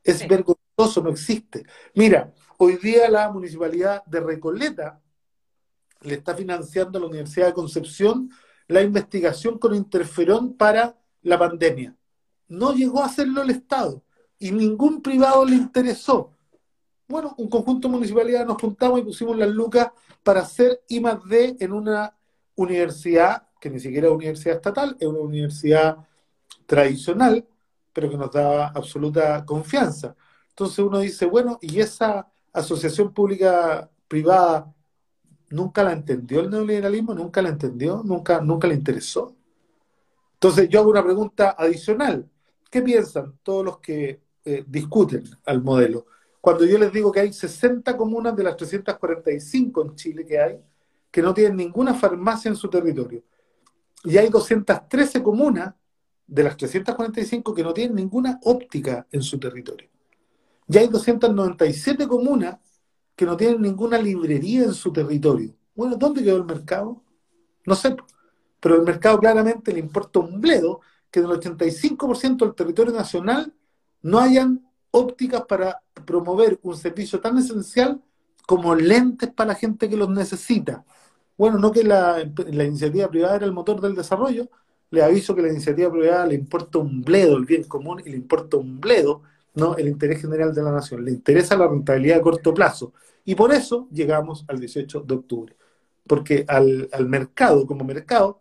Es 0.04 0.28
vergonzoso, 0.28 1.02
no 1.02 1.10
existe. 1.10 1.64
Mira, 1.96 2.34
hoy 2.62 2.76
día 2.76 3.10
la 3.10 3.32
municipalidad 3.32 4.04
de 4.06 4.20
Recoleta 4.20 5.02
le 6.02 6.16
está 6.16 6.36
financiando 6.36 6.98
a 6.98 7.02
la 7.02 7.08
Universidad 7.08 7.48
de 7.48 7.54
Concepción 7.54 8.30
la 8.68 8.82
investigación 8.82 9.58
con 9.58 9.74
interferón 9.74 10.56
para 10.56 10.98
la 11.22 11.40
pandemia. 11.40 11.96
No 12.50 12.74
llegó 12.74 13.02
a 13.02 13.06
hacerlo 13.06 13.44
el 13.44 13.52
Estado 13.52 14.04
y 14.38 14.52
ningún 14.52 15.02
privado 15.02 15.46
le 15.46 15.56
interesó. 15.56 16.34
Bueno, 17.08 17.34
un 17.38 17.50
conjunto 17.50 17.88
de 17.88 17.94
municipalidades 17.94 18.48
nos 18.48 18.62
juntamos 18.62 19.00
y 19.00 19.04
pusimos 19.04 19.38
las 19.38 19.50
lucas 19.50 19.92
para 20.22 20.42
hacer 20.42 20.82
I 20.90 21.02
en 21.60 21.72
una 21.72 22.14
universidad 22.56 23.48
que 23.62 23.70
ni 23.70 23.80
siquiera 23.80 24.08
es 24.08 24.14
universidad 24.14 24.58
estatal, 24.58 24.98
es 25.00 25.08
una 25.08 25.20
universidad 25.20 25.98
tradicional, 26.66 27.48
pero 27.94 28.10
que 28.10 28.18
nos 28.18 28.32
daba 28.32 28.68
absoluta 28.68 29.46
confianza. 29.46 30.16
Entonces 30.50 30.80
uno 30.80 31.00
dice, 31.00 31.26
bueno, 31.26 31.58
¿y 31.62 31.80
esa 31.80 32.30
asociación 32.54 33.14
pública 33.14 33.90
privada 34.08 34.74
nunca 35.50 35.84
la 35.84 35.94
entendió 35.94 36.42
el 36.42 36.50
neoliberalismo? 36.50 37.14
¿Nunca 37.14 37.42
la 37.42 37.50
entendió? 37.50 38.02
¿Nunca, 38.04 38.42
nunca 38.42 38.68
le 38.68 38.76
interesó? 38.76 39.36
Entonces 40.34 40.70
yo 40.70 40.80
hago 40.80 40.90
una 40.90 41.04
pregunta 41.04 41.56
adicional. 41.58 42.30
¿Qué 42.70 42.82
piensan 42.82 43.38
todos 43.44 43.66
los 43.66 43.80
que 43.80 44.22
eh, 44.46 44.64
discuten 44.68 45.24
al 45.46 45.62
modelo? 45.62 46.06
Cuando 46.40 46.66
yo 46.66 46.78
les 46.78 46.94
digo 46.94 47.12
que 47.12 47.20
hay 47.20 47.34
60 47.34 47.98
comunas 47.98 48.36
de 48.36 48.44
las 48.44 48.56
345 48.56 49.82
en 49.82 49.96
Chile 49.96 50.26
que 50.26 50.40
hay, 50.40 50.60
que 51.12 51.22
no 51.22 51.34
tienen 51.34 51.58
ninguna 51.58 51.94
farmacia 51.94 52.50
en 52.50 52.56
su 52.56 52.70
territorio. 52.70 53.24
Y 54.06 54.18
hay 54.18 54.30
213 54.30 55.22
comunas 55.22 55.74
de 56.26 56.44
las 56.44 56.56
345 56.56 57.54
que 57.54 57.64
no 57.64 57.74
tienen 57.74 57.96
ninguna 57.96 58.40
óptica 58.44 59.06
en 59.12 59.22
su 59.22 59.40
territorio. 59.40 59.89
Y 60.70 60.78
hay 60.78 60.88
297 60.88 62.08
comunas 62.08 62.58
que 63.16 63.26
no 63.26 63.36
tienen 63.36 63.62
ninguna 63.62 63.98
librería 63.98 64.64
en 64.64 64.74
su 64.74 64.94
territorio. 64.94 65.54
Bueno, 65.76 65.98
¿dónde 65.98 66.24
quedó 66.24 66.38
el 66.38 66.46
mercado? 66.46 67.02
No 67.66 67.76
sé, 67.76 67.96
pero 68.60 68.76
el 68.76 68.84
mercado 68.84 69.20
claramente 69.20 69.74
le 69.74 69.80
importa 69.80 70.20
un 70.20 70.40
bledo 70.40 70.82
que 71.12 71.22
del 71.22 71.32
85% 71.32 72.46
del 72.46 72.56
territorio 72.56 72.94
nacional 72.94 73.54
no 74.02 74.20
hayan 74.20 74.64
ópticas 74.92 75.44
para 75.46 75.82
promover 76.06 76.60
un 76.64 76.78
servicio 76.78 77.20
tan 77.20 77.38
esencial 77.38 78.02
como 78.46 78.76
lentes 78.76 79.32
para 79.32 79.50
la 79.50 79.56
gente 79.56 79.90
que 79.90 79.98
los 79.98 80.10
necesita. 80.10 80.86
Bueno, 81.38 81.58
no 81.58 81.72
que 81.72 81.84
la, 81.84 82.22
iniciativa 82.22 83.08
privada 83.08 83.38
era 83.38 83.46
el 83.46 83.54
motor 83.54 83.82
del 83.82 83.96
desarrollo, 83.96 84.50
le 84.92 85.04
aviso 85.04 85.36
que 85.36 85.42
la 85.42 85.50
iniciativa 85.50 85.92
privada 85.92 86.26
le 86.26 86.36
importa 86.36 86.80
un 86.80 87.02
bledo 87.02 87.38
el 87.38 87.46
bien 87.46 87.64
común 87.64 88.02
y 88.06 88.10
le 88.10 88.18
importa 88.18 88.58
un 88.58 88.80
bledo 88.80 89.24
no 89.56 89.76
el 89.76 89.88
interés 89.88 90.22
general 90.22 90.54
de 90.54 90.64
la 90.64 90.72
nación, 90.72 91.04
le 91.04 91.12
interesa 91.12 91.58
la 91.58 91.68
rentabilidad 91.68 92.20
a 92.20 92.22
corto 92.22 92.54
plazo. 92.54 92.94
Y 93.26 93.36
por 93.36 93.54
eso 93.54 93.88
llegamos 93.92 94.46
al 94.48 94.60
18 94.60 95.02
de 95.02 95.14
octubre, 95.16 95.56
porque 96.08 96.46
al, 96.48 96.90
al 96.92 97.08
mercado 97.08 97.66
como 97.66 97.84
mercado 97.84 98.40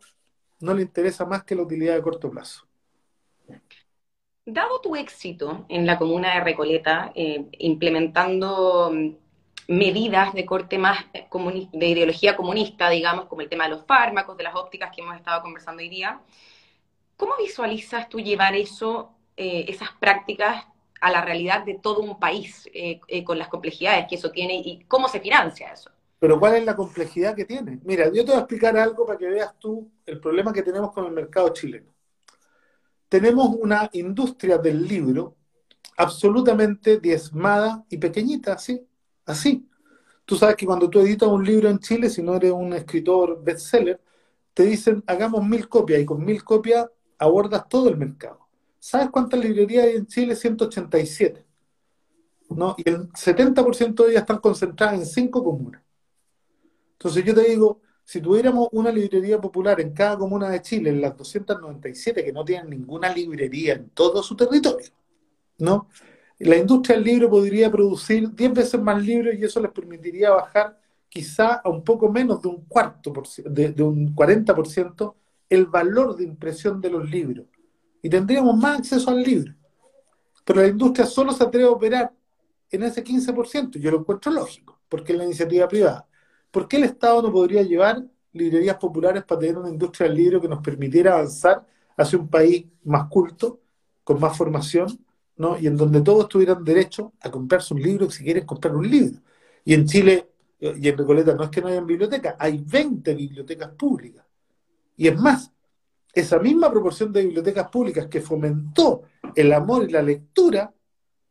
no 0.60 0.74
le 0.74 0.82
interesa 0.82 1.24
más 1.24 1.44
que 1.44 1.54
la 1.54 1.62
utilidad 1.62 1.94
de 1.94 2.02
corto 2.02 2.30
plazo. 2.30 2.66
Dado 4.44 4.80
tu 4.80 4.96
éxito 4.96 5.66
en 5.68 5.86
la 5.86 5.98
comuna 5.98 6.34
de 6.34 6.40
Recoleta, 6.40 7.12
eh, 7.14 7.48
implementando 7.58 8.90
mm, 8.92 9.10
medidas 9.68 10.32
de 10.32 10.46
corte 10.46 10.78
más 10.78 11.04
eh, 11.12 11.28
de 11.72 11.86
ideología 11.86 12.34
comunista, 12.34 12.88
digamos, 12.88 13.26
como 13.26 13.42
el 13.42 13.48
tema 13.50 13.64
de 13.64 13.70
los 13.70 13.84
fármacos, 13.84 14.38
de 14.38 14.44
las 14.44 14.54
ópticas 14.54 14.90
que 14.94 15.02
hemos 15.02 15.16
estado 15.16 15.42
conversando 15.42 15.82
hoy 15.82 15.90
día, 15.90 16.22
¿Cómo 17.18 17.36
visualizas 17.36 18.08
tú 18.08 18.20
llevar 18.20 18.54
eso, 18.54 19.12
eh, 19.36 19.64
esas 19.68 19.90
prácticas 19.98 20.64
a 21.00 21.10
la 21.10 21.20
realidad 21.20 21.64
de 21.64 21.78
todo 21.82 22.00
un 22.00 22.18
país 22.18 22.68
eh, 22.72 23.00
eh, 23.08 23.24
con 23.24 23.38
las 23.38 23.48
complejidades 23.48 24.06
que 24.08 24.16
eso 24.16 24.30
tiene 24.30 24.54
y 24.54 24.84
cómo 24.88 25.08
se 25.08 25.20
financia 25.20 25.72
eso? 25.72 25.90
Pero 26.18 26.40
¿cuál 26.40 26.56
es 26.56 26.64
la 26.64 26.74
complejidad 26.74 27.36
que 27.36 27.44
tiene? 27.44 27.78
Mira, 27.84 28.06
yo 28.06 28.24
te 28.24 28.32
voy 28.32 28.36
a 28.36 28.40
explicar 28.40 28.76
algo 28.76 29.06
para 29.06 29.18
que 29.18 29.28
veas 29.28 29.56
tú 29.58 29.88
el 30.04 30.20
problema 30.20 30.52
que 30.52 30.62
tenemos 30.62 30.92
con 30.92 31.06
el 31.06 31.12
mercado 31.12 31.50
chileno. 31.50 31.92
Tenemos 33.08 33.56
una 33.60 33.88
industria 33.92 34.58
del 34.58 34.86
libro 34.86 35.36
absolutamente 35.96 36.98
diezmada 36.98 37.84
y 37.88 37.98
pequeñita, 37.98 38.54
así, 38.54 38.86
así. 39.26 39.68
Tú 40.24 40.36
sabes 40.36 40.56
que 40.56 40.66
cuando 40.66 40.90
tú 40.90 41.00
editas 41.00 41.28
un 41.28 41.44
libro 41.44 41.68
en 41.68 41.78
Chile, 41.78 42.10
si 42.10 42.22
no 42.22 42.34
eres 42.34 42.52
un 42.52 42.72
escritor 42.72 43.42
bestseller, 43.42 44.00
te 44.52 44.64
dicen 44.64 45.02
hagamos 45.06 45.46
mil 45.46 45.68
copias 45.68 46.00
y 46.00 46.04
con 46.04 46.24
mil 46.24 46.42
copias 46.44 46.86
abordas 47.18 47.68
todo 47.68 47.88
el 47.88 47.96
mercado. 47.96 48.47
¿Sabes 48.78 49.10
cuántas 49.10 49.40
librerías 49.40 49.84
hay 49.86 49.96
en 49.96 50.06
Chile? 50.06 50.36
187. 50.36 51.48
¿no? 52.50 52.74
Y 52.78 52.88
el 52.88 53.08
70% 53.12 54.04
de 54.04 54.10
ellas 54.10 54.22
están 54.22 54.38
concentradas 54.38 54.94
en 54.94 55.06
cinco 55.06 55.44
comunas. 55.44 55.82
Entonces 56.92 57.24
yo 57.24 57.34
te 57.34 57.44
digo, 57.44 57.80
si 58.04 58.20
tuviéramos 58.20 58.68
una 58.72 58.90
librería 58.90 59.40
popular 59.40 59.80
en 59.80 59.92
cada 59.92 60.16
comuna 60.16 60.48
de 60.48 60.62
Chile, 60.62 60.90
en 60.90 61.00
las 61.00 61.16
297 61.16 62.24
que 62.24 62.32
no 62.32 62.44
tienen 62.44 62.70
ninguna 62.70 63.12
librería 63.12 63.74
en 63.74 63.90
todo 63.90 64.22
su 64.22 64.34
territorio, 64.34 64.88
¿no? 65.58 65.88
La 66.40 66.56
industria 66.56 66.96
del 66.96 67.04
libro 67.04 67.28
podría 67.28 67.70
producir 67.70 68.32
10 68.34 68.52
veces 68.52 68.80
más 68.80 69.02
libros 69.02 69.34
y 69.34 69.44
eso 69.44 69.60
les 69.60 69.72
permitiría 69.72 70.30
bajar 70.30 70.80
quizá 71.08 71.54
a 71.54 71.68
un 71.68 71.82
poco 71.82 72.10
menos 72.10 72.40
de 72.40 72.48
un 72.48 72.64
cuarto, 72.64 73.12
por, 73.12 73.26
de, 73.28 73.72
de 73.72 73.82
un 73.82 74.14
40% 74.14 75.14
el 75.48 75.66
valor 75.66 76.16
de 76.16 76.24
impresión 76.24 76.80
de 76.80 76.90
los 76.90 77.10
libros. 77.10 77.46
Y 78.02 78.08
tendríamos 78.08 78.56
más 78.56 78.80
acceso 78.80 79.10
al 79.10 79.22
libro. 79.22 79.54
Pero 80.44 80.62
la 80.62 80.68
industria 80.68 81.06
solo 81.06 81.32
se 81.32 81.44
atreve 81.44 81.66
a 81.66 81.70
operar 81.70 82.12
en 82.70 82.82
ese 82.82 83.02
15%. 83.02 83.78
Yo 83.78 83.90
lo 83.90 84.00
encuentro 84.00 84.32
lógico, 84.32 84.80
porque 84.88 85.12
es 85.12 85.18
la 85.18 85.24
iniciativa 85.24 85.68
privada. 85.68 86.06
¿Por 86.50 86.68
qué 86.68 86.76
el 86.78 86.84
Estado 86.84 87.22
no 87.22 87.32
podría 87.32 87.62
llevar 87.62 88.02
librerías 88.32 88.76
populares 88.76 89.24
para 89.24 89.40
tener 89.40 89.58
una 89.58 89.68
industria 89.68 90.08
del 90.08 90.16
libro 90.16 90.40
que 90.40 90.48
nos 90.48 90.60
permitiera 90.60 91.14
avanzar 91.14 91.66
hacia 91.96 92.18
un 92.18 92.28
país 92.28 92.66
más 92.84 93.08
culto, 93.08 93.60
con 94.04 94.20
más 94.20 94.36
formación, 94.36 95.04
¿no? 95.36 95.58
y 95.58 95.66
en 95.66 95.76
donde 95.76 96.00
todos 96.00 96.28
tuvieran 96.28 96.64
derecho 96.64 97.12
a 97.20 97.30
comprarse 97.30 97.74
un 97.74 97.82
libro 97.82 98.10
si 98.10 98.24
quieren 98.24 98.46
comprar 98.46 98.74
un 98.74 98.88
libro? 98.88 99.20
Y 99.64 99.74
en 99.74 99.86
Chile 99.86 100.28
y 100.60 100.88
en 100.88 100.96
Recoleta 100.96 101.34
no 101.34 101.44
es 101.44 101.50
que 101.50 101.60
no 101.60 101.68
hayan 101.68 101.86
bibliotecas, 101.86 102.34
hay 102.38 102.58
20 102.58 103.14
bibliotecas 103.14 103.70
públicas. 103.70 104.24
Y 104.96 105.08
es 105.08 105.16
más, 105.16 105.52
esa 106.20 106.38
misma 106.38 106.70
proporción 106.70 107.12
de 107.12 107.22
bibliotecas 107.22 107.68
públicas 107.68 108.06
que 108.06 108.20
fomentó 108.20 109.02
el 109.34 109.52
amor 109.52 109.84
y 109.84 109.92
la 109.92 110.02
lectura, 110.02 110.72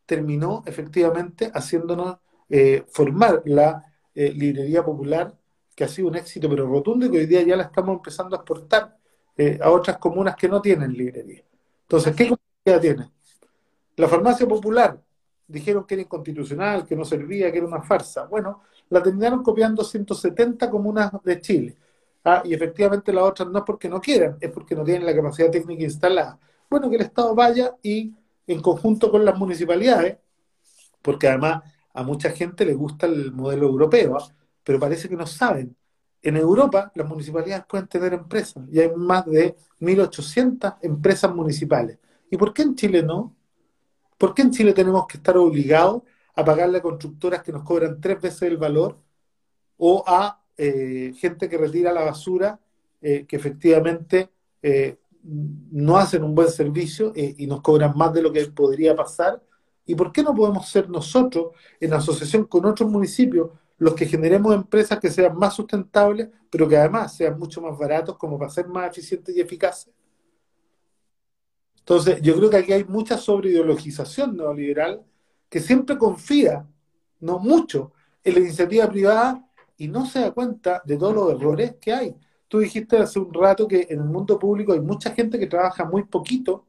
terminó 0.05 0.63
efectivamente 0.65 1.51
haciéndonos 1.53 2.17
eh, 2.49 2.85
formar 2.87 3.41
la 3.45 3.85
eh, 4.15 4.31
librería 4.31 4.83
popular, 4.83 5.37
que 5.75 5.83
ha 5.83 5.87
sido 5.87 6.07
un 6.07 6.15
éxito 6.15 6.49
pero 6.49 6.65
rotundo 6.65 7.05
y 7.05 7.11
que 7.11 7.17
hoy 7.19 7.25
día 7.25 7.41
ya 7.43 7.55
la 7.55 7.63
estamos 7.63 7.97
empezando 7.97 8.35
a 8.35 8.39
exportar 8.39 8.97
eh, 9.37 9.59
a 9.61 9.69
otras 9.69 9.97
comunas 9.97 10.35
que 10.35 10.47
no 10.47 10.61
tienen 10.61 10.93
librería. 10.93 11.43
Entonces, 11.81 12.15
¿qué 12.15 12.29
complejidad 12.29 12.81
tiene? 12.81 13.11
La 13.97 14.07
farmacia 14.07 14.47
popular, 14.47 14.99
dijeron 15.47 15.85
que 15.85 15.95
era 15.95 16.03
inconstitucional, 16.03 16.85
que 16.85 16.95
no 16.95 17.05
servía, 17.05 17.51
que 17.51 17.57
era 17.57 17.67
una 17.67 17.81
farsa. 17.81 18.25
Bueno, 18.25 18.63
la 18.89 19.01
terminaron 19.03 19.43
copiando 19.43 19.83
170 19.83 20.69
comunas 20.69 21.11
de 21.23 21.41
Chile. 21.41 21.77
Ah, 22.23 22.41
y 22.43 22.53
efectivamente 22.53 23.13
las 23.13 23.23
otras 23.23 23.49
no 23.49 23.59
es 23.59 23.65
porque 23.65 23.87
no 23.87 24.01
quieran, 24.01 24.37
es 24.41 24.51
porque 24.51 24.75
no 24.75 24.83
tienen 24.83 25.05
la 25.05 25.15
capacidad 25.15 25.49
técnica 25.49 25.83
instalada. 25.83 26.39
Bueno, 26.69 26.89
que 26.89 26.97
el 26.97 27.03
Estado 27.03 27.33
vaya 27.33 27.75
y 27.81 28.13
en 28.45 28.61
conjunto 28.61 29.09
con 29.11 29.23
las 29.23 29.37
municipalidades, 29.37 30.17
porque 31.01 31.27
además 31.27 31.63
a 31.93 32.03
mucha 32.03 32.31
gente 32.31 32.65
le 32.65 32.73
gusta 32.73 33.07
el 33.07 33.31
modelo 33.31 33.67
europeo, 33.67 34.17
¿ah? 34.17 34.33
pero 34.63 34.79
parece 34.79 35.07
que 35.09 35.15
no 35.15 35.25
saben. 35.25 35.75
En 36.21 36.35
Europa 36.35 36.91
las 36.95 37.07
municipalidades 37.07 37.65
pueden 37.65 37.87
tener 37.87 38.13
empresas 38.13 38.63
y 38.71 38.79
hay 38.79 38.91
más 38.95 39.25
de 39.25 39.55
1.800 39.79 40.77
empresas 40.81 41.33
municipales. 41.33 41.97
¿Y 42.29 42.37
por 42.37 42.53
qué 42.53 42.63
en 42.63 42.75
Chile 42.75 43.03
no? 43.03 43.35
¿Por 44.17 44.33
qué 44.33 44.41
en 44.41 44.51
Chile 44.51 44.73
tenemos 44.73 45.07
que 45.07 45.17
estar 45.17 45.37
obligados 45.37 46.03
a 46.35 46.43
pagarle 46.43 46.79
a 46.79 46.81
constructoras 46.81 47.41
que 47.43 47.51
nos 47.51 47.63
cobran 47.63 48.01
tres 48.01 48.21
veces 48.21 48.43
el 48.43 48.57
valor 48.57 48.99
o 49.77 50.03
a 50.05 50.43
eh, 50.57 51.13
gente 51.15 51.47
que 51.47 51.57
retira 51.57 51.93
la 51.93 52.03
basura 52.03 52.59
eh, 52.99 53.25
que 53.27 53.35
efectivamente 53.35 54.29
eh, 54.61 54.97
no 55.23 55.97
hacen 55.97 56.23
un 56.23 56.33
buen 56.33 56.49
servicio 56.49 57.11
y 57.15 57.45
nos 57.47 57.61
cobran 57.61 57.95
más 57.95 58.13
de 58.13 58.21
lo 58.21 58.31
que 58.31 58.45
podría 58.45 58.95
pasar? 58.95 59.43
¿Y 59.85 59.93
por 59.93 60.11
qué 60.11 60.23
no 60.23 60.33
podemos 60.33 60.67
ser 60.69 60.89
nosotros, 60.89 61.51
en 61.79 61.93
asociación 61.93 62.45
con 62.45 62.65
otros 62.65 62.89
municipios, 62.89 63.51
los 63.77 63.93
que 63.93 64.05
generemos 64.05 64.55
empresas 64.55 64.99
que 64.99 65.11
sean 65.11 65.37
más 65.37 65.53
sustentables, 65.53 66.29
pero 66.49 66.67
que 66.67 66.77
además 66.77 67.15
sean 67.15 67.37
mucho 67.37 67.61
más 67.61 67.77
baratos 67.77 68.17
como 68.17 68.39
para 68.39 68.49
ser 68.49 68.67
más 68.67 68.89
eficientes 68.89 69.35
y 69.35 69.41
eficaces? 69.41 69.93
Entonces, 71.79 72.21
yo 72.21 72.35
creo 72.35 72.49
que 72.49 72.57
aquí 72.57 72.73
hay 72.73 72.83
mucha 72.83 73.17
sobreideologización 73.17 74.35
neoliberal 74.35 75.03
que 75.49 75.59
siempre 75.59 75.97
confía, 75.97 76.67
no 77.19 77.39
mucho, 77.39 77.93
en 78.23 78.33
la 78.33 78.39
iniciativa 78.41 78.89
privada 78.89 79.46
y 79.77 79.87
no 79.87 80.05
se 80.05 80.19
da 80.21 80.31
cuenta 80.31 80.81
de 80.85 80.97
todos 80.97 81.13
los 81.13 81.31
errores 81.31 81.75
que 81.79 81.93
hay. 81.93 82.15
Tú 82.47 82.59
dijiste 82.59 82.97
hace 82.97 83.19
un 83.19 83.33
rato 83.33 83.67
que 83.67 83.87
en 83.89 83.99
el 83.99 84.05
mundo 84.05 84.39
público 84.39 84.73
hay 84.73 84.79
mucha 84.79 85.11
gente 85.13 85.39
que 85.39 85.47
trabaja 85.47 85.85
muy 85.85 86.03
poquito 86.03 86.65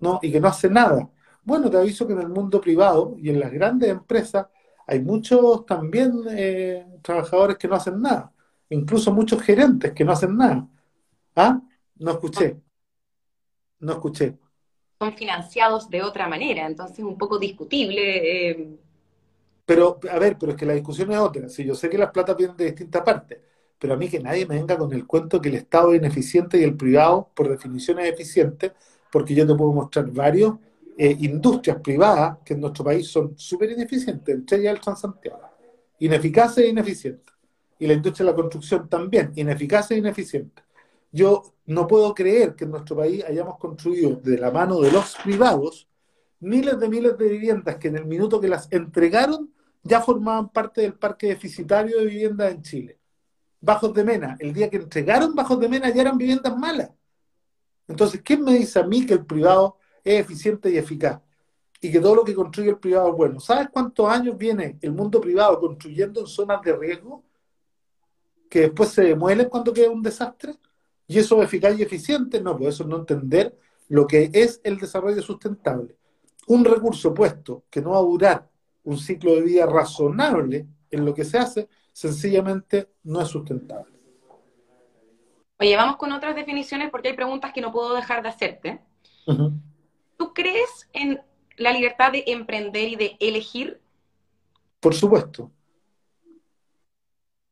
¿no? 0.00 0.18
y 0.22 0.32
que 0.32 0.40
no 0.40 0.48
hace 0.48 0.68
nada. 0.68 1.08
Bueno, 1.42 1.70
te 1.70 1.76
aviso 1.78 2.06
que 2.06 2.12
en 2.14 2.20
el 2.20 2.28
mundo 2.28 2.60
privado 2.60 3.14
y 3.18 3.30
en 3.30 3.40
las 3.40 3.52
grandes 3.52 3.90
empresas 3.90 4.46
hay 4.86 5.00
muchos 5.00 5.66
también 5.66 6.12
eh, 6.30 6.86
trabajadores 7.02 7.58
que 7.58 7.68
no 7.68 7.74
hacen 7.74 8.00
nada, 8.00 8.32
incluso 8.70 9.12
muchos 9.12 9.42
gerentes 9.42 9.92
que 9.92 10.04
no 10.04 10.12
hacen 10.12 10.36
nada. 10.36 10.66
¿Ah? 11.36 11.60
No 11.96 12.12
escuché. 12.12 12.60
No 13.80 13.92
escuché 13.92 14.38
son 14.98 15.14
financiados 15.14 15.88
de 15.88 16.02
otra 16.02 16.28
manera, 16.28 16.66
entonces 16.66 16.98
es 16.98 17.04
un 17.04 17.16
poco 17.16 17.38
discutible. 17.38 18.50
Eh. 18.50 18.78
Pero, 19.68 20.00
a 20.10 20.18
ver, 20.18 20.38
pero 20.40 20.52
es 20.52 20.58
que 20.58 20.64
la 20.64 20.72
discusión 20.72 21.12
es 21.12 21.18
otra. 21.18 21.46
Si 21.50 21.62
yo 21.62 21.74
sé 21.74 21.90
que 21.90 21.98
las 21.98 22.10
platas 22.10 22.34
vienen 22.38 22.56
de 22.56 22.64
distintas 22.64 23.02
partes, 23.02 23.38
pero 23.78 23.92
a 23.92 23.96
mí 23.98 24.08
que 24.08 24.18
nadie 24.18 24.46
me 24.46 24.54
venga 24.54 24.78
con 24.78 24.90
el 24.94 25.06
cuento 25.06 25.42
que 25.42 25.50
el 25.50 25.56
Estado 25.56 25.92
es 25.92 25.98
ineficiente 25.98 26.58
y 26.58 26.62
el 26.62 26.74
privado, 26.74 27.28
por 27.34 27.50
definición, 27.50 27.98
es 27.98 28.06
eficiente, 28.10 28.72
porque 29.12 29.34
yo 29.34 29.46
te 29.46 29.54
puedo 29.54 29.74
mostrar 29.74 30.10
varios 30.10 30.54
eh, 30.96 31.14
industrias 31.20 31.82
privadas 31.82 32.38
que 32.46 32.54
en 32.54 32.62
nuestro 32.62 32.82
país 32.82 33.08
son 33.08 33.36
súper 33.36 33.72
ineficientes, 33.72 34.34
entre 34.34 34.56
ellas 34.56 34.76
el 34.76 34.82
San 34.82 34.96
Santiago. 34.96 35.42
Ineficaces 35.98 36.64
e 36.64 36.68
ineficientes. 36.68 37.34
Y 37.78 37.86
la 37.86 37.92
industria 37.92 38.24
de 38.24 38.32
la 38.32 38.36
construcción 38.36 38.88
también, 38.88 39.32
ineficaz 39.36 39.90
e 39.90 39.98
ineficiente. 39.98 40.62
Yo 41.12 41.42
no 41.66 41.86
puedo 41.86 42.14
creer 42.14 42.54
que 42.54 42.64
en 42.64 42.70
nuestro 42.70 42.96
país 42.96 43.22
hayamos 43.22 43.58
construido 43.58 44.16
de 44.16 44.38
la 44.38 44.50
mano 44.50 44.80
de 44.80 44.90
los 44.92 45.14
privados 45.22 45.86
miles 46.40 46.80
de 46.80 46.88
miles 46.88 47.18
de 47.18 47.28
viviendas 47.28 47.76
que 47.76 47.88
en 47.88 47.96
el 47.96 48.06
minuto 48.06 48.40
que 48.40 48.48
las 48.48 48.72
entregaron 48.72 49.50
ya 49.82 50.00
formaban 50.00 50.50
parte 50.50 50.82
del 50.82 50.94
parque 50.94 51.28
deficitario 51.28 51.98
de 51.98 52.06
viviendas 52.06 52.52
en 52.52 52.62
Chile. 52.62 52.98
Bajos 53.60 53.92
de 53.92 54.04
Mena, 54.04 54.36
el 54.38 54.52
día 54.52 54.70
que 54.70 54.76
entregaron 54.76 55.34
Bajos 55.34 55.58
de 55.58 55.68
Mena 55.68 55.90
ya 55.90 56.02
eran 56.02 56.18
viviendas 56.18 56.56
malas. 56.56 56.90
Entonces, 57.88 58.20
¿quién 58.22 58.42
me 58.44 58.54
dice 58.54 58.78
a 58.78 58.84
mí 58.84 59.04
que 59.06 59.14
el 59.14 59.24
privado 59.24 59.78
es 60.04 60.20
eficiente 60.20 60.70
y 60.70 60.76
eficaz? 60.76 61.20
Y 61.80 61.90
que 61.90 62.00
todo 62.00 62.16
lo 62.16 62.24
que 62.24 62.34
construye 62.34 62.70
el 62.70 62.78
privado 62.78 63.10
es 63.10 63.16
bueno. 63.16 63.40
¿Sabes 63.40 63.68
cuántos 63.72 64.08
años 64.10 64.36
viene 64.36 64.78
el 64.82 64.92
mundo 64.92 65.20
privado 65.20 65.58
construyendo 65.58 66.20
en 66.20 66.26
zonas 66.26 66.60
de 66.62 66.76
riesgo 66.76 67.24
que 68.50 68.60
después 68.60 68.90
se 68.90 69.02
demuelen 69.02 69.48
cuando 69.48 69.72
queda 69.72 69.90
un 69.90 70.02
desastre? 70.02 70.54
¿Y 71.06 71.18
eso 71.18 71.40
es 71.40 71.48
eficaz 71.48 71.78
y 71.78 71.82
eficiente? 71.82 72.40
No, 72.40 72.56
pues 72.56 72.74
eso 72.74 72.82
es 72.82 72.88
no 72.88 72.98
entender 72.98 73.58
lo 73.88 74.06
que 74.06 74.30
es 74.32 74.60
el 74.64 74.78
desarrollo 74.78 75.22
sustentable. 75.22 75.96
Un 76.48 76.64
recurso 76.64 77.14
puesto 77.14 77.64
que 77.70 77.80
no 77.80 77.90
va 77.90 77.98
a 77.98 78.02
durar 78.02 78.50
un 78.88 78.96
ciclo 78.96 79.34
de 79.34 79.42
vida 79.42 79.66
razonable 79.66 80.66
en 80.90 81.04
lo 81.04 81.12
que 81.12 81.22
se 81.22 81.36
hace, 81.36 81.68
sencillamente 81.92 82.88
no 83.02 83.20
es 83.20 83.28
sustentable. 83.28 83.92
Oye, 85.58 85.76
vamos 85.76 85.98
con 85.98 86.10
otras 86.10 86.34
definiciones 86.34 86.90
porque 86.90 87.08
hay 87.08 87.14
preguntas 87.14 87.52
que 87.52 87.60
no 87.60 87.70
puedo 87.70 87.94
dejar 87.94 88.22
de 88.22 88.30
hacerte. 88.30 88.80
¿Tú 90.16 90.32
crees 90.32 90.88
en 90.94 91.20
la 91.58 91.72
libertad 91.72 92.12
de 92.12 92.24
emprender 92.28 92.88
y 92.88 92.96
de 92.96 93.16
elegir? 93.20 93.78
Por 94.80 94.94
supuesto. 94.94 95.50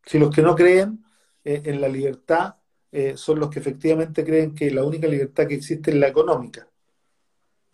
Si 0.06 0.18
los 0.18 0.34
que 0.34 0.40
no 0.40 0.54
creen 0.54 1.04
eh, 1.44 1.60
en 1.66 1.82
la 1.82 1.88
libertad 1.88 2.54
eh, 2.92 3.14
son 3.18 3.40
los 3.40 3.50
que 3.50 3.58
efectivamente 3.58 4.24
creen 4.24 4.54
que 4.54 4.70
la 4.70 4.84
única 4.84 5.06
libertad 5.06 5.46
que 5.46 5.56
existe 5.56 5.90
es 5.90 5.98
la 5.98 6.08
económica. 6.08 6.66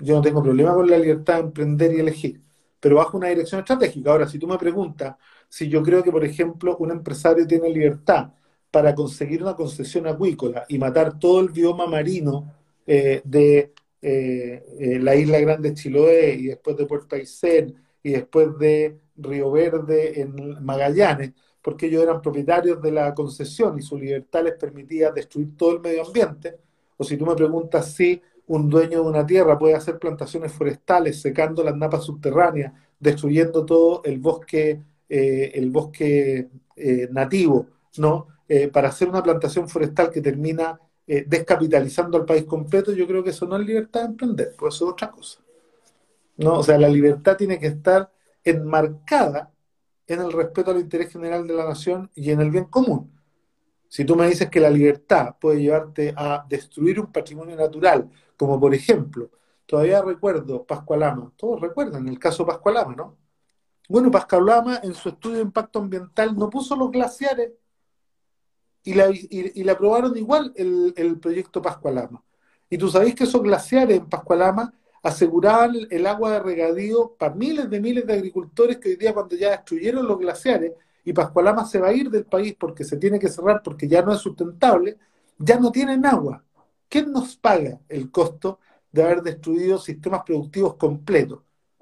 Yo 0.00 0.16
no 0.16 0.20
tengo 0.20 0.42
problema 0.42 0.74
con 0.74 0.90
la 0.90 0.98
libertad 0.98 1.34
de 1.34 1.40
emprender 1.42 1.94
y 1.94 2.00
elegir, 2.00 2.41
pero 2.82 2.96
bajo 2.96 3.16
una 3.16 3.28
dirección 3.28 3.60
estratégica. 3.60 4.10
Ahora, 4.10 4.26
si 4.26 4.40
tú 4.40 4.48
me 4.48 4.58
preguntas 4.58 5.14
si 5.48 5.68
yo 5.68 5.82
creo 5.82 6.02
que, 6.02 6.10
por 6.10 6.24
ejemplo, 6.24 6.76
un 6.78 6.90
empresario 6.90 7.46
tiene 7.46 7.68
libertad 7.68 8.32
para 8.70 8.94
conseguir 8.94 9.42
una 9.42 9.54
concesión 9.54 10.06
acuícola 10.06 10.64
y 10.68 10.78
matar 10.78 11.18
todo 11.18 11.40
el 11.40 11.50
bioma 11.50 11.86
marino 11.86 12.52
eh, 12.86 13.20
de 13.22 13.72
eh, 14.00 14.98
la 15.00 15.14
isla 15.14 15.38
Grande 15.38 15.74
Chiloé 15.74 16.34
y 16.34 16.46
después 16.46 16.76
de 16.76 16.86
Puerto 16.86 17.14
Aysén 17.16 17.74
y 18.02 18.12
después 18.12 18.58
de 18.58 18.98
Río 19.14 19.52
Verde 19.52 20.20
en 20.22 20.64
Magallanes, 20.64 21.32
porque 21.60 21.86
ellos 21.86 22.02
eran 22.02 22.22
propietarios 22.22 22.80
de 22.80 22.90
la 22.90 23.14
concesión 23.14 23.78
y 23.78 23.82
su 23.82 23.98
libertad 23.98 24.44
les 24.44 24.54
permitía 24.54 25.12
destruir 25.12 25.56
todo 25.56 25.76
el 25.76 25.80
medio 25.80 26.04
ambiente. 26.06 26.56
O 26.96 27.04
si 27.04 27.16
tú 27.18 27.26
me 27.26 27.34
preguntas 27.34 27.92
si 27.94 28.20
un 28.46 28.68
dueño 28.68 29.02
de 29.02 29.08
una 29.08 29.26
tierra 29.26 29.58
puede 29.58 29.74
hacer 29.74 29.98
plantaciones 29.98 30.52
forestales 30.52 31.20
secando 31.20 31.62
las 31.62 31.76
napas 31.76 32.04
subterráneas, 32.04 32.72
destruyendo 32.98 33.64
todo 33.64 34.02
el 34.04 34.18
bosque, 34.18 34.80
eh, 35.08 35.52
el 35.54 35.70
bosque 35.70 36.48
eh, 36.76 37.08
nativo, 37.10 37.66
¿no? 37.98 38.28
Eh, 38.48 38.68
para 38.68 38.88
hacer 38.88 39.08
una 39.08 39.22
plantación 39.22 39.68
forestal 39.68 40.10
que 40.10 40.20
termina 40.20 40.78
descapitalizando 41.04 42.16
al 42.16 42.24
país 42.24 42.44
completo, 42.44 42.92
yo 42.92 43.06
creo 43.06 43.22
que 43.22 43.30
eso 43.30 43.44
no 43.44 43.56
es 43.56 43.66
libertad 43.66 44.00
de 44.02 44.06
emprender, 44.06 44.54
pues 44.56 44.76
eso 44.76 44.86
es 44.86 44.92
otra 44.92 45.10
cosa. 45.10 45.40
¿no? 46.36 46.58
O 46.58 46.62
sea, 46.62 46.78
la 46.78 46.88
libertad 46.88 47.36
tiene 47.36 47.58
que 47.58 47.66
estar 47.66 48.10
enmarcada 48.44 49.50
en 50.06 50.20
el 50.20 50.32
respeto 50.32 50.70
al 50.70 50.80
interés 50.80 51.12
general 51.12 51.46
de 51.46 51.54
la 51.54 51.66
nación 51.66 52.10
y 52.14 52.30
en 52.30 52.40
el 52.40 52.50
bien 52.50 52.64
común. 52.64 53.10
Si 53.88 54.04
tú 54.04 54.16
me 54.16 54.26
dices 54.26 54.48
que 54.48 54.60
la 54.60 54.70
libertad 54.70 55.36
puede 55.38 55.60
llevarte 55.60 56.14
a 56.16 56.44
destruir 56.48 56.98
un 56.98 57.12
patrimonio 57.12 57.56
natural, 57.56 58.08
como 58.42 58.58
por 58.58 58.74
ejemplo, 58.74 59.30
todavía 59.66 60.02
recuerdo 60.02 60.64
Pascualama, 60.64 61.30
todos 61.36 61.60
recuerdan 61.60 62.08
el 62.08 62.18
caso 62.18 62.44
Pascualama, 62.44 62.96
¿no? 62.96 63.16
Bueno, 63.88 64.10
Pascualama 64.10 64.80
en 64.82 64.94
su 64.94 65.10
estudio 65.10 65.36
de 65.36 65.42
impacto 65.42 65.78
ambiental 65.78 66.36
no 66.36 66.50
puso 66.50 66.74
los 66.74 66.90
glaciares 66.90 67.52
y, 68.82 68.94
le 69.62 69.70
aprobaron 69.70 70.16
igual 70.16 70.52
el, 70.56 70.92
el 70.96 71.20
proyecto 71.20 71.62
Pascualama. 71.62 72.20
Y 72.68 72.78
tú 72.78 72.88
sabéis 72.88 73.14
que 73.14 73.22
esos 73.22 73.40
glaciares 73.40 73.98
en 73.98 74.08
Pascualama 74.08 74.74
aseguraban 75.04 75.76
el 75.88 76.04
agua 76.08 76.32
de 76.32 76.40
regadío 76.40 77.14
para 77.16 77.36
miles 77.36 77.70
de 77.70 77.80
miles 77.80 78.04
de 78.04 78.14
agricultores 78.14 78.78
que 78.78 78.88
hoy 78.88 78.96
día 78.96 79.14
cuando 79.14 79.36
ya 79.36 79.52
destruyeron 79.52 80.04
los 80.04 80.18
glaciares 80.18 80.72
y 81.04 81.12
Pascualama 81.12 81.64
se 81.64 81.78
va 81.78 81.90
a 81.90 81.92
ir 81.92 82.10
del 82.10 82.24
país 82.24 82.56
porque 82.58 82.82
se 82.82 82.96
tiene 82.96 83.20
que 83.20 83.28
cerrar 83.28 83.62
porque 83.62 83.86
ya 83.86 84.02
no 84.02 84.12
es 84.12 84.18
sustentable, 84.18 84.98
ya 85.38 85.60
no 85.60 85.70
tienen 85.70 86.04
agua. 86.04 86.42
¿Quién 86.92 87.10
nos 87.10 87.36
paga 87.36 87.80
el 87.88 88.10
costo 88.10 88.58
de 88.90 89.02
haber 89.02 89.22
destruido 89.22 89.78
sistemas 89.78 90.24
productivos 90.26 90.74
completos? 90.74 91.40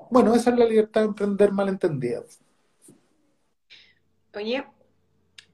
Bueno, 0.08 0.32
esa 0.36 0.50
es 0.50 0.56
la 0.56 0.64
libertad 0.64 1.00
de 1.00 1.08
emprender 1.08 1.50
malentendida. 1.50 2.22
Oye, 4.36 4.64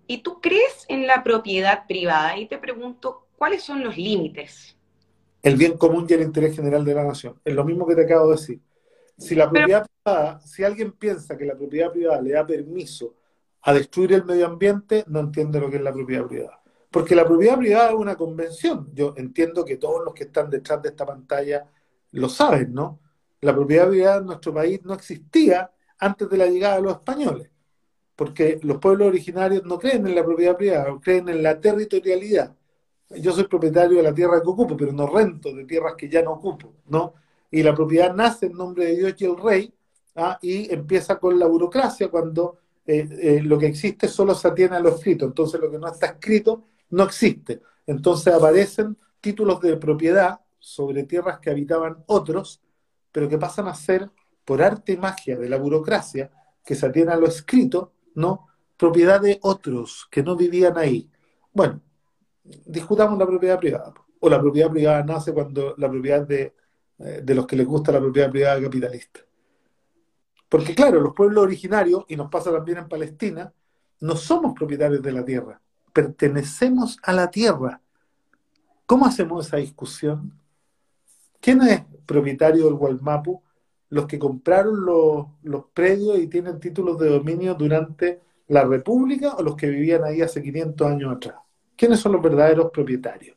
¿y 0.06 0.18
tú 0.18 0.42
crees 0.42 0.84
en 0.88 1.06
la 1.06 1.24
propiedad 1.24 1.86
privada? 1.86 2.36
Y 2.36 2.48
te 2.48 2.58
pregunto, 2.58 3.28
¿cuáles 3.38 3.62
son 3.62 3.82
los 3.82 3.96
límites? 3.96 4.76
el 5.42 5.56
bien 5.56 5.78
común 5.78 6.06
y 6.08 6.12
el 6.12 6.22
interés 6.22 6.54
general 6.56 6.84
de 6.84 6.92
la 6.92 7.04
nación. 7.04 7.40
Es 7.44 7.54
lo 7.54 7.64
mismo 7.64 7.86
que 7.86 7.94
te 7.94 8.02
acabo 8.02 8.26
de 8.26 8.36
decir. 8.36 8.60
Si 9.16 9.34
la 9.36 9.48
propiedad 9.48 9.86
privada, 10.04 10.40
si 10.40 10.64
alguien 10.64 10.92
piensa 10.92 11.38
que 11.38 11.46
la 11.46 11.56
propiedad 11.56 11.92
privada 11.92 12.20
le 12.20 12.32
da 12.32 12.44
permiso 12.44 13.14
a 13.62 13.72
destruir 13.72 14.12
el 14.12 14.24
medio 14.24 14.44
ambiente, 14.44 15.04
no 15.06 15.20
entiende 15.20 15.60
lo 15.60 15.70
que 15.70 15.76
es 15.76 15.82
la 15.82 15.92
propiedad 15.92 16.26
privada. 16.26 16.60
Porque 16.96 17.14
la 17.14 17.26
propiedad 17.26 17.58
privada 17.58 17.90
es 17.90 17.94
una 17.94 18.16
convención. 18.16 18.88
Yo 18.94 19.12
entiendo 19.18 19.66
que 19.66 19.76
todos 19.76 20.02
los 20.02 20.14
que 20.14 20.24
están 20.24 20.48
detrás 20.48 20.80
de 20.80 20.88
esta 20.88 21.04
pantalla 21.04 21.70
lo 22.12 22.30
saben, 22.30 22.72
¿no? 22.72 23.00
La 23.42 23.54
propiedad 23.54 23.86
privada 23.90 24.16
en 24.16 24.24
nuestro 24.24 24.54
país 24.54 24.80
no 24.82 24.94
existía 24.94 25.70
antes 25.98 26.26
de 26.30 26.38
la 26.38 26.46
llegada 26.46 26.76
de 26.76 26.82
los 26.82 26.94
españoles. 26.94 27.50
Porque 28.14 28.58
los 28.62 28.78
pueblos 28.78 29.08
originarios 29.08 29.62
no 29.64 29.78
creen 29.78 30.06
en 30.06 30.14
la 30.14 30.24
propiedad 30.24 30.56
privada, 30.56 30.86
creen 31.02 31.28
en 31.28 31.42
la 31.42 31.60
territorialidad 31.60 32.56
yo 33.10 33.32
soy 33.32 33.44
propietario 33.44 33.98
de 33.98 34.02
la 34.02 34.14
tierra 34.14 34.40
que 34.40 34.48
ocupo, 34.48 34.74
pero 34.74 34.90
no 34.90 35.06
rento 35.06 35.52
de 35.52 35.66
tierras 35.66 35.96
que 35.96 36.08
ya 36.08 36.22
no 36.22 36.32
ocupo, 36.32 36.72
¿no? 36.86 37.12
Y 37.50 37.62
la 37.62 37.74
propiedad 37.74 38.14
nace 38.14 38.46
en 38.46 38.54
nombre 38.54 38.86
de 38.86 38.96
Dios 38.96 39.14
y 39.18 39.26
el 39.26 39.36
rey, 39.36 39.74
¿ah? 40.16 40.38
y 40.40 40.72
empieza 40.72 41.18
con 41.18 41.38
la 41.38 41.46
burocracia 41.46 42.08
cuando 42.08 42.56
eh, 42.86 43.06
eh, 43.20 43.40
lo 43.42 43.58
que 43.58 43.66
existe 43.66 44.08
solo 44.08 44.34
se 44.34 44.48
atiene 44.48 44.76
a 44.76 44.80
lo 44.80 44.88
escrito, 44.88 45.26
entonces 45.26 45.60
lo 45.60 45.70
que 45.70 45.78
no 45.78 45.88
está 45.88 46.06
escrito 46.06 46.64
no 46.90 47.04
existe. 47.04 47.62
Entonces 47.86 48.32
aparecen 48.34 48.96
títulos 49.20 49.60
de 49.60 49.76
propiedad 49.76 50.40
sobre 50.58 51.04
tierras 51.04 51.38
que 51.38 51.50
habitaban 51.50 52.04
otros, 52.06 52.60
pero 53.12 53.28
que 53.28 53.38
pasan 53.38 53.68
a 53.68 53.74
ser, 53.74 54.10
por 54.44 54.62
arte 54.62 54.92
y 54.92 54.96
magia 54.96 55.36
de 55.36 55.48
la 55.48 55.56
burocracia, 55.56 56.30
que 56.64 56.74
se 56.74 56.86
atiene 56.86 57.12
a 57.12 57.16
lo 57.16 57.26
escrito, 57.26 57.92
¿no? 58.14 58.48
Propiedad 58.76 59.20
de 59.20 59.38
otros 59.42 60.06
que 60.10 60.22
no 60.22 60.36
vivían 60.36 60.76
ahí. 60.76 61.10
Bueno, 61.52 61.80
discutamos 62.44 63.18
la 63.18 63.26
propiedad 63.26 63.58
privada. 63.58 63.94
O 64.20 64.28
la 64.28 64.40
propiedad 64.40 64.70
privada 64.70 65.02
nace 65.02 65.32
cuando 65.32 65.74
la 65.78 65.90
propiedad 65.90 66.26
de, 66.26 66.54
eh, 66.98 67.20
de 67.22 67.34
los 67.34 67.46
que 67.46 67.56
les 67.56 67.66
gusta 67.66 67.92
la 67.92 68.00
propiedad 68.00 68.30
privada 68.30 68.60
capitalista. 68.60 69.20
Porque 70.48 70.74
claro, 70.74 71.00
los 71.00 71.14
pueblos 71.14 71.44
originarios, 71.44 72.04
y 72.08 72.16
nos 72.16 72.30
pasa 72.30 72.52
también 72.52 72.78
en 72.78 72.88
Palestina, 72.88 73.52
no 74.00 74.16
somos 74.16 74.54
propietarios 74.54 75.02
de 75.02 75.12
la 75.12 75.24
tierra, 75.24 75.60
pertenecemos 75.96 76.98
a 77.02 77.14
la 77.14 77.30
tierra. 77.30 77.80
¿Cómo 78.84 79.06
hacemos 79.06 79.46
esa 79.46 79.56
discusión? 79.56 80.38
¿Quién 81.40 81.62
es 81.62 81.84
propietario 82.04 82.66
del 82.66 82.74
Gualmapu? 82.74 83.42
Los 83.88 84.04
que 84.04 84.18
compraron 84.18 84.84
los, 84.84 85.28
los 85.42 85.64
predios 85.72 86.18
y 86.18 86.26
tienen 86.26 86.60
títulos 86.60 86.98
de 86.98 87.08
dominio 87.08 87.54
durante 87.54 88.20
la 88.48 88.64
República 88.64 89.36
o 89.36 89.42
los 89.42 89.56
que 89.56 89.68
vivían 89.68 90.04
ahí 90.04 90.20
hace 90.20 90.42
500 90.42 90.86
años 90.86 91.16
atrás. 91.16 91.36
¿Quiénes 91.74 91.98
son 91.98 92.12
los 92.12 92.20
verdaderos 92.20 92.70
propietarios? 92.70 93.34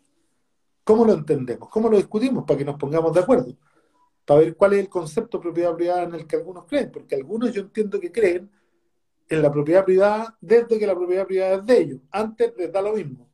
¿Cómo 0.84 1.06
lo 1.06 1.14
entendemos? 1.14 1.70
¿Cómo 1.70 1.88
lo 1.88 1.96
discutimos 1.96 2.44
para 2.44 2.58
que 2.58 2.66
nos 2.66 2.76
pongamos 2.76 3.14
de 3.14 3.22
acuerdo? 3.22 3.56
Para 4.26 4.42
ver 4.42 4.58
cuál 4.58 4.74
es 4.74 4.80
el 4.80 4.90
concepto 4.90 5.38
de 5.38 5.44
propiedad 5.44 5.76
privada 5.78 6.04
en 6.04 6.14
el 6.14 6.28
que 6.28 6.36
algunos 6.36 6.66
creen, 6.66 6.92
porque 6.92 7.16
algunos 7.16 7.54
yo 7.54 7.62
entiendo 7.62 8.02
que 8.02 8.12
creen 8.12 8.52
en 9.30 9.42
la 9.42 9.52
propiedad 9.52 9.86
privada 9.86 10.36
desde 10.42 10.80
que 10.80 10.88
la 10.88 10.96
propiedad 10.96 11.28
privada 11.28 11.56
es 11.56 11.66
de 11.66 11.78
ellos. 11.78 12.02
Antes 12.12 12.54
les 12.58 12.72
da 12.72 12.82
lo 12.82 12.94
mismo. 12.94 13.30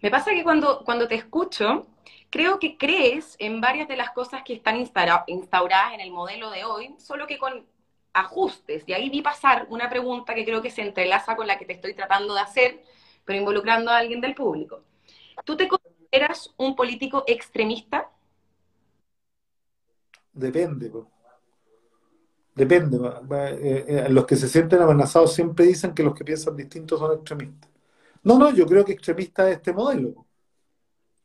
Me 0.00 0.10
pasa 0.10 0.32
que 0.32 0.42
cuando, 0.42 0.82
cuando 0.84 1.08
te 1.08 1.14
escucho, 1.14 1.86
creo 2.28 2.58
que 2.58 2.76
crees 2.76 3.36
en 3.38 3.60
varias 3.60 3.88
de 3.88 3.96
las 3.96 4.10
cosas 4.10 4.42
que 4.42 4.54
están 4.54 4.76
instauradas 4.76 5.94
en 5.94 6.00
el 6.00 6.10
modelo 6.10 6.50
de 6.50 6.64
hoy, 6.64 6.94
solo 6.98 7.26
que 7.26 7.38
con 7.38 7.64
ajustes. 8.12 8.84
Y 8.86 8.92
ahí 8.92 9.08
vi 9.10 9.22
pasar 9.22 9.66
una 9.70 9.88
pregunta 9.88 10.34
que 10.34 10.44
creo 10.44 10.60
que 10.60 10.70
se 10.70 10.82
entrelaza 10.82 11.36
con 11.36 11.46
la 11.46 11.58
que 11.58 11.64
te 11.64 11.74
estoy 11.74 11.94
tratando 11.94 12.34
de 12.34 12.40
hacer, 12.40 12.82
pero 13.24 13.38
involucrando 13.38 13.90
a 13.90 13.98
alguien 13.98 14.20
del 14.20 14.34
público. 14.34 14.82
¿Tú 15.44 15.56
te 15.56 15.68
consideras 15.68 16.52
un 16.56 16.76
político 16.76 17.24
extremista? 17.26 18.10
Depende. 20.32 20.90
Depende. 22.54 22.98
Eh, 22.98 23.84
eh, 23.88 24.06
los 24.10 24.26
que 24.26 24.36
se 24.36 24.48
sienten 24.48 24.82
amenazados 24.82 25.34
siempre 25.34 25.66
dicen 25.66 25.94
que 25.94 26.02
los 26.02 26.14
que 26.14 26.24
piensan 26.24 26.56
distintos 26.56 26.98
son 26.98 27.12
extremistas. 27.12 27.70
No, 28.22 28.38
no, 28.38 28.50
yo 28.50 28.66
creo 28.66 28.84
que 28.84 28.92
extremista 28.92 29.48
es 29.50 29.56
este 29.56 29.72
modelo. 29.72 30.26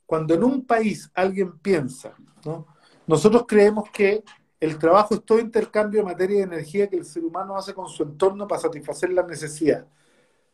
Cuando 0.05 0.33
en 0.33 0.43
un 0.43 0.65
país 0.65 1.11
alguien 1.13 1.59
piensa, 1.59 2.15
¿no? 2.45 2.65
nosotros 3.05 3.43
creemos 3.47 3.89
que 3.91 4.23
el 4.59 4.79
trabajo 4.79 5.15
es 5.15 5.23
todo 5.23 5.39
intercambio 5.39 5.99
de 5.99 6.05
materia 6.05 6.39
y 6.39 6.41
energía 6.41 6.89
que 6.89 6.95
el 6.95 7.05
ser 7.05 7.23
humano 7.23 7.55
hace 7.57 7.73
con 7.73 7.87
su 7.87 8.03
entorno 8.03 8.47
para 8.47 8.61
satisfacer 8.61 9.11
las 9.11 9.27
necesidades. 9.27 9.85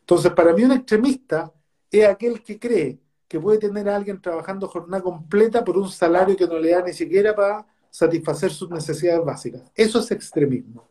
Entonces, 0.00 0.32
para 0.32 0.52
mí 0.52 0.64
un 0.64 0.72
extremista 0.72 1.52
es 1.90 2.06
aquel 2.06 2.42
que 2.42 2.58
cree 2.58 2.98
que 3.26 3.40
puede 3.40 3.58
tener 3.58 3.88
a 3.88 3.96
alguien 3.96 4.20
trabajando 4.20 4.68
jornada 4.68 5.02
completa 5.02 5.64
por 5.64 5.78
un 5.78 5.88
salario 5.88 6.36
que 6.36 6.46
no 6.46 6.58
le 6.58 6.70
da 6.72 6.82
ni 6.82 6.92
siquiera 6.92 7.34
para 7.34 7.66
satisfacer 7.94 8.50
sus 8.50 8.70
necesidades 8.70 9.24
básicas. 9.24 9.62
Eso 9.72 10.00
es 10.00 10.10
extremismo. 10.10 10.88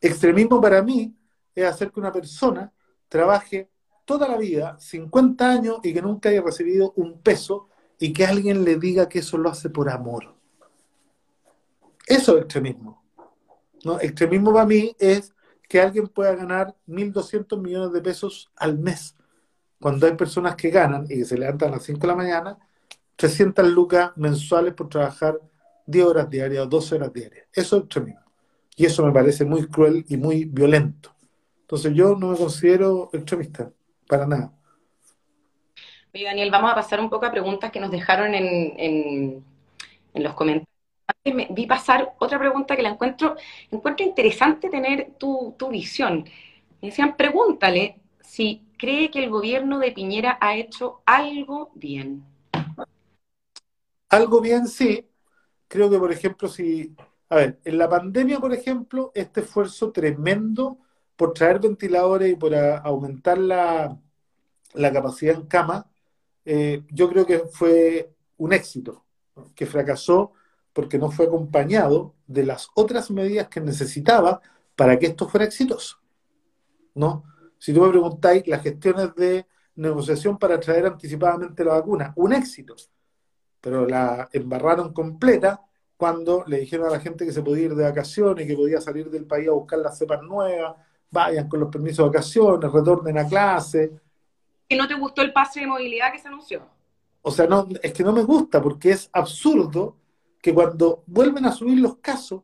Extremismo 0.00 0.62
para 0.62 0.80
mí 0.80 1.14
es 1.54 1.64
hacer 1.66 1.92
que 1.92 2.00
una 2.00 2.10
persona 2.10 2.72
trabaje 3.06 3.68
toda 4.06 4.26
la 4.28 4.38
vida, 4.38 4.78
50 4.80 5.50
años, 5.50 5.80
y 5.82 5.92
que 5.92 6.00
nunca 6.00 6.30
haya 6.30 6.40
recibido 6.40 6.94
un 6.96 7.20
peso 7.20 7.68
y 7.98 8.14
que 8.14 8.24
alguien 8.24 8.64
le 8.64 8.76
diga 8.76 9.10
que 9.10 9.18
eso 9.18 9.36
lo 9.36 9.50
hace 9.50 9.68
por 9.68 9.90
amor. 9.90 10.34
Eso 12.06 12.38
es 12.38 12.44
extremismo. 12.44 13.04
¿no? 13.84 14.00
Extremismo 14.00 14.54
para 14.54 14.64
mí 14.64 14.96
es 14.98 15.34
que 15.68 15.82
alguien 15.82 16.08
pueda 16.08 16.34
ganar 16.34 16.74
1.200 16.86 17.60
millones 17.60 17.92
de 17.92 18.00
pesos 18.00 18.50
al 18.56 18.78
mes, 18.78 19.14
cuando 19.78 20.06
hay 20.06 20.14
personas 20.14 20.56
que 20.56 20.70
ganan 20.70 21.04
y 21.10 21.18
que 21.18 21.24
se 21.26 21.36
levantan 21.36 21.68
a 21.68 21.72
las 21.72 21.82
5 21.82 22.00
de 22.00 22.06
la 22.06 22.14
mañana, 22.14 22.58
300 23.16 23.68
lucas 23.68 24.12
mensuales 24.16 24.72
por 24.72 24.88
trabajar 24.88 25.38
10 25.88 26.04
horas 26.04 26.30
diarias 26.30 26.64
o 26.64 26.68
12 26.68 26.94
horas 26.94 27.12
diarias. 27.12 27.46
Eso 27.52 27.76
es 27.76 27.82
extremismo. 27.82 28.20
Y 28.76 28.86
eso 28.86 29.04
me 29.04 29.12
parece 29.12 29.44
muy 29.44 29.66
cruel 29.66 30.04
y 30.08 30.16
muy 30.16 30.44
violento. 30.44 31.14
Entonces 31.62 31.92
yo 31.94 32.14
no 32.14 32.28
me 32.28 32.36
considero 32.36 33.10
extremista, 33.12 33.72
para 34.06 34.26
nada. 34.26 34.52
Oye, 36.14 36.24
Daniel, 36.24 36.50
vamos 36.50 36.72
a 36.72 36.76
pasar 36.76 37.00
un 37.00 37.10
poco 37.10 37.26
a 37.26 37.30
preguntas 37.32 37.70
que 37.70 37.80
nos 37.80 37.90
dejaron 37.90 38.34
en, 38.34 39.44
en 40.14 40.22
los 40.22 40.34
comentarios 40.34 40.68
me 41.32 41.48
vi 41.50 41.66
pasar 41.66 42.14
otra 42.18 42.38
pregunta 42.38 42.76
que 42.76 42.82
la 42.82 42.90
encuentro, 42.90 43.36
encuentro 43.70 44.06
interesante 44.06 44.68
tener 44.68 45.12
tu, 45.18 45.54
visión. 45.70 46.24
Me 46.80 46.88
decían, 46.88 47.16
pregúntale 47.16 48.00
si 48.20 48.62
cree 48.78 49.10
que 49.10 49.24
el 49.24 49.30
gobierno 49.30 49.78
de 49.78 49.92
Piñera 49.92 50.38
ha 50.40 50.56
hecho 50.56 51.02
algo 51.06 51.70
bien? 51.74 52.24
Algo 54.08 54.40
bien, 54.40 54.66
sí. 54.66 55.07
Creo 55.68 55.90
que, 55.90 55.98
por 55.98 56.12
ejemplo, 56.12 56.48
si... 56.48 56.94
A 57.30 57.36
ver, 57.36 57.60
en 57.64 57.76
la 57.76 57.88
pandemia, 57.88 58.40
por 58.40 58.54
ejemplo, 58.54 59.12
este 59.14 59.40
esfuerzo 59.42 59.92
tremendo 59.92 60.78
por 61.14 61.34
traer 61.34 61.60
ventiladores 61.60 62.32
y 62.32 62.36
por 62.36 62.54
aumentar 62.54 63.36
la, 63.36 63.98
capacidad 64.72 65.34
en 65.34 65.46
cama, 65.46 65.90
eh, 66.44 66.84
yo 66.90 67.10
creo 67.10 67.26
que 67.26 67.40
fue 67.40 68.14
un 68.38 68.52
éxito, 68.54 69.04
que 69.54 69.66
fracasó 69.66 70.32
porque 70.72 70.98
no 70.98 71.10
fue 71.10 71.26
acompañado 71.26 72.14
de 72.26 72.44
las 72.46 72.70
otras 72.74 73.10
medidas 73.10 73.48
que 73.48 73.60
necesitaba 73.60 74.40
para 74.76 74.98
que 74.98 75.06
esto 75.06 75.28
fuera 75.28 75.44
exitoso. 75.44 75.98
¿No? 76.94 77.24
Si 77.58 77.74
tú 77.74 77.82
me 77.82 77.90
preguntáis, 77.90 78.46
las 78.46 78.62
gestiones 78.62 79.14
de 79.16 79.46
negociación 79.74 80.38
para 80.38 80.58
traer 80.60 80.86
anticipadamente 80.86 81.64
la 81.64 81.74
vacuna, 81.74 82.12
un 82.16 82.32
éxito, 82.32 82.76
pero 83.60 83.86
la 83.86 84.28
embarraron 84.32 84.92
completa 84.92 85.62
cuando 85.96 86.44
le 86.46 86.60
dijeron 86.60 86.86
a 86.86 86.90
la 86.90 87.00
gente 87.00 87.24
que 87.24 87.32
se 87.32 87.42
podía 87.42 87.66
ir 87.66 87.74
de 87.74 87.84
vacaciones, 87.84 88.46
que 88.46 88.54
podía 88.54 88.80
salir 88.80 89.10
del 89.10 89.26
país 89.26 89.48
a 89.48 89.52
buscar 89.52 89.80
las 89.80 89.98
cepas 89.98 90.22
nuevas, 90.22 90.76
vayan 91.10 91.48
con 91.48 91.60
los 91.60 91.70
permisos 91.70 92.04
de 92.04 92.08
vacaciones, 92.10 92.72
retornen 92.72 93.18
a 93.18 93.26
clase. 93.26 93.92
¿Que 94.68 94.76
no 94.76 94.86
te 94.86 94.94
gustó 94.94 95.22
el 95.22 95.32
pase 95.32 95.60
de 95.60 95.66
movilidad 95.66 96.12
que 96.12 96.18
se 96.18 96.28
anunció? 96.28 96.62
O 97.22 97.30
sea, 97.30 97.46
no, 97.46 97.66
es 97.82 97.92
que 97.92 98.04
no 98.04 98.12
me 98.12 98.22
gusta 98.22 98.62
porque 98.62 98.90
es 98.90 99.10
absurdo 99.12 99.96
que 100.40 100.54
cuando 100.54 101.02
vuelven 101.06 101.46
a 101.46 101.52
subir 101.52 101.80
los 101.80 101.96
casos, 101.96 102.42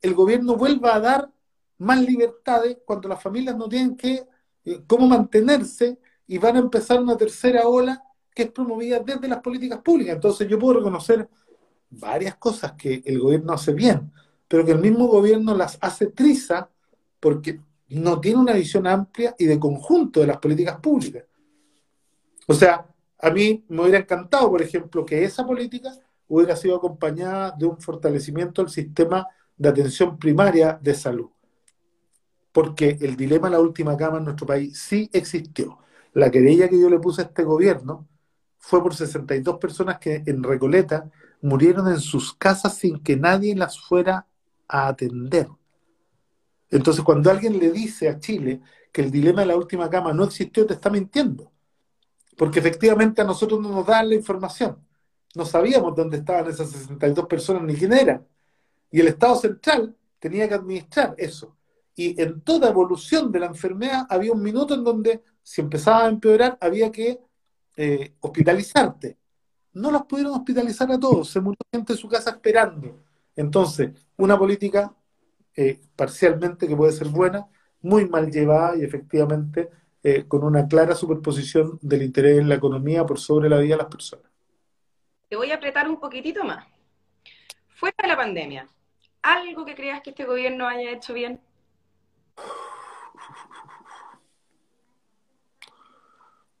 el 0.00 0.14
gobierno 0.14 0.56
vuelva 0.56 0.94
a 0.94 1.00
dar 1.00 1.30
más 1.78 2.00
libertades 2.00 2.78
cuando 2.84 3.08
las 3.08 3.22
familias 3.22 3.56
no 3.56 3.68
tienen 3.68 3.96
que 3.96 4.26
eh, 4.64 4.82
cómo 4.86 5.06
mantenerse 5.06 5.98
y 6.26 6.38
van 6.38 6.56
a 6.56 6.60
empezar 6.60 7.02
una 7.02 7.16
tercera 7.16 7.66
ola 7.66 8.03
que 8.34 8.42
es 8.42 8.50
promovida 8.50 8.98
desde 8.98 9.28
las 9.28 9.40
políticas 9.40 9.80
públicas. 9.80 10.16
Entonces 10.16 10.48
yo 10.48 10.58
puedo 10.58 10.78
reconocer 10.78 11.28
varias 11.88 12.36
cosas 12.36 12.72
que 12.72 13.02
el 13.06 13.20
gobierno 13.20 13.52
hace 13.52 13.72
bien, 13.72 14.12
pero 14.48 14.64
que 14.64 14.72
el 14.72 14.80
mismo 14.80 15.06
gobierno 15.06 15.56
las 15.56 15.78
hace 15.80 16.08
triza 16.08 16.68
porque 17.20 17.60
no 17.88 18.20
tiene 18.20 18.40
una 18.40 18.52
visión 18.52 18.86
amplia 18.86 19.34
y 19.38 19.46
de 19.46 19.58
conjunto 19.58 20.20
de 20.20 20.26
las 20.26 20.38
políticas 20.38 20.80
públicas. 20.80 21.24
O 22.46 22.54
sea, 22.54 22.86
a 23.18 23.30
mí 23.30 23.64
me 23.68 23.82
hubiera 23.82 23.98
encantado, 23.98 24.50
por 24.50 24.60
ejemplo, 24.60 25.06
que 25.06 25.24
esa 25.24 25.46
política 25.46 25.92
hubiera 26.28 26.56
sido 26.56 26.76
acompañada 26.76 27.52
de 27.52 27.66
un 27.66 27.80
fortalecimiento 27.80 28.62
del 28.62 28.70
sistema 28.70 29.26
de 29.56 29.68
atención 29.68 30.18
primaria 30.18 30.78
de 30.82 30.94
salud. 30.94 31.30
Porque 32.52 32.98
el 33.00 33.16
dilema 33.16 33.48
en 33.48 33.54
la 33.54 33.60
última 33.60 33.96
cama 33.96 34.18
en 34.18 34.24
nuestro 34.24 34.46
país 34.46 34.78
sí 34.78 35.08
existió. 35.12 35.78
La 36.12 36.30
querella 36.30 36.68
que 36.68 36.80
yo 36.80 36.90
le 36.90 36.98
puse 36.98 37.22
a 37.22 37.24
este 37.24 37.44
gobierno 37.44 38.06
fue 38.66 38.82
por 38.82 38.94
62 38.94 39.58
personas 39.58 39.98
que 39.98 40.22
en 40.24 40.42
Recoleta 40.42 41.10
murieron 41.42 41.86
en 41.88 42.00
sus 42.00 42.32
casas 42.32 42.78
sin 42.78 42.98
que 42.98 43.14
nadie 43.14 43.54
las 43.54 43.78
fuera 43.78 44.26
a 44.66 44.88
atender. 44.88 45.48
Entonces, 46.70 47.04
cuando 47.04 47.30
alguien 47.30 47.58
le 47.58 47.70
dice 47.70 48.08
a 48.08 48.18
Chile 48.18 48.62
que 48.90 49.02
el 49.02 49.10
dilema 49.10 49.42
de 49.42 49.48
la 49.48 49.56
última 49.56 49.90
cama 49.90 50.14
no 50.14 50.24
existió, 50.24 50.64
te 50.64 50.72
está 50.72 50.88
mintiendo. 50.88 51.52
Porque 52.38 52.58
efectivamente 52.58 53.20
a 53.20 53.24
nosotros 53.24 53.60
no 53.60 53.68
nos 53.68 53.86
dan 53.86 54.08
la 54.08 54.14
información. 54.14 54.78
No 55.34 55.44
sabíamos 55.44 55.94
dónde 55.94 56.16
estaban 56.16 56.48
esas 56.48 56.70
62 56.70 57.26
personas 57.26 57.64
ni 57.64 57.74
quién 57.74 57.92
eran. 57.92 58.26
Y 58.90 59.00
el 59.00 59.08
Estado 59.08 59.36
central 59.36 59.94
tenía 60.18 60.48
que 60.48 60.54
administrar 60.54 61.14
eso. 61.18 61.54
Y 61.94 62.18
en 62.20 62.40
toda 62.40 62.70
evolución 62.70 63.30
de 63.30 63.40
la 63.40 63.46
enfermedad 63.46 64.06
había 64.08 64.32
un 64.32 64.42
minuto 64.42 64.72
en 64.72 64.84
donde, 64.84 65.22
si 65.42 65.60
empezaba 65.60 66.06
a 66.06 66.08
empeorar, 66.08 66.56
había 66.62 66.90
que 66.90 67.20
eh, 67.76 68.14
hospitalizarte. 68.20 69.18
No 69.72 69.90
los 69.90 70.04
pudieron 70.06 70.34
hospitalizar 70.34 70.90
a 70.92 70.98
todos, 70.98 71.30
se 71.30 71.40
murió 71.40 71.58
gente 71.72 71.92
en 71.92 71.98
su 71.98 72.08
casa 72.08 72.30
esperando. 72.30 73.02
Entonces, 73.34 73.90
una 74.16 74.38
política 74.38 74.94
eh, 75.56 75.80
parcialmente 75.96 76.68
que 76.68 76.76
puede 76.76 76.92
ser 76.92 77.08
buena, 77.08 77.46
muy 77.80 78.08
mal 78.08 78.30
llevada 78.30 78.76
y 78.76 78.82
efectivamente 78.82 79.70
eh, 80.02 80.24
con 80.26 80.44
una 80.44 80.66
clara 80.68 80.94
superposición 80.94 81.78
del 81.80 82.02
interés 82.02 82.38
en 82.38 82.48
la 82.48 82.56
economía 82.56 83.04
por 83.04 83.18
sobre 83.18 83.48
la 83.48 83.58
vida 83.58 83.76
de 83.76 83.82
las 83.82 83.90
personas. 83.90 84.30
Te 85.28 85.36
voy 85.36 85.50
a 85.50 85.56
apretar 85.56 85.88
un 85.88 85.98
poquitito 85.98 86.44
más. 86.44 86.66
Fuera 87.68 87.96
de 88.02 88.08
la 88.08 88.16
pandemia, 88.16 88.68
¿algo 89.22 89.64
que 89.64 89.74
creas 89.74 90.00
que 90.02 90.10
este 90.10 90.24
gobierno 90.24 90.68
haya 90.68 90.90
hecho 90.90 91.14
bien? 91.14 91.40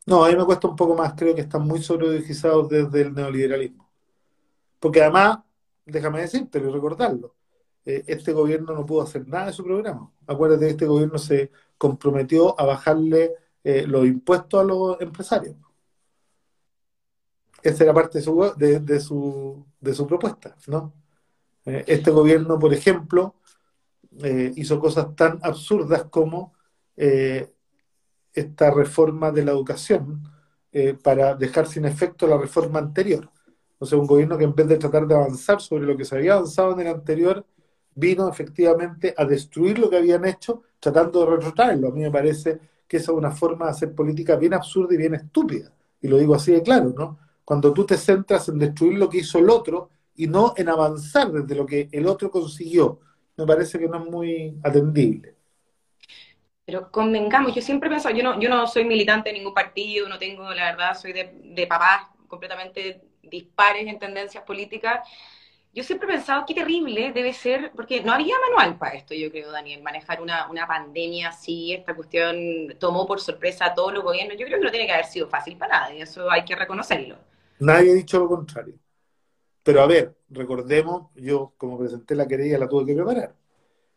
No, 0.06 0.24
a 0.24 0.28
mí 0.28 0.36
me 0.36 0.44
cuesta 0.44 0.68
un 0.68 0.76
poco 0.76 0.94
más, 0.94 1.14
creo 1.14 1.34
que 1.34 1.40
están 1.42 1.66
muy 1.66 1.82
sobreutilizados 1.82 2.68
desde 2.68 3.02
el 3.02 3.14
neoliberalismo. 3.14 3.90
Porque 4.78 5.00
además, 5.02 5.38
déjame 5.86 6.20
decirte 6.20 6.58
y 6.58 6.62
recordarlo, 6.62 7.34
eh, 7.86 8.04
este 8.06 8.32
gobierno 8.32 8.74
no 8.74 8.84
pudo 8.84 9.02
hacer 9.02 9.26
nada 9.26 9.46
de 9.46 9.52
su 9.54 9.64
programa. 9.64 10.12
Acuérdate 10.26 10.66
que 10.66 10.70
este 10.72 10.86
gobierno 10.86 11.18
se 11.18 11.50
comprometió 11.78 12.58
a 12.60 12.66
bajarle 12.66 13.34
eh, 13.62 13.86
los 13.86 14.06
impuestos 14.06 14.60
a 14.60 14.64
los 14.64 15.00
empresarios. 15.00 15.56
Esa 17.62 17.84
era 17.84 17.94
parte 17.94 18.18
de 18.18 18.24
su, 18.24 18.52
de, 18.56 19.00
su, 19.00 19.66
de 19.80 19.94
su 19.94 20.06
propuesta, 20.06 20.54
¿no? 20.66 20.92
Eh, 21.64 21.84
este 21.86 22.10
gobierno, 22.10 22.58
por 22.58 22.74
ejemplo, 22.74 23.36
hizo 24.54 24.78
cosas 24.78 25.16
tan 25.16 25.40
absurdas 25.42 26.04
como 26.04 26.52
esta 28.34 28.70
reforma 28.70 29.30
de 29.30 29.44
la 29.44 29.52
educación 29.52 30.22
para 31.02 31.36
dejar 31.36 31.66
sin 31.66 31.84
efecto 31.84 32.26
la 32.26 32.36
reforma 32.36 32.80
anterior. 32.80 33.30
O 33.78 33.86
sea, 33.86 33.96
un 33.98 34.06
gobierno 34.06 34.36
que 34.36 34.44
en 34.44 34.54
vez 34.54 34.66
de 34.66 34.76
tratar 34.76 35.06
de 35.06 35.14
avanzar 35.14 35.60
sobre 35.60 35.84
lo 35.84 35.96
que 35.96 36.04
se 36.04 36.16
había 36.16 36.34
avanzado 36.34 36.72
en 36.72 36.80
el 36.80 36.88
anterior, 36.88 37.44
vino 37.94 38.28
efectivamente 38.28 39.14
a 39.16 39.24
destruir 39.24 39.78
lo 39.78 39.88
que 39.88 39.98
habían 39.98 40.24
hecho 40.24 40.62
tratando 40.80 41.20
de 41.20 41.36
retrotraerlo. 41.36 41.88
A 41.88 41.92
mí 41.92 42.00
me 42.00 42.10
parece 42.10 42.58
que 42.88 42.96
esa 42.96 43.12
es 43.12 43.18
una 43.18 43.30
forma 43.30 43.66
de 43.66 43.70
hacer 43.70 43.94
política 43.94 44.36
bien 44.36 44.54
absurda 44.54 44.94
y 44.94 44.98
bien 44.98 45.14
estúpida. 45.14 45.72
Y 46.00 46.08
lo 46.08 46.18
digo 46.18 46.34
así 46.34 46.52
de 46.52 46.62
claro, 46.62 46.92
¿no? 46.96 47.18
Cuando 47.44 47.72
tú 47.72 47.86
te 47.86 47.96
centras 47.96 48.48
en 48.48 48.58
destruir 48.58 48.98
lo 48.98 49.08
que 49.08 49.18
hizo 49.18 49.38
el 49.38 49.48
otro 49.48 49.90
y 50.16 50.26
no 50.26 50.54
en 50.56 50.68
avanzar 50.68 51.30
desde 51.30 51.54
lo 51.54 51.66
que 51.66 51.88
el 51.92 52.06
otro 52.06 52.30
consiguió, 52.30 53.00
me 53.36 53.46
parece 53.46 53.78
que 53.78 53.88
no 53.88 54.02
es 54.02 54.10
muy 54.10 54.58
atendible. 54.62 55.34
Pero 56.64 56.90
convengamos, 56.90 57.54
yo 57.54 57.60
siempre 57.60 57.88
he 57.88 57.92
pensado, 57.92 58.14
yo 58.14 58.22
no, 58.22 58.40
yo 58.40 58.48
no 58.48 58.66
soy 58.66 58.84
militante 58.84 59.30
de 59.30 59.38
ningún 59.38 59.54
partido, 59.54 60.08
no 60.08 60.18
tengo, 60.18 60.50
la 60.52 60.72
verdad, 60.72 60.94
soy 60.94 61.12
de, 61.12 61.30
de 61.42 61.66
papás 61.66 62.08
completamente 62.26 63.02
dispares 63.22 63.86
en 63.86 63.98
tendencias 63.98 64.44
políticas, 64.44 65.00
yo 65.74 65.82
siempre 65.82 66.08
he 66.08 66.12
pensado 66.12 66.44
qué 66.46 66.54
terrible 66.54 67.12
debe 67.12 67.32
ser, 67.32 67.72
porque 67.74 68.00
no 68.00 68.12
había 68.12 68.36
manual 68.48 68.78
para 68.78 68.94
esto, 68.94 69.12
yo 69.12 69.28
creo, 69.30 69.50
Daniel, 69.50 69.82
manejar 69.82 70.22
una, 70.22 70.66
pandemia 70.68 71.30
así, 71.30 71.72
esta 71.72 71.96
cuestión 71.96 72.36
tomó 72.78 73.06
por 73.06 73.20
sorpresa 73.20 73.66
a 73.66 73.74
todos 73.74 73.92
los 73.92 74.04
gobiernos. 74.04 74.38
Yo 74.38 74.46
creo 74.46 74.60
que 74.60 74.64
no 74.66 74.70
tiene 74.70 74.86
que 74.86 74.92
haber 74.92 75.06
sido 75.06 75.28
fácil 75.28 75.58
para 75.58 75.80
nadie, 75.80 76.02
eso 76.02 76.30
hay 76.30 76.44
que 76.44 76.54
reconocerlo. 76.54 77.16
Nadie 77.58 77.90
ha 77.90 77.94
dicho 77.94 78.20
lo 78.20 78.28
contrario. 78.28 78.76
Pero 79.64 79.82
a 79.82 79.86
ver, 79.88 80.14
recordemos, 80.28 81.10
yo 81.16 81.54
como 81.56 81.76
presenté 81.76 82.14
la 82.14 82.28
querella 82.28 82.58
la 82.58 82.68
tuve 82.68 82.86
que 82.86 82.94
preparar. 82.94 83.34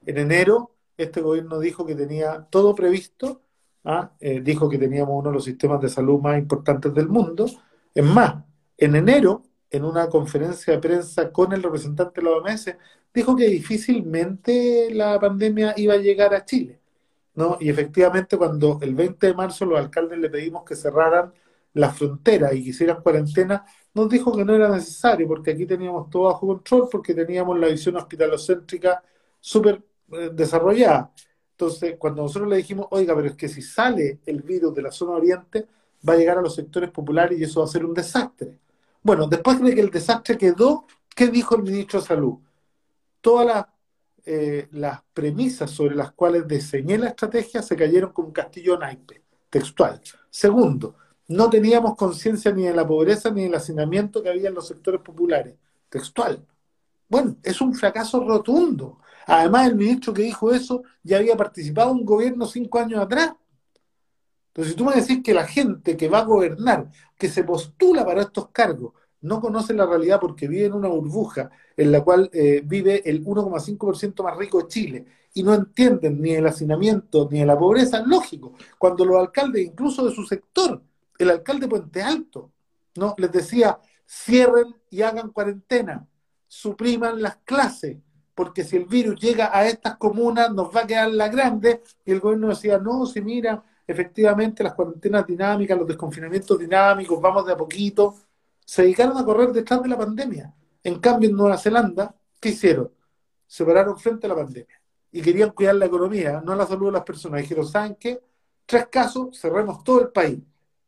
En 0.04 0.18
enero, 0.18 0.72
este 0.98 1.22
gobierno 1.22 1.60
dijo 1.60 1.86
que 1.86 1.96
tenía 1.96 2.48
todo 2.50 2.76
previsto, 2.76 3.42
¿ah? 3.86 4.12
eh, 4.20 4.42
dijo 4.42 4.70
que 4.70 4.78
teníamos 4.78 5.16
uno 5.18 5.30
de 5.30 5.36
los 5.36 5.44
sistemas 5.46 5.82
de 5.82 5.90
salud 5.90 6.20
más 6.20 6.38
importantes 6.38 6.94
del 6.94 7.08
mundo. 7.08 7.46
Es 7.94 8.04
más, 8.04 8.44
en 8.78 8.96
enero 8.96 9.44
en 9.70 9.84
una 9.84 10.08
conferencia 10.10 10.74
de 10.74 10.80
prensa 10.80 11.32
con 11.32 11.54
el 11.54 11.64
representante 11.64 12.22
de 12.22 12.26
la 12.26 12.38
OMS, 12.38 12.76
dijo 13.14 13.36
que 13.36 13.48
difícilmente 13.48 14.90
la 14.94 15.20
pandemia 15.20 15.74
iba 15.78 15.94
a 15.94 15.98
llegar 15.98 16.34
a 16.34 16.46
Chile. 16.46 16.80
¿no? 17.36 17.58
Y 17.60 17.70
efectivamente, 17.70 18.38
cuando 18.38 18.80
el 18.82 18.96
20 18.96 19.28
de 19.28 19.34
marzo 19.34 19.66
los 19.66 19.80
alcaldes 19.80 20.20
le 20.20 20.30
pedimos 20.30 20.64
que 20.64 20.76
cerraran 20.76 21.34
la 21.74 21.92
frontera 21.92 22.54
y 22.54 22.64
que 22.64 22.70
hicieran 22.70 23.02
cuarentena, 23.02 23.66
nos 23.94 24.10
dijo 24.10 24.36
que 24.36 24.46
no 24.46 24.56
era 24.56 24.70
necesario, 24.70 25.28
porque 25.28 25.52
aquí 25.52 25.66
teníamos 25.66 26.10
todo 26.10 26.24
bajo 26.24 26.48
control, 26.48 26.88
porque 26.92 27.14
teníamos 27.14 27.60
la 27.60 27.68
visión 27.68 27.96
hospitalocéntrica 27.98 29.04
súper 29.40 29.84
desarrollada. 30.34 31.12
Entonces, 31.52 31.96
cuando 31.98 32.22
nosotros 32.22 32.50
le 32.50 32.58
dijimos, 32.58 32.88
oiga, 32.92 33.16
pero 33.16 33.28
es 33.28 33.36
que 33.36 33.50
si 33.50 33.62
sale 33.62 34.20
el 34.26 34.42
virus 34.42 34.74
de 34.76 34.84
la 34.84 34.92
zona 34.92 35.14
oriente, 35.14 35.68
va 36.08 36.14
a 36.14 36.18
llegar 36.18 36.38
a 36.38 36.42
los 36.42 36.56
sectores 36.56 36.92
populares 36.92 37.40
y 37.40 37.44
eso 37.44 37.62
va 37.62 37.66
a 37.66 37.70
ser 37.70 37.86
un 37.86 37.94
desastre. 37.94 38.60
Bueno, 39.02 39.28
después 39.28 39.62
de 39.62 39.74
que 39.74 39.82
el 39.82 39.90
desastre 39.90 40.38
quedó, 40.38 40.86
¿qué 41.16 41.28
dijo 41.28 41.56
el 41.56 41.64
ministro 41.64 42.00
de 42.00 42.06
Salud? 42.06 42.36
Todas 43.22 43.66
eh, 44.26 44.68
las, 44.72 45.02
premisas 45.14 45.72
sobre 45.72 45.96
las 45.96 46.12
cuales 46.12 46.48
diseñé 46.48 46.98
la 46.98 47.08
estrategia 47.08 47.62
se 47.62 47.76
cayeron 47.76 48.12
como 48.12 48.28
un 48.28 48.34
castillo 48.34 48.78
naipe, 48.78 49.24
textual. 49.50 50.02
Segundo, 50.30 50.96
no 51.30 51.50
teníamos 51.50 51.96
conciencia 51.96 52.52
ni 52.52 52.64
de 52.64 52.74
la 52.74 52.86
pobreza 52.86 53.32
ni 53.32 53.44
del 53.44 53.56
hacinamiento 53.56 54.22
que 54.22 54.30
había 54.30 54.50
en 54.50 54.56
los 54.56 54.68
sectores 54.68 55.02
populares, 55.02 55.56
textual. 55.90 56.46
Bueno, 57.08 57.38
es 57.42 57.62
un 57.62 57.74
fracaso 57.74 58.24
rotundo. 58.24 59.00
Además, 59.28 59.68
el 59.68 59.76
ministro 59.76 60.14
que 60.14 60.24
dijo 60.24 60.54
eso 60.54 60.84
ya 61.04 61.18
había 61.18 61.36
participado 61.36 61.92
en 61.92 61.98
un 61.98 62.06
gobierno 62.06 62.46
cinco 62.46 62.80
años 62.80 63.02
atrás. 63.02 63.34
Entonces, 64.48 64.74
si 64.74 64.78
tú 64.78 64.86
me 64.86 64.96
decís 64.96 65.22
que 65.24 65.34
la 65.34 65.46
gente 65.46 65.98
que 65.98 66.08
va 66.08 66.20
a 66.20 66.24
gobernar, 66.24 66.90
que 67.18 67.30
se 67.30 67.44
postula 67.44 68.06
para 68.06 68.22
estos 68.22 68.50
cargos, 68.50 68.94
no 69.22 69.42
conoce 69.42 69.74
la 69.74 69.86
realidad 69.86 70.20
porque 70.20 70.48
vive 70.48 70.66
en 70.66 70.74
una 70.74 70.88
burbuja 70.88 71.50
en 71.76 71.92
la 71.92 72.04
cual 72.04 72.30
eh, 72.34 72.62
vive 72.64 73.08
el 73.10 73.24
1,5% 73.24 74.24
más 74.24 74.38
rico 74.38 74.60
de 74.60 74.68
Chile 74.68 75.06
y 75.34 75.44
no 75.44 75.54
entienden 75.54 76.22
ni 76.22 76.32
el 76.32 76.48
hacinamiento 76.48 77.28
ni 77.30 77.44
la 77.44 77.58
pobreza, 77.58 78.02
lógico, 78.06 78.54
cuando 78.78 79.06
los 79.06 79.18
alcaldes, 79.18 79.66
incluso 79.66 80.06
de 80.06 80.16
su 80.16 80.26
sector, 80.26 80.82
el 81.20 81.30
alcalde 81.30 81.68
Puente 81.68 82.02
Alto, 82.02 82.52
¿no? 82.96 83.14
les 83.18 83.32
decía, 83.32 83.80
cierren 84.08 84.76
y 84.90 85.02
hagan 85.02 85.32
cuarentena, 85.32 86.08
supriman 86.48 87.22
las 87.22 87.38
clases, 87.38 87.98
porque 88.38 88.64
si 88.64 88.78
el 88.78 88.86
virus 88.86 89.20
llega 89.20 89.50
a 89.52 89.66
estas 89.66 89.98
comunas 89.98 90.54
nos 90.54 90.68
va 90.74 90.82
a 90.82 90.88
quedar 90.88 91.10
la 91.10 91.28
grande, 91.28 91.82
y 92.06 92.12
el 92.12 92.20
gobierno 92.20 92.50
decía, 92.50 92.78
no, 92.78 93.08
si 93.08 93.20
mira, 93.20 93.64
efectivamente 93.88 94.64
las 94.64 94.76
cuarentenas 94.76 95.26
dinámicas, 95.26 95.76
los 95.76 95.88
desconfinamientos 95.88 96.60
dinámicos, 96.60 97.20
vamos 97.20 97.48
de 97.48 97.54
a 97.54 97.58
poquito, 97.58 98.16
se 98.64 98.84
dedicaron 98.84 99.18
a 99.18 99.26
correr 99.26 99.52
detrás 99.52 99.82
de 99.82 99.90
la 99.90 99.98
pandemia. 99.98 100.54
En 100.84 101.00
cambio, 101.00 101.32
en 101.32 101.36
Nueva 101.36 101.58
Zelanda, 101.58 102.14
¿qué 102.40 102.50
hicieron? 102.50 102.92
Se 103.48 103.66
pararon 103.66 103.98
frente 103.98 104.28
a 104.28 104.30
la 104.30 104.36
pandemia 104.36 104.82
y 105.12 105.20
querían 105.24 105.50
cuidar 105.50 105.74
la 105.74 105.88
economía, 105.88 106.40
no 106.46 106.54
la 106.54 106.68
salud 106.68 106.88
de 106.88 106.92
las 106.92 107.04
personas. 107.04 107.42
Dijeron, 107.42 107.68
¿saben 107.68 107.96
qué? 107.96 108.22
Tres 108.68 108.86
casos, 108.92 109.40
cerremos 109.40 109.84
todo 109.84 110.02
el 110.02 110.10
país. 110.10 110.38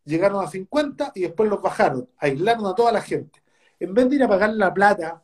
Llegaron 0.05 0.45
a 0.45 0.47
50 0.47 1.13
y 1.15 1.21
después 1.21 1.49
los 1.49 1.63
bajaron, 1.63 2.07
aislaron 2.19 2.67
a 2.67 2.75
toda 2.75 2.91
la 2.91 3.01
gente. 3.01 3.41
En 3.79 3.91
vez 3.95 4.07
de 4.07 4.17
ir 4.17 4.23
a 4.23 4.27
pagar 4.27 4.53
la 4.53 4.71
plata 4.71 5.23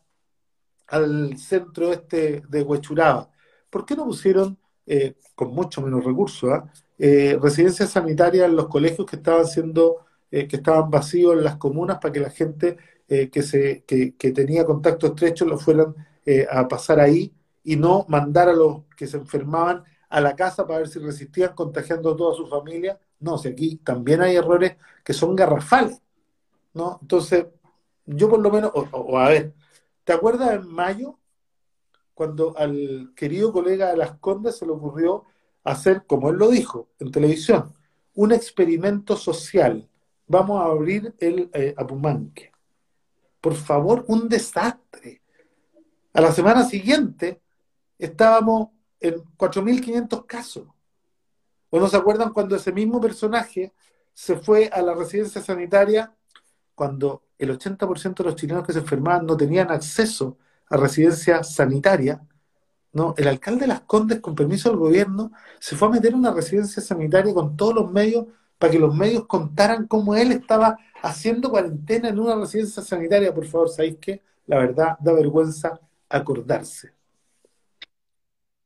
al 0.88 1.38
centro 1.38 1.92
este 1.92 2.44
de 2.48 2.62
Huechuraba, 2.64 3.30
¿por 3.70 3.86
qué 3.86 3.96
no 3.96 4.06
pusieron, 4.06 4.58
eh, 4.86 5.16
con 5.36 5.54
mucho 5.54 5.82
menos 5.82 6.04
recursos, 6.04 6.50
¿ah? 6.52 6.72
eh, 6.98 7.38
residencias 7.42 7.90
sanitarias 7.92 8.48
en 8.48 8.56
los 8.56 8.68
colegios 8.68 9.08
que 9.08 9.18
estaban 9.18 9.46
siendo 9.46 10.06
eh, 10.32 10.50
que 10.50 10.58
estaban 10.58 10.90
vacíos 10.90 11.34
en 11.34 11.46
las 11.46 11.56
comunas 11.56 12.00
para 12.00 12.12
que 12.12 12.20
la 12.20 12.30
gente 12.30 12.78
eh, 13.08 13.30
que, 13.30 13.42
se, 13.42 13.86
que, 13.86 14.12
tenía 14.32 14.66
contacto 14.66 15.08
estrecho 15.08 15.46
lo 15.46 15.58
fueran 15.58 15.96
eh, 16.26 16.46
a 16.52 16.68
pasar 16.68 17.00
ahí 17.00 17.34
y 17.64 17.78
no 17.78 18.06
mandar 18.10 18.50
a 18.50 18.54
los 18.54 18.84
que 18.98 19.08
se 19.08 19.16
enfermaban 19.16 19.84
a 20.10 20.20
la 20.20 20.36
casa 20.36 20.68
para 20.68 20.80
ver 20.80 20.90
si 20.90 21.00
resistían 21.00 21.54
contagiando 21.56 22.12
a 22.12 22.18
toda 22.18 22.36
su 22.36 22.48
familia. 22.48 23.00
No, 23.20 23.38
si 23.38 23.48
aquí 23.48 23.78
también 23.78 24.22
hay 24.22 24.36
errores 24.36 24.76
que 25.06 25.14
son 25.14 25.38
garrafales, 25.38 26.02
¿no? 26.74 27.00
Entonces, 27.02 27.46
yo 28.06 28.30
por 28.30 28.40
lo 28.42 28.52
menos, 28.52 28.72
o, 28.74 29.18
a 29.18 29.30
ver, 29.30 29.54
¿te 30.06 30.14
acuerdas 30.14 30.54
en 30.54 30.68
mayo 30.68 31.20
cuando 32.14 32.58
al 32.58 33.12
querido 33.16 33.52
colega 33.52 33.92
de 33.92 33.98
Las 33.98 34.18
Condes 34.20 34.58
se 34.58 34.66
le 34.66 34.72
ocurrió 34.72 35.26
hacer, 35.66 36.06
como 36.06 36.30
él 36.30 36.38
lo 36.38 36.50
dijo 36.50 36.88
en 37.00 37.12
televisión, 37.12 37.74
un 38.14 38.32
experimento 38.32 39.18
social 39.18 39.90
vamos 40.28 40.62
a 40.62 40.66
abrir 40.66 41.14
el 41.20 41.50
eh, 41.54 41.74
Apumanque. 41.78 42.52
Por 43.42 43.56
favor, 43.56 44.06
un 44.08 44.28
desastre. 44.28 45.22
A 46.14 46.22
la 46.22 46.32
semana 46.32 46.64
siguiente 46.64 47.42
estábamos 48.00 48.70
en 49.00 49.16
4.500 49.38 50.26
casos. 50.26 50.68
¿O 51.70 51.80
no 51.80 51.88
se 51.88 51.98
acuerdan 51.98 52.32
cuando 52.32 52.56
ese 52.56 52.72
mismo 52.72 53.02
personaje 53.02 53.74
se 54.14 54.38
fue 54.38 54.70
a 54.72 54.82
la 54.82 54.94
residencia 54.94 55.42
sanitaria 55.42 56.16
cuando 56.74 57.25
el 57.38 57.58
80% 57.58 58.16
de 58.16 58.24
los 58.24 58.36
chilenos 58.36 58.66
que 58.66 58.74
se 58.74 58.80
enfermaban 58.80 59.26
no 59.26 59.38
tenían 59.38 59.72
acceso 59.72 60.38
a 60.70 60.78
residencia 60.78 61.44
sanitaria? 61.44 62.22
¿no? 62.94 63.14
El 63.18 63.28
alcalde 63.28 63.62
de 63.62 63.68
Las 63.68 63.82
Condes, 63.82 64.22
con 64.22 64.36
permiso 64.36 64.70
del 64.70 64.80
gobierno, 64.80 65.32
se 65.60 65.76
fue 65.76 65.90
a 65.90 65.92
meter 65.92 66.14
en 66.14 66.20
una 66.20 66.34
residencia 66.34 66.82
sanitaria 66.82 67.34
con 67.34 67.58
todos 67.58 67.76
los 67.76 67.92
medios 67.92 68.26
para 68.58 68.72
que 68.72 68.80
los 68.80 68.96
medios 68.96 69.28
contaran 69.28 69.86
cómo 69.86 70.16
él 70.16 70.32
estaba 70.32 70.78
haciendo 71.02 71.50
cuarentena 71.50 72.10
en 72.10 72.20
una 72.20 72.36
residencia 72.36 72.82
sanitaria. 72.82 73.34
Por 73.34 73.46
favor, 73.46 73.70
¿sabéis 73.70 73.98
qué? 74.00 74.22
La 74.48 74.58
verdad, 74.58 74.98
da 75.00 75.12
vergüenza 75.12 75.80
acordarse. 76.08 76.94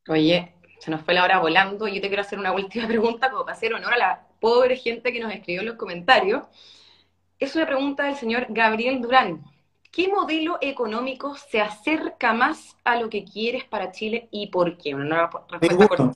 Oye, 0.08 0.54
se 0.80 0.92
nos 0.92 1.02
fue 1.02 1.14
la 1.14 1.24
hora 1.24 1.40
volando. 1.40 1.88
Yo 1.88 2.02
te 2.02 2.08
quiero 2.08 2.22
hacer 2.22 2.38
una 2.38 2.52
última 2.52 2.88
pregunta 2.88 3.32
como 3.32 3.44
para 3.46 3.58
hacer 3.58 3.74
honor 3.74 3.94
a 3.94 3.98
la 3.98 4.28
pobre 4.40 4.76
gente 4.76 5.12
que 5.12 5.20
nos 5.20 5.34
escribió 5.34 5.62
en 5.62 5.68
los 5.68 5.76
comentarios. 5.76 6.44
Es 7.40 7.56
una 7.56 7.66
pregunta 7.66 8.04
del 8.04 8.16
señor 8.16 8.48
Gabriel 8.50 9.02
Durán. 9.02 9.44
¿Qué 9.92 10.08
modelo 10.08 10.58
económico 10.62 11.36
se 11.36 11.62
acerca 11.62 12.34
más 12.34 12.78
a 12.84 13.00
lo 13.00 13.10
que 13.10 13.24
quieres 13.24 13.64
para 13.64 13.92
Chile 13.92 14.28
y 14.32 14.48
por 14.48 14.78
qué? 14.78 14.94
Una 14.94 15.30
Ninguno. 15.62 16.14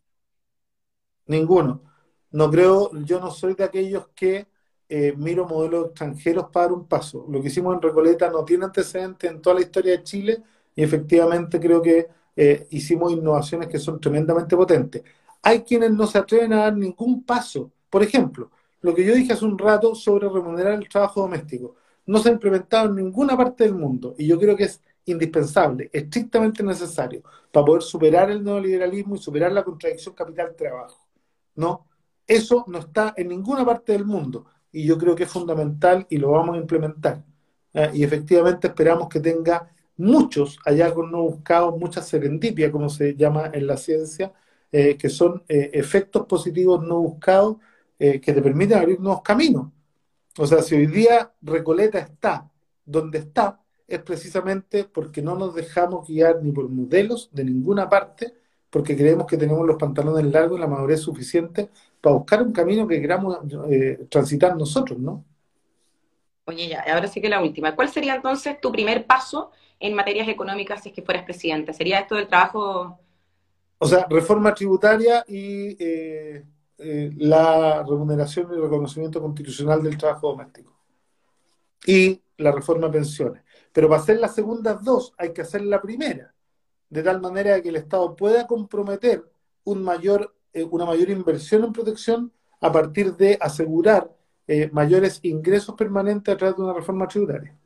Ninguno 1.26 1.94
no 2.34 2.50
creo, 2.50 2.92
yo 3.06 3.20
no 3.20 3.32
soy 3.32 3.54
de 3.54 3.64
aquellos 3.64 4.08
que 4.16 4.48
eh, 4.90 5.14
miro 5.16 5.48
modelos 5.48 5.88
extranjeros 5.88 6.48
para 6.52 6.66
dar 6.66 6.74
un 6.74 6.88
paso. 6.88 7.26
Lo 7.30 7.42
que 7.42 7.48
hicimos 7.48 7.76
en 7.76 7.82
Recoleta 7.82 8.30
no 8.30 8.44
tiene 8.44 8.66
antecedentes 8.66 9.30
en 9.30 9.42
toda 9.42 9.56
la 9.56 9.62
historia 9.62 9.94
de 9.94 10.04
Chile 10.04 10.44
y 10.76 10.84
efectivamente 10.84 11.60
creo 11.60 11.82
que 11.82 12.08
eh, 12.36 12.68
hicimos 12.72 13.12
innovaciones 13.12 13.68
que 13.70 13.78
son 13.80 14.02
tremendamente 14.02 14.56
potentes. 14.58 15.04
Hay 15.44 15.62
quienes 15.62 15.92
no 15.92 16.08
se 16.08 16.18
atreven 16.18 16.54
a 16.54 16.58
dar 16.58 16.76
ningún 16.76 17.24
paso. 17.24 17.72
Por 17.90 18.02
ejemplo, 18.02 18.50
lo 18.84 18.94
que 18.94 19.06
yo 19.06 19.16
dije 19.16 19.34
hace 19.34 19.46
un 19.46 19.58
rato 19.58 19.96
sobre 19.96 20.30
remunerar 20.30 20.74
el 20.74 20.90
trabajo 20.90 21.22
doméstico. 21.22 21.76
No 22.06 22.20
se 22.20 22.30
ha 22.30 22.34
implementado 22.34 22.90
en 22.90 22.98
ninguna 22.98 23.36
parte 23.38 23.64
del 23.64 23.76
mundo 23.76 24.14
y 24.18 24.28
yo 24.28 24.38
creo 24.38 24.58
que 24.58 24.66
es 24.66 24.82
indispensable, 25.06 25.90
estrictamente 25.92 26.62
necesario 26.64 27.24
para 27.52 27.66
poder 27.66 27.82
superar 27.82 28.30
el 28.30 28.44
neoliberalismo 28.44 29.16
y 29.16 29.20
superar 29.20 29.54
la 29.54 29.64
contradicción 29.64 30.14
capital-trabajo. 30.14 31.08
¿no? 31.56 31.88
Eso 32.28 32.66
no 32.68 32.80
está 32.80 33.14
en 33.16 33.30
ninguna 33.30 33.66
parte 33.66 33.94
del 33.94 34.06
mundo 34.06 34.46
y 34.72 34.86
yo 34.86 34.98
creo 34.98 35.16
que 35.16 35.24
es 35.24 35.30
fundamental 35.30 36.06
y 36.10 36.18
lo 36.18 36.32
vamos 36.32 36.56
a 36.56 36.60
implementar. 36.60 37.24
¿eh? 37.74 37.90
y 37.94 38.04
efectivamente 38.04 38.68
esperamos 38.68 39.08
que 39.08 39.22
tenga 39.22 39.72
muchos 39.96 40.58
hallazgos 40.66 41.10
no 41.10 41.22
buscados, 41.22 41.80
mucha 41.80 42.02
serendipia, 42.02 42.70
como 42.70 42.90
se 42.90 43.16
llama 43.16 43.50
en 43.54 43.66
la 43.66 43.78
ciencia, 43.78 44.34
eh, 44.74 44.98
que 44.98 45.08
son 45.08 45.44
eh, 45.48 45.70
efectos 45.74 46.26
positivos 46.26 46.86
no 46.86 47.00
buscados 47.00 47.58
que 47.98 48.20
te 48.20 48.42
permiten 48.42 48.78
abrir 48.78 49.00
nuevos 49.00 49.22
caminos. 49.22 49.72
O 50.38 50.48
sea, 50.48 50.62
si 50.62 50.76
hoy 50.76 50.88
día 50.88 51.32
Recoleta 51.42 52.00
está 52.00 52.50
donde 52.86 53.20
está, 53.20 53.62
es 53.88 54.00
precisamente 54.02 54.84
porque 54.86 55.22
no 55.22 55.36
nos 55.36 55.54
dejamos 55.56 56.08
guiar 56.08 56.42
ni 56.42 56.52
por 56.52 56.70
modelos 56.70 57.30
de 57.32 57.44
ninguna 57.44 57.90
parte, 57.90 58.34
porque 58.70 58.98
creemos 58.98 59.28
que 59.28 59.38
tenemos 59.38 59.66
los 59.68 59.78
pantalones 59.78 60.26
largos 60.26 60.58
y 60.58 60.62
la 60.62 60.68
madurez 60.68 61.00
suficiente 61.02 61.70
para 62.02 62.16
buscar 62.16 62.42
un 62.42 62.52
camino 62.52 62.88
que 62.88 63.00
queramos 63.00 63.38
eh, 63.70 64.08
transitar 64.10 64.58
nosotros, 64.58 64.98
¿no? 65.00 65.24
Oye, 66.46 66.68
ya, 66.68 66.82
ahora 66.82 67.08
sí 67.08 67.22
que 67.22 67.30
la 67.30 67.42
última. 67.42 67.76
¿Cuál 67.76 67.90
sería 67.90 68.16
entonces 68.16 68.60
tu 68.60 68.72
primer 68.72 69.06
paso 69.06 69.52
en 69.80 69.94
materias 69.94 70.28
económicas 70.28 70.82
si 70.82 70.90
es 70.90 70.96
que 70.96 71.02
fueras 71.02 71.24
presidente? 71.24 71.72
¿Sería 71.72 72.00
esto 72.00 72.16
del 72.16 72.28
trabajo? 72.28 73.00
O 73.78 73.86
sea, 73.86 74.08
reforma 74.10 74.54
tributaria 74.54 75.24
y 75.28 75.78
eh, 75.80 76.44
eh, 76.78 77.12
la 77.18 77.84
remuneración 77.84 78.52
y 78.54 78.60
reconocimiento 78.60 79.22
constitucional 79.22 79.84
del 79.84 79.98
trabajo 79.98 80.30
doméstico. 80.30 80.74
Y 81.86 82.22
la 82.38 82.52
reforma 82.52 82.88
de 82.88 82.94
pensiones. 82.94 83.44
Pero 83.72 83.90
para 83.90 84.02
hacer 84.02 84.20
las 84.20 84.36
segundas 84.36 84.84
dos 84.84 85.14
hay 85.18 85.34
que 85.34 85.42
hacer 85.42 85.62
la 85.62 85.82
primera 85.82 86.34
de 86.94 87.02
tal 87.02 87.20
manera 87.20 87.60
que 87.60 87.70
el 87.70 87.78
Estado 87.78 88.16
pueda 88.16 88.46
comprometer 88.46 89.24
un 89.64 89.84
mayor, 89.84 90.36
eh, 90.54 90.64
una 90.64 90.86
mayor 90.86 91.10
inversión 91.10 91.64
en 91.64 91.74
protección 91.74 92.32
a 92.62 92.72
partir 92.72 93.16
de 93.16 93.36
asegurar 93.42 94.16
eh, 94.46 94.70
mayores 94.72 95.20
ingresos 95.24 95.74
permanentes 95.76 96.36
a 96.36 96.38
través 96.38 96.56
de 96.56 96.62
una 96.62 96.74
reforma 96.74 97.08
tributaria. 97.08 97.58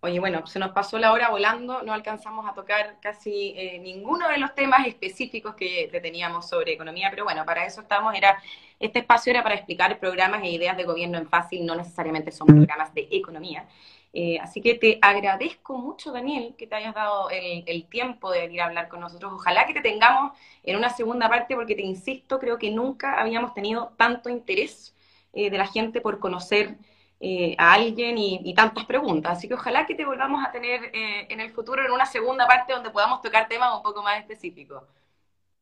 Oye, 0.00 0.20
bueno, 0.20 0.46
se 0.46 0.60
nos 0.60 0.70
pasó 0.70 0.96
la 0.96 1.12
hora 1.12 1.28
volando, 1.28 1.82
no 1.82 1.92
alcanzamos 1.92 2.48
a 2.48 2.54
tocar 2.54 2.98
casi 3.00 3.52
eh, 3.56 3.80
ninguno 3.80 4.28
de 4.28 4.38
los 4.38 4.54
temas 4.54 4.86
específicos 4.86 5.56
que 5.56 5.88
teníamos 6.00 6.48
sobre 6.48 6.72
economía, 6.72 7.08
pero 7.10 7.24
bueno, 7.24 7.44
para 7.44 7.66
eso 7.66 7.80
estamos, 7.80 8.14
era, 8.14 8.40
este 8.78 9.00
espacio 9.00 9.30
era 9.30 9.42
para 9.42 9.56
explicar 9.56 9.98
programas 9.98 10.42
e 10.44 10.50
ideas 10.50 10.76
de 10.76 10.84
gobierno 10.84 11.18
en 11.18 11.28
fácil, 11.28 11.66
no 11.66 11.74
necesariamente 11.74 12.30
son 12.30 12.46
programas 12.46 12.94
de 12.94 13.08
economía. 13.10 13.66
Eh, 14.12 14.38
así 14.40 14.60
que 14.60 14.74
te 14.74 14.98
agradezco 15.02 15.76
mucho, 15.78 16.12
Daniel, 16.12 16.54
que 16.56 16.66
te 16.66 16.76
hayas 16.76 16.94
dado 16.94 17.28
el, 17.30 17.84
tiempo 17.86 18.30
de 18.30 18.40
venir 18.40 18.60
a 18.62 18.66
hablar 18.66 18.88
con 18.88 19.00
nosotros. 19.00 19.32
Ojalá 19.32 19.66
que 19.66 19.74
te 19.74 19.80
tengamos 19.80 20.32
en 20.62 20.76
una 20.76 20.90
segunda 20.90 21.28
parte, 21.28 21.54
porque 21.54 21.74
te 21.74 21.82
insisto, 21.82 22.38
creo 22.38 22.58
que 22.58 22.70
nunca 22.70 23.20
habíamos 23.20 23.52
tenido 23.54 23.92
tanto 23.96 24.30
interés 24.30 24.94
eh, 25.32 25.50
de 25.50 25.58
la 25.58 25.66
gente 25.66 26.00
por 26.00 26.18
conocer 26.20 26.76
eh, 27.20 27.54
a 27.58 27.74
alguien 27.74 28.16
y, 28.18 28.54
tantas 28.54 28.84
preguntas. 28.84 29.38
Así 29.38 29.48
que 29.48 29.54
ojalá 29.54 29.86
que 29.86 29.94
te 29.94 30.04
volvamos 30.04 30.44
a 30.46 30.50
tener 30.52 30.90
en 30.92 31.40
el 31.40 31.50
futuro 31.50 31.84
en 31.84 31.90
una 31.90 32.06
segunda 32.06 32.46
parte 32.46 32.72
donde 32.72 32.90
podamos 32.90 33.20
tocar 33.22 33.48
temas 33.48 33.76
un 33.76 33.82
poco 33.82 34.02
más 34.02 34.20
específicos. 34.20 34.82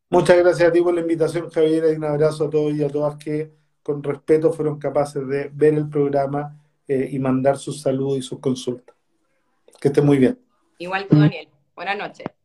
Muchas 0.09 0.37
gracias 0.37 0.69
a 0.69 0.73
ti 0.73 0.81
por 0.81 0.95
la 0.95 1.01
invitación, 1.01 1.51
Javier, 1.51 1.85
y 1.93 1.97
un 1.97 2.05
abrazo 2.05 2.45
a 2.45 2.51
todos 2.51 2.73
y 2.75 2.85
a 2.85 2.89
todas 2.89 3.17
que 3.17 3.53
con 3.83 4.03
respeto 4.03 4.53
fueron 4.53 4.79
capaces 4.79 5.27
de 5.27 5.51
ver 5.53 5.75
el 5.75 5.89
programa 5.89 6.57
eh, 6.87 7.09
y 7.11 7.19
mandar 7.19 7.59
sus 7.59 7.81
saludos 7.81 8.19
y 8.19 8.23
sus 8.23 8.39
consultas. 8.39 8.95
Que 9.81 9.89
esté 9.89 10.03
muy 10.03 10.19
bien. 10.19 10.39
Igual 10.79 11.07
tú, 11.09 11.19
Daniel. 11.19 11.49
Buenas 11.75 11.99
noches. 11.99 12.36